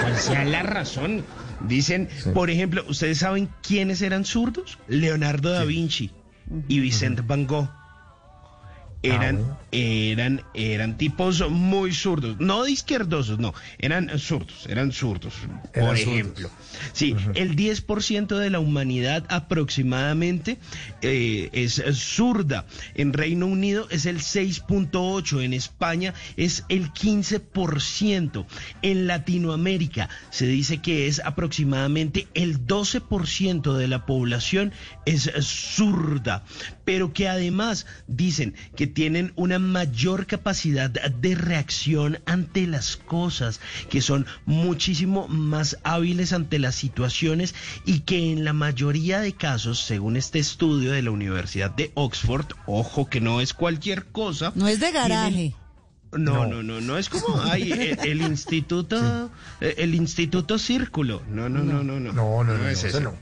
[0.00, 1.24] Cuál sea la razón.
[1.66, 4.78] Dicen, por ejemplo, ¿ustedes saben quiénes eran zurdos?
[4.88, 6.10] Leonardo da Vinci
[6.68, 7.68] y Vicente Van Gogh.
[9.02, 9.58] Eran, bueno.
[9.72, 15.32] eran, eran tipos muy zurdos, no de izquierdosos, no, eran zurdos, eran zurdos,
[15.72, 16.14] Eran por zurdos.
[16.14, 16.50] ejemplo.
[16.92, 20.58] Sí, el 10% de la humanidad aproximadamente
[21.00, 22.66] eh, es zurda.
[22.94, 28.46] En Reino Unido es el 6.8%, en España es el 15%.
[28.82, 34.72] En Latinoamérica se dice que es aproximadamente el 12% de la población
[35.06, 36.44] es zurda,
[36.90, 44.02] pero que además dicen que tienen una mayor capacidad de reacción ante las cosas, que
[44.02, 47.54] son muchísimo más hábiles ante las situaciones
[47.86, 52.46] y que en la mayoría de casos, según este estudio de la Universidad de Oxford,
[52.66, 54.50] ojo que no es cualquier cosa.
[54.56, 55.54] No es de tienen- garaje.
[56.10, 61.22] no, no, no, no, es como hay el, el instituto, eh, el instituto círculo.
[61.30, 62.12] No, no, no, no, no.
[62.12, 63.14] No, no, no, es no, ese eso.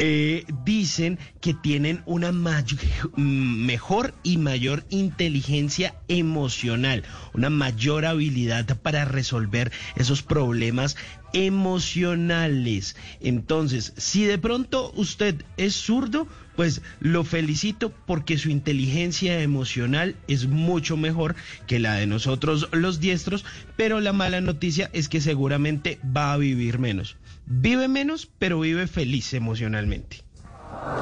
[0.00, 7.02] Eh, dicen que tienen una mm, mejor y mayor inteligencia emocional,
[7.34, 10.96] una mayor habilidad para resolver esos problemas
[11.32, 12.96] emocionales.
[13.20, 20.46] Entonces, si de pronto usted es zurdo, pues lo felicito porque su inteligencia emocional es
[20.46, 21.36] mucho mejor
[21.66, 23.44] que la de nosotros los diestros,
[23.76, 27.16] pero la mala noticia es que seguramente va a vivir menos.
[27.50, 30.22] Vive menos, pero vive feliz emocionalmente.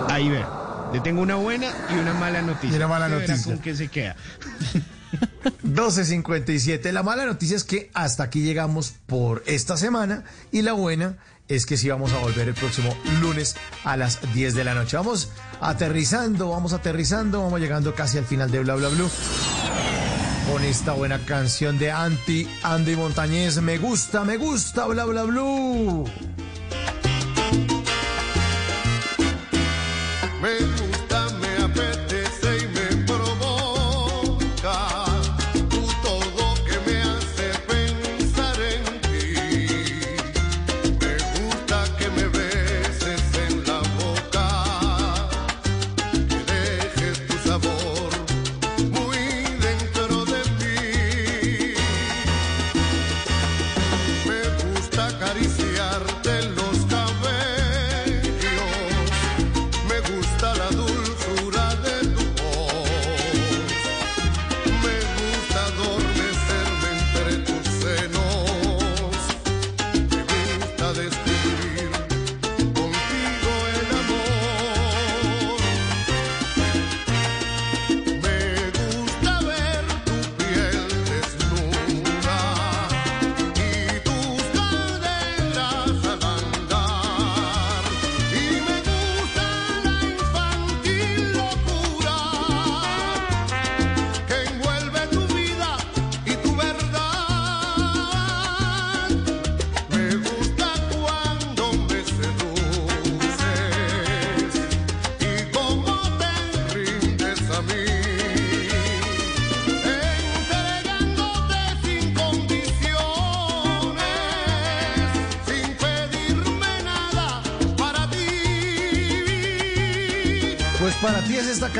[0.08, 0.44] Ahí ve.
[0.92, 2.70] Le tengo una buena y una mala noticia.
[2.70, 3.52] Y una mala noticia.
[3.52, 4.16] ¿Con qué se queda?
[5.65, 6.92] 12.57.
[6.92, 11.16] La mala noticia es que hasta aquí llegamos por esta semana y la buena
[11.49, 14.97] es que sí vamos a volver el próximo lunes a las 10 de la noche.
[14.97, 19.10] Vamos aterrizando, vamos aterrizando, vamos llegando casi al final de Bla Bla Blue.
[20.50, 23.60] Con esta buena canción de Anti Andy Montañez.
[23.60, 26.05] Me gusta, me gusta, Bla Bla Blue.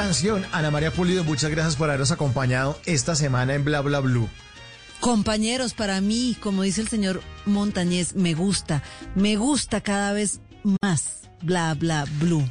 [0.07, 1.25] Canción, Ana María Pulido.
[1.25, 4.29] Muchas gracias por habernos acompañado esta semana en Bla Bla Blue.
[5.01, 8.85] Compañeros, para mí, como dice el señor Montañez, me gusta,
[9.17, 10.39] me gusta cada vez
[10.81, 12.49] más, bla, bla, blue.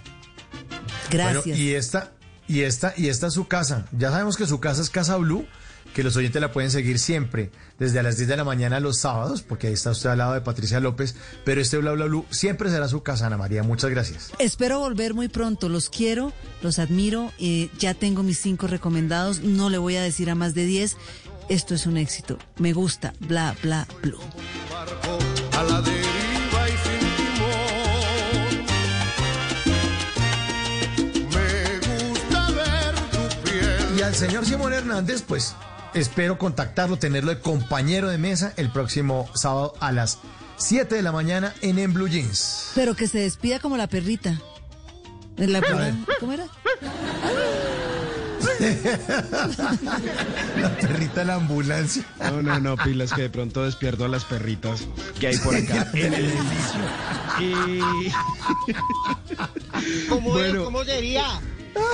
[1.09, 1.45] Gracias.
[1.45, 2.11] Bueno, y esta,
[2.45, 3.85] y esta, y esta es su casa.
[3.97, 5.47] Ya sabemos que su casa es Casa Blue,
[5.95, 9.41] que los oyentes la pueden seguir siempre, desde las 10 de la mañana los sábados,
[9.43, 11.15] porque ahí está usted al lado de Patricia López,
[11.45, 13.63] pero este Bla Bla Blue siempre será su casa, Ana María.
[13.63, 14.31] Muchas gracias.
[14.37, 15.69] Espero volver muy pronto.
[15.69, 17.31] Los quiero, los admiro.
[17.39, 19.39] eh, ya tengo mis cinco recomendados.
[19.39, 20.97] No le voy a decir a más de 10.
[21.47, 22.37] Esto es un éxito.
[22.57, 23.13] Me gusta.
[23.21, 24.19] Bla, bla, blue.
[25.53, 28.65] a la deriva y sin timón.
[31.33, 33.97] Me gusta ver tu piel.
[33.97, 35.55] Y al señor Simón Hernández, pues
[35.95, 40.19] espero contactarlo, tenerlo de compañero de mesa el próximo sábado a las
[40.57, 42.71] 7 de la mañana en En Blue Jeans.
[42.75, 44.39] Pero que se despida como la perrita.
[45.37, 46.45] La perra- ¿Cómo era?
[50.57, 52.03] La perrita de la ambulancia.
[52.19, 54.81] No, no, no, pilas que de pronto despierto a las perritas
[55.19, 56.79] que hay por acá en el edificio.
[57.41, 57.79] Y...
[60.07, 60.63] ¿Cómo, Bueno.
[60.63, 61.41] ¿Cómo sería?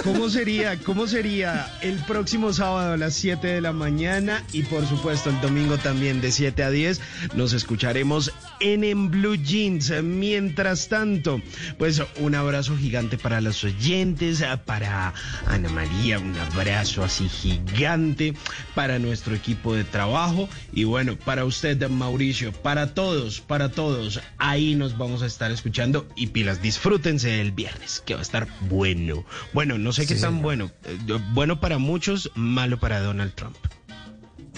[0.04, 0.78] ¿Cómo sería?
[0.80, 5.40] ¿Cómo sería el próximo sábado a las 7 de la mañana y por supuesto el
[5.42, 7.02] domingo también de 7 a 10
[7.36, 9.92] nos escucharemos en En Blue Jeans.
[10.04, 11.42] Mientras tanto,
[11.78, 15.14] pues un abrazo gigante para los oyentes, para
[15.48, 18.34] Ana María, un abrazo así gigante
[18.76, 24.76] para nuestro equipo de trabajo y bueno, para usted Mauricio, para todos, para todos, ahí
[24.76, 29.26] nos vamos a estar escuchando y pilas, disfrútense el viernes, que va a estar bueno.
[29.54, 30.44] Bueno, no sé qué tan señor.
[30.44, 30.72] bueno.
[30.86, 30.98] Eh,
[31.34, 33.58] Bueno para muchos, malo para Donald Trump.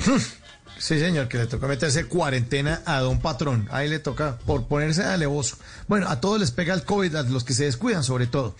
[0.80, 3.70] Sí, señor, que le toca meterse cuarentena a don patrón.
[3.72, 5.56] Ahí le toca por ponerse alevoso.
[5.88, 8.58] Bueno, a todos les pega el COVID, a los que se descuidan sobre todo.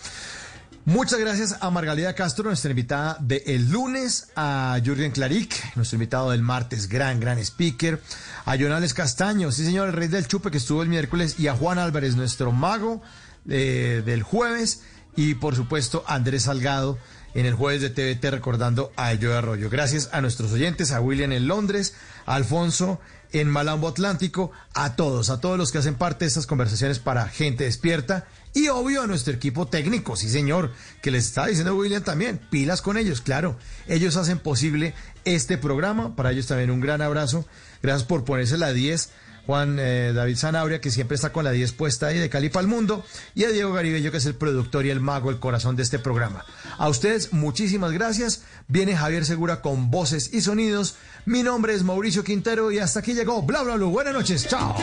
[0.86, 6.42] Muchas gracias a Margalida Castro, nuestra invitada del lunes, a Jürgen Claric, nuestro invitado del
[6.42, 8.02] martes, gran, gran speaker,
[8.46, 11.56] a Jonales Castaño, sí señor, el rey del chupe que estuvo el miércoles, y a
[11.56, 13.02] Juan Álvarez, nuestro mago
[13.50, 14.82] eh, del jueves,
[15.16, 16.98] y por supuesto Andrés Salgado
[17.34, 19.70] en el jueves de TVT recordando a Ello Arroyo.
[19.70, 23.00] Gracias a nuestros oyentes, a William en Londres, a Alfonso
[23.32, 27.28] en Malambo Atlántico, a todos, a todos los que hacen parte de estas conversaciones para
[27.28, 32.04] gente despierta y obvio a nuestro equipo técnico, sí señor, que les está diciendo William
[32.04, 34.94] también, pilas con ellos, claro, ellos hacen posible
[35.26, 37.48] este programa, para ellos también un gran abrazo,
[37.82, 39.10] gracias por ponerse la 10.
[39.46, 42.62] Juan eh, David Zanabria, que siempre está con la 10 puesta ahí de Cali para
[42.62, 43.06] el mundo,
[43.36, 46.00] y a Diego Garibello, que es el productor y el mago, el corazón de este
[46.00, 46.46] programa.
[46.78, 48.44] A ustedes, muchísimas gracias.
[48.68, 50.96] Viene Javier Segura con voces y sonidos.
[51.26, 53.86] Mi nombre es Mauricio Quintero y hasta aquí llegó Bla Bla Bla.
[53.88, 54.76] Buenas noches, chao.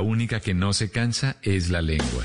[0.00, 2.24] La única que no se cansa es la lengua.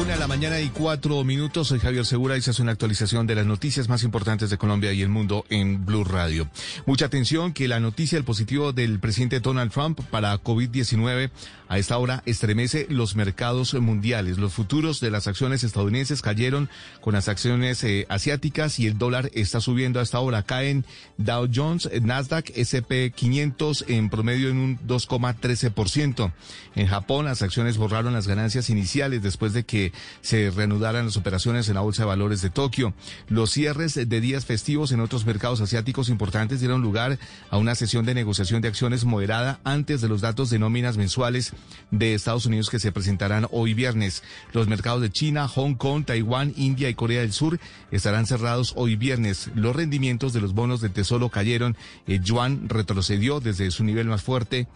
[0.00, 1.68] Una de la mañana y cuatro minutos.
[1.68, 4.94] Soy Javier Segura y se hace una actualización de las noticias más importantes de Colombia
[4.94, 6.48] y el mundo en Blue Radio.
[6.86, 11.30] Mucha atención que la noticia del positivo del presidente Donald Trump para COVID-19
[11.68, 14.38] a esta hora estremece los mercados mundiales.
[14.38, 16.70] Los futuros de las acciones estadounidenses cayeron
[17.02, 20.42] con las acciones eh, asiáticas y el dólar está subiendo a esta hora.
[20.42, 20.84] Caen
[21.18, 26.32] Dow Jones, Nasdaq, SP 500 en promedio en un 2,13%.
[26.74, 29.89] En Japón las acciones borraron las ganancias iniciales después de que
[30.20, 32.94] se reanudaran las operaciones en la Bolsa de Valores de Tokio.
[33.28, 37.18] Los cierres de días festivos en otros mercados asiáticos importantes dieron lugar
[37.50, 41.52] a una sesión de negociación de acciones moderada antes de los datos de nóminas mensuales
[41.90, 44.22] de Estados Unidos que se presentarán hoy viernes.
[44.52, 47.58] Los mercados de China, Hong Kong, Taiwán, India y Corea del Sur
[47.90, 49.50] estarán cerrados hoy viernes.
[49.54, 51.76] Los rendimientos de los bonos del Tesoro cayeron.
[52.06, 54.68] El yuan retrocedió desde su nivel más fuerte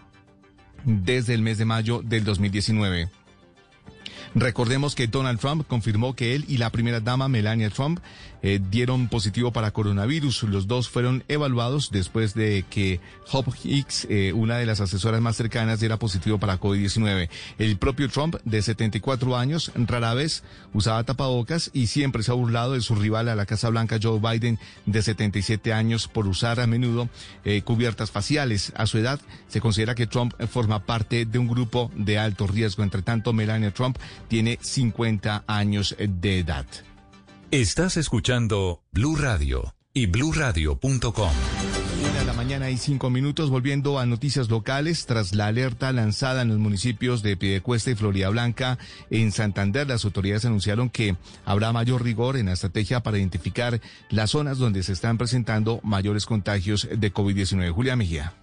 [0.84, 3.23] desde el mes de mayo del 2019.
[4.34, 8.00] Recordemos que Donald Trump confirmó que él y la primera dama Melania Trump
[8.46, 10.42] eh, dieron positivo para coronavirus.
[10.42, 13.00] Los dos fueron evaluados después de que
[13.32, 17.30] Hope Hicks, eh, una de las asesoras más cercanas, diera positivo para COVID-19.
[17.58, 22.74] El propio Trump, de 74 años, rara vez usaba tapabocas y siempre se ha burlado
[22.74, 26.66] de su rival a la Casa Blanca, Joe Biden, de 77 años, por usar a
[26.66, 27.08] menudo
[27.46, 28.74] eh, cubiertas faciales.
[28.76, 32.82] A su edad, se considera que Trump forma parte de un grupo de alto riesgo.
[32.82, 33.96] Entre tanto, Melania Trump
[34.28, 36.66] tiene 50 años de edad.
[37.50, 41.30] Estás escuchando Blue Radio y bluradio.com.
[42.02, 46.42] Una de la mañana y cinco minutos, volviendo a noticias locales, tras la alerta lanzada
[46.42, 48.78] en los municipios de Piedecuesta y Florida Blanca,
[49.10, 54.30] en Santander, las autoridades anunciaron que habrá mayor rigor en la estrategia para identificar las
[54.30, 57.70] zonas donde se están presentando mayores contagios de COVID-19.
[57.70, 58.34] Julia Mejía.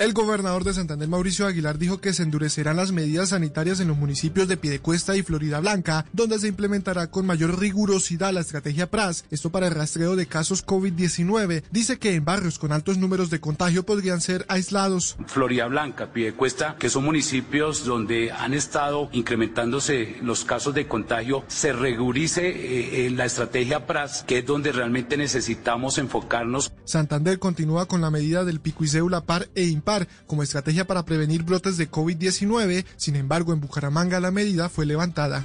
[0.00, 3.98] El gobernador de Santander, Mauricio Aguilar, dijo que se endurecerán las medidas sanitarias en los
[3.98, 9.26] municipios de Piedecuesta y Florida Blanca, donde se implementará con mayor rigurosidad la estrategia PRAS,
[9.30, 11.64] esto para el rastreo de casos COVID-19.
[11.70, 15.18] Dice que en barrios con altos números de contagio podrían ser aislados.
[15.26, 21.74] Florida Blanca, Piedecuesta, que son municipios donde han estado incrementándose los casos de contagio, se
[21.74, 26.72] rigurice eh, eh, la estrategia PRAS, que es donde realmente necesitamos enfocarnos.
[26.86, 29.89] Santander continúa con la medida del pico y cédula par e impar
[30.26, 32.84] como estrategia para prevenir brotes de COVID-19.
[32.96, 35.44] Sin embargo, en Bucaramanga la medida fue levantada.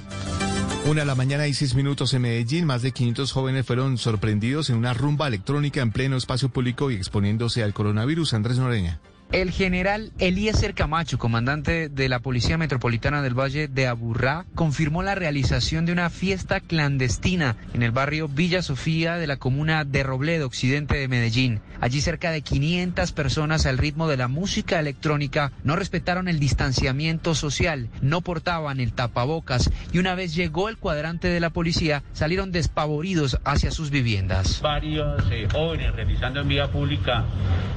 [0.88, 4.70] Una de la mañana y seis minutos en Medellín, más de 500 jóvenes fueron sorprendidos
[4.70, 8.34] en una rumba electrónica en pleno espacio público y exponiéndose al coronavirus.
[8.34, 9.00] Andrés Noreña.
[9.32, 15.16] El general Eliezer Camacho, comandante de la Policía Metropolitana del Valle de Aburrá, confirmó la
[15.16, 20.46] realización de una fiesta clandestina en el barrio Villa Sofía de la comuna de Robledo,
[20.46, 21.60] occidente de Medellín.
[21.80, 27.34] Allí cerca de 500 personas al ritmo de la música electrónica no respetaron el distanciamiento
[27.34, 32.52] social, no portaban el tapabocas y una vez llegó el cuadrante de la policía salieron
[32.52, 34.62] despavoridos hacia sus viviendas.
[34.62, 37.24] Varios eh, jóvenes realizando en vía pública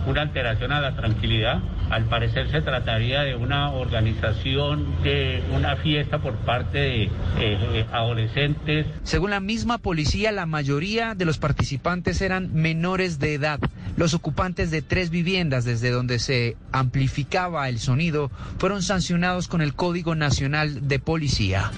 [0.05, 6.19] una alteración a la tranquilidad al parecer se trataría de una organización de una fiesta
[6.19, 7.09] por parte de
[7.39, 8.85] eh, adolescentes.
[9.03, 13.59] Según la misma policía, la mayoría de los participantes eran menores de edad.
[13.97, 19.73] Los ocupantes de tres viviendas desde donde se amplificaba el sonido fueron sancionados con el
[19.73, 21.71] Código Nacional de Policía.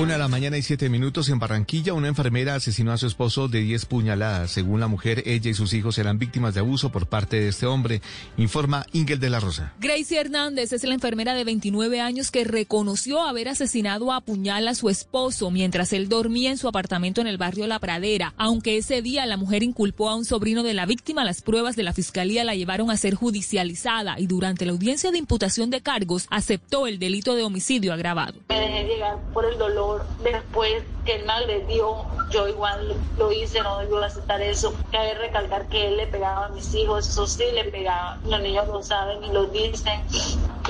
[0.00, 3.48] Una de la mañana y siete minutos en Barranquilla, una enfermera asesinó a su esposo
[3.48, 4.50] de 10 puñaladas.
[4.50, 7.66] Según la mujer, ella y sus hijos eran víctimas de abuso por parte de este
[7.66, 8.00] hombre,
[8.38, 9.74] informa Ingel de la Rosa.
[9.78, 14.74] Gracie Hernández es la enfermera de 29 años que reconoció haber asesinado a puñal a
[14.74, 18.32] su esposo mientras él dormía en su apartamento en el barrio La Pradera.
[18.38, 21.82] Aunque ese día la mujer inculpó a un sobrino de la víctima, las pruebas de
[21.82, 26.26] la fiscalía la llevaron a ser judicializada y durante la audiencia de imputación de cargos
[26.30, 28.40] aceptó el delito de homicidio agravado.
[28.48, 29.89] Me dejé llegar por el dolor
[30.22, 34.74] después que él me agredió, yo igual lo hice, no debo aceptar eso.
[34.92, 38.18] Cabe recalcar que él le pegaba a mis hijos, eso sí le pegaba.
[38.24, 40.00] Los niños lo saben y lo dicen,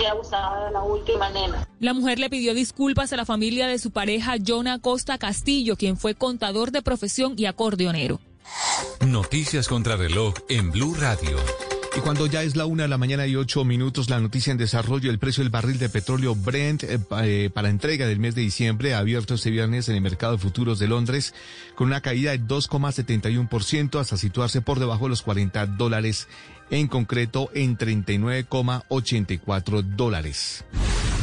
[0.00, 1.66] y abusaba de la última nena.
[1.78, 5.96] La mujer le pidió disculpas a la familia de su pareja, Jonah Costa Castillo, quien
[5.96, 8.20] fue contador de profesión y acordeonero.
[9.06, 11.36] Noticias contra reloj en Blue Radio.
[11.96, 14.58] Y cuando ya es la una de la mañana y ocho minutos, la noticia en
[14.58, 18.42] desarrollo, el precio del barril de petróleo Brent eh, eh, para entrega del mes de
[18.42, 21.34] diciembre abierto este viernes en el mercado de futuros de Londres
[21.74, 26.28] con una caída de 2,71% hasta situarse por debajo de los 40 dólares,
[26.70, 30.64] en concreto en 39,84 dólares.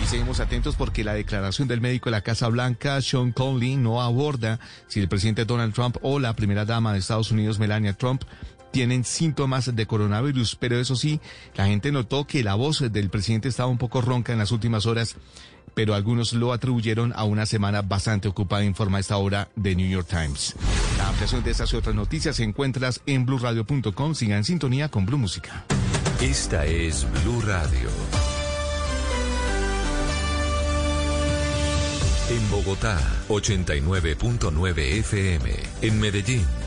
[0.03, 4.01] Y seguimos atentos porque la declaración del médico de la Casa Blanca, Sean Conley, no
[4.01, 8.23] aborda si el presidente Donald Trump o la primera dama de Estados Unidos, Melania Trump,
[8.71, 11.19] tienen síntomas de coronavirus, pero eso sí,
[11.55, 14.85] la gente notó que la voz del presidente estaba un poco ronca en las últimas
[14.85, 15.15] horas,
[15.73, 20.07] pero algunos lo atribuyeron a una semana bastante ocupada, informa esta hora de New York
[20.09, 20.55] Times.
[20.97, 24.15] La ampliación de estas y otras noticias se encuentras en blueradio.com.
[24.15, 25.65] Sigan en sintonía con Blue Música.
[26.19, 27.89] Esta es Blue Radio.
[32.29, 35.51] En Bogotá, 89.9 FM.
[35.81, 36.66] En Medellín.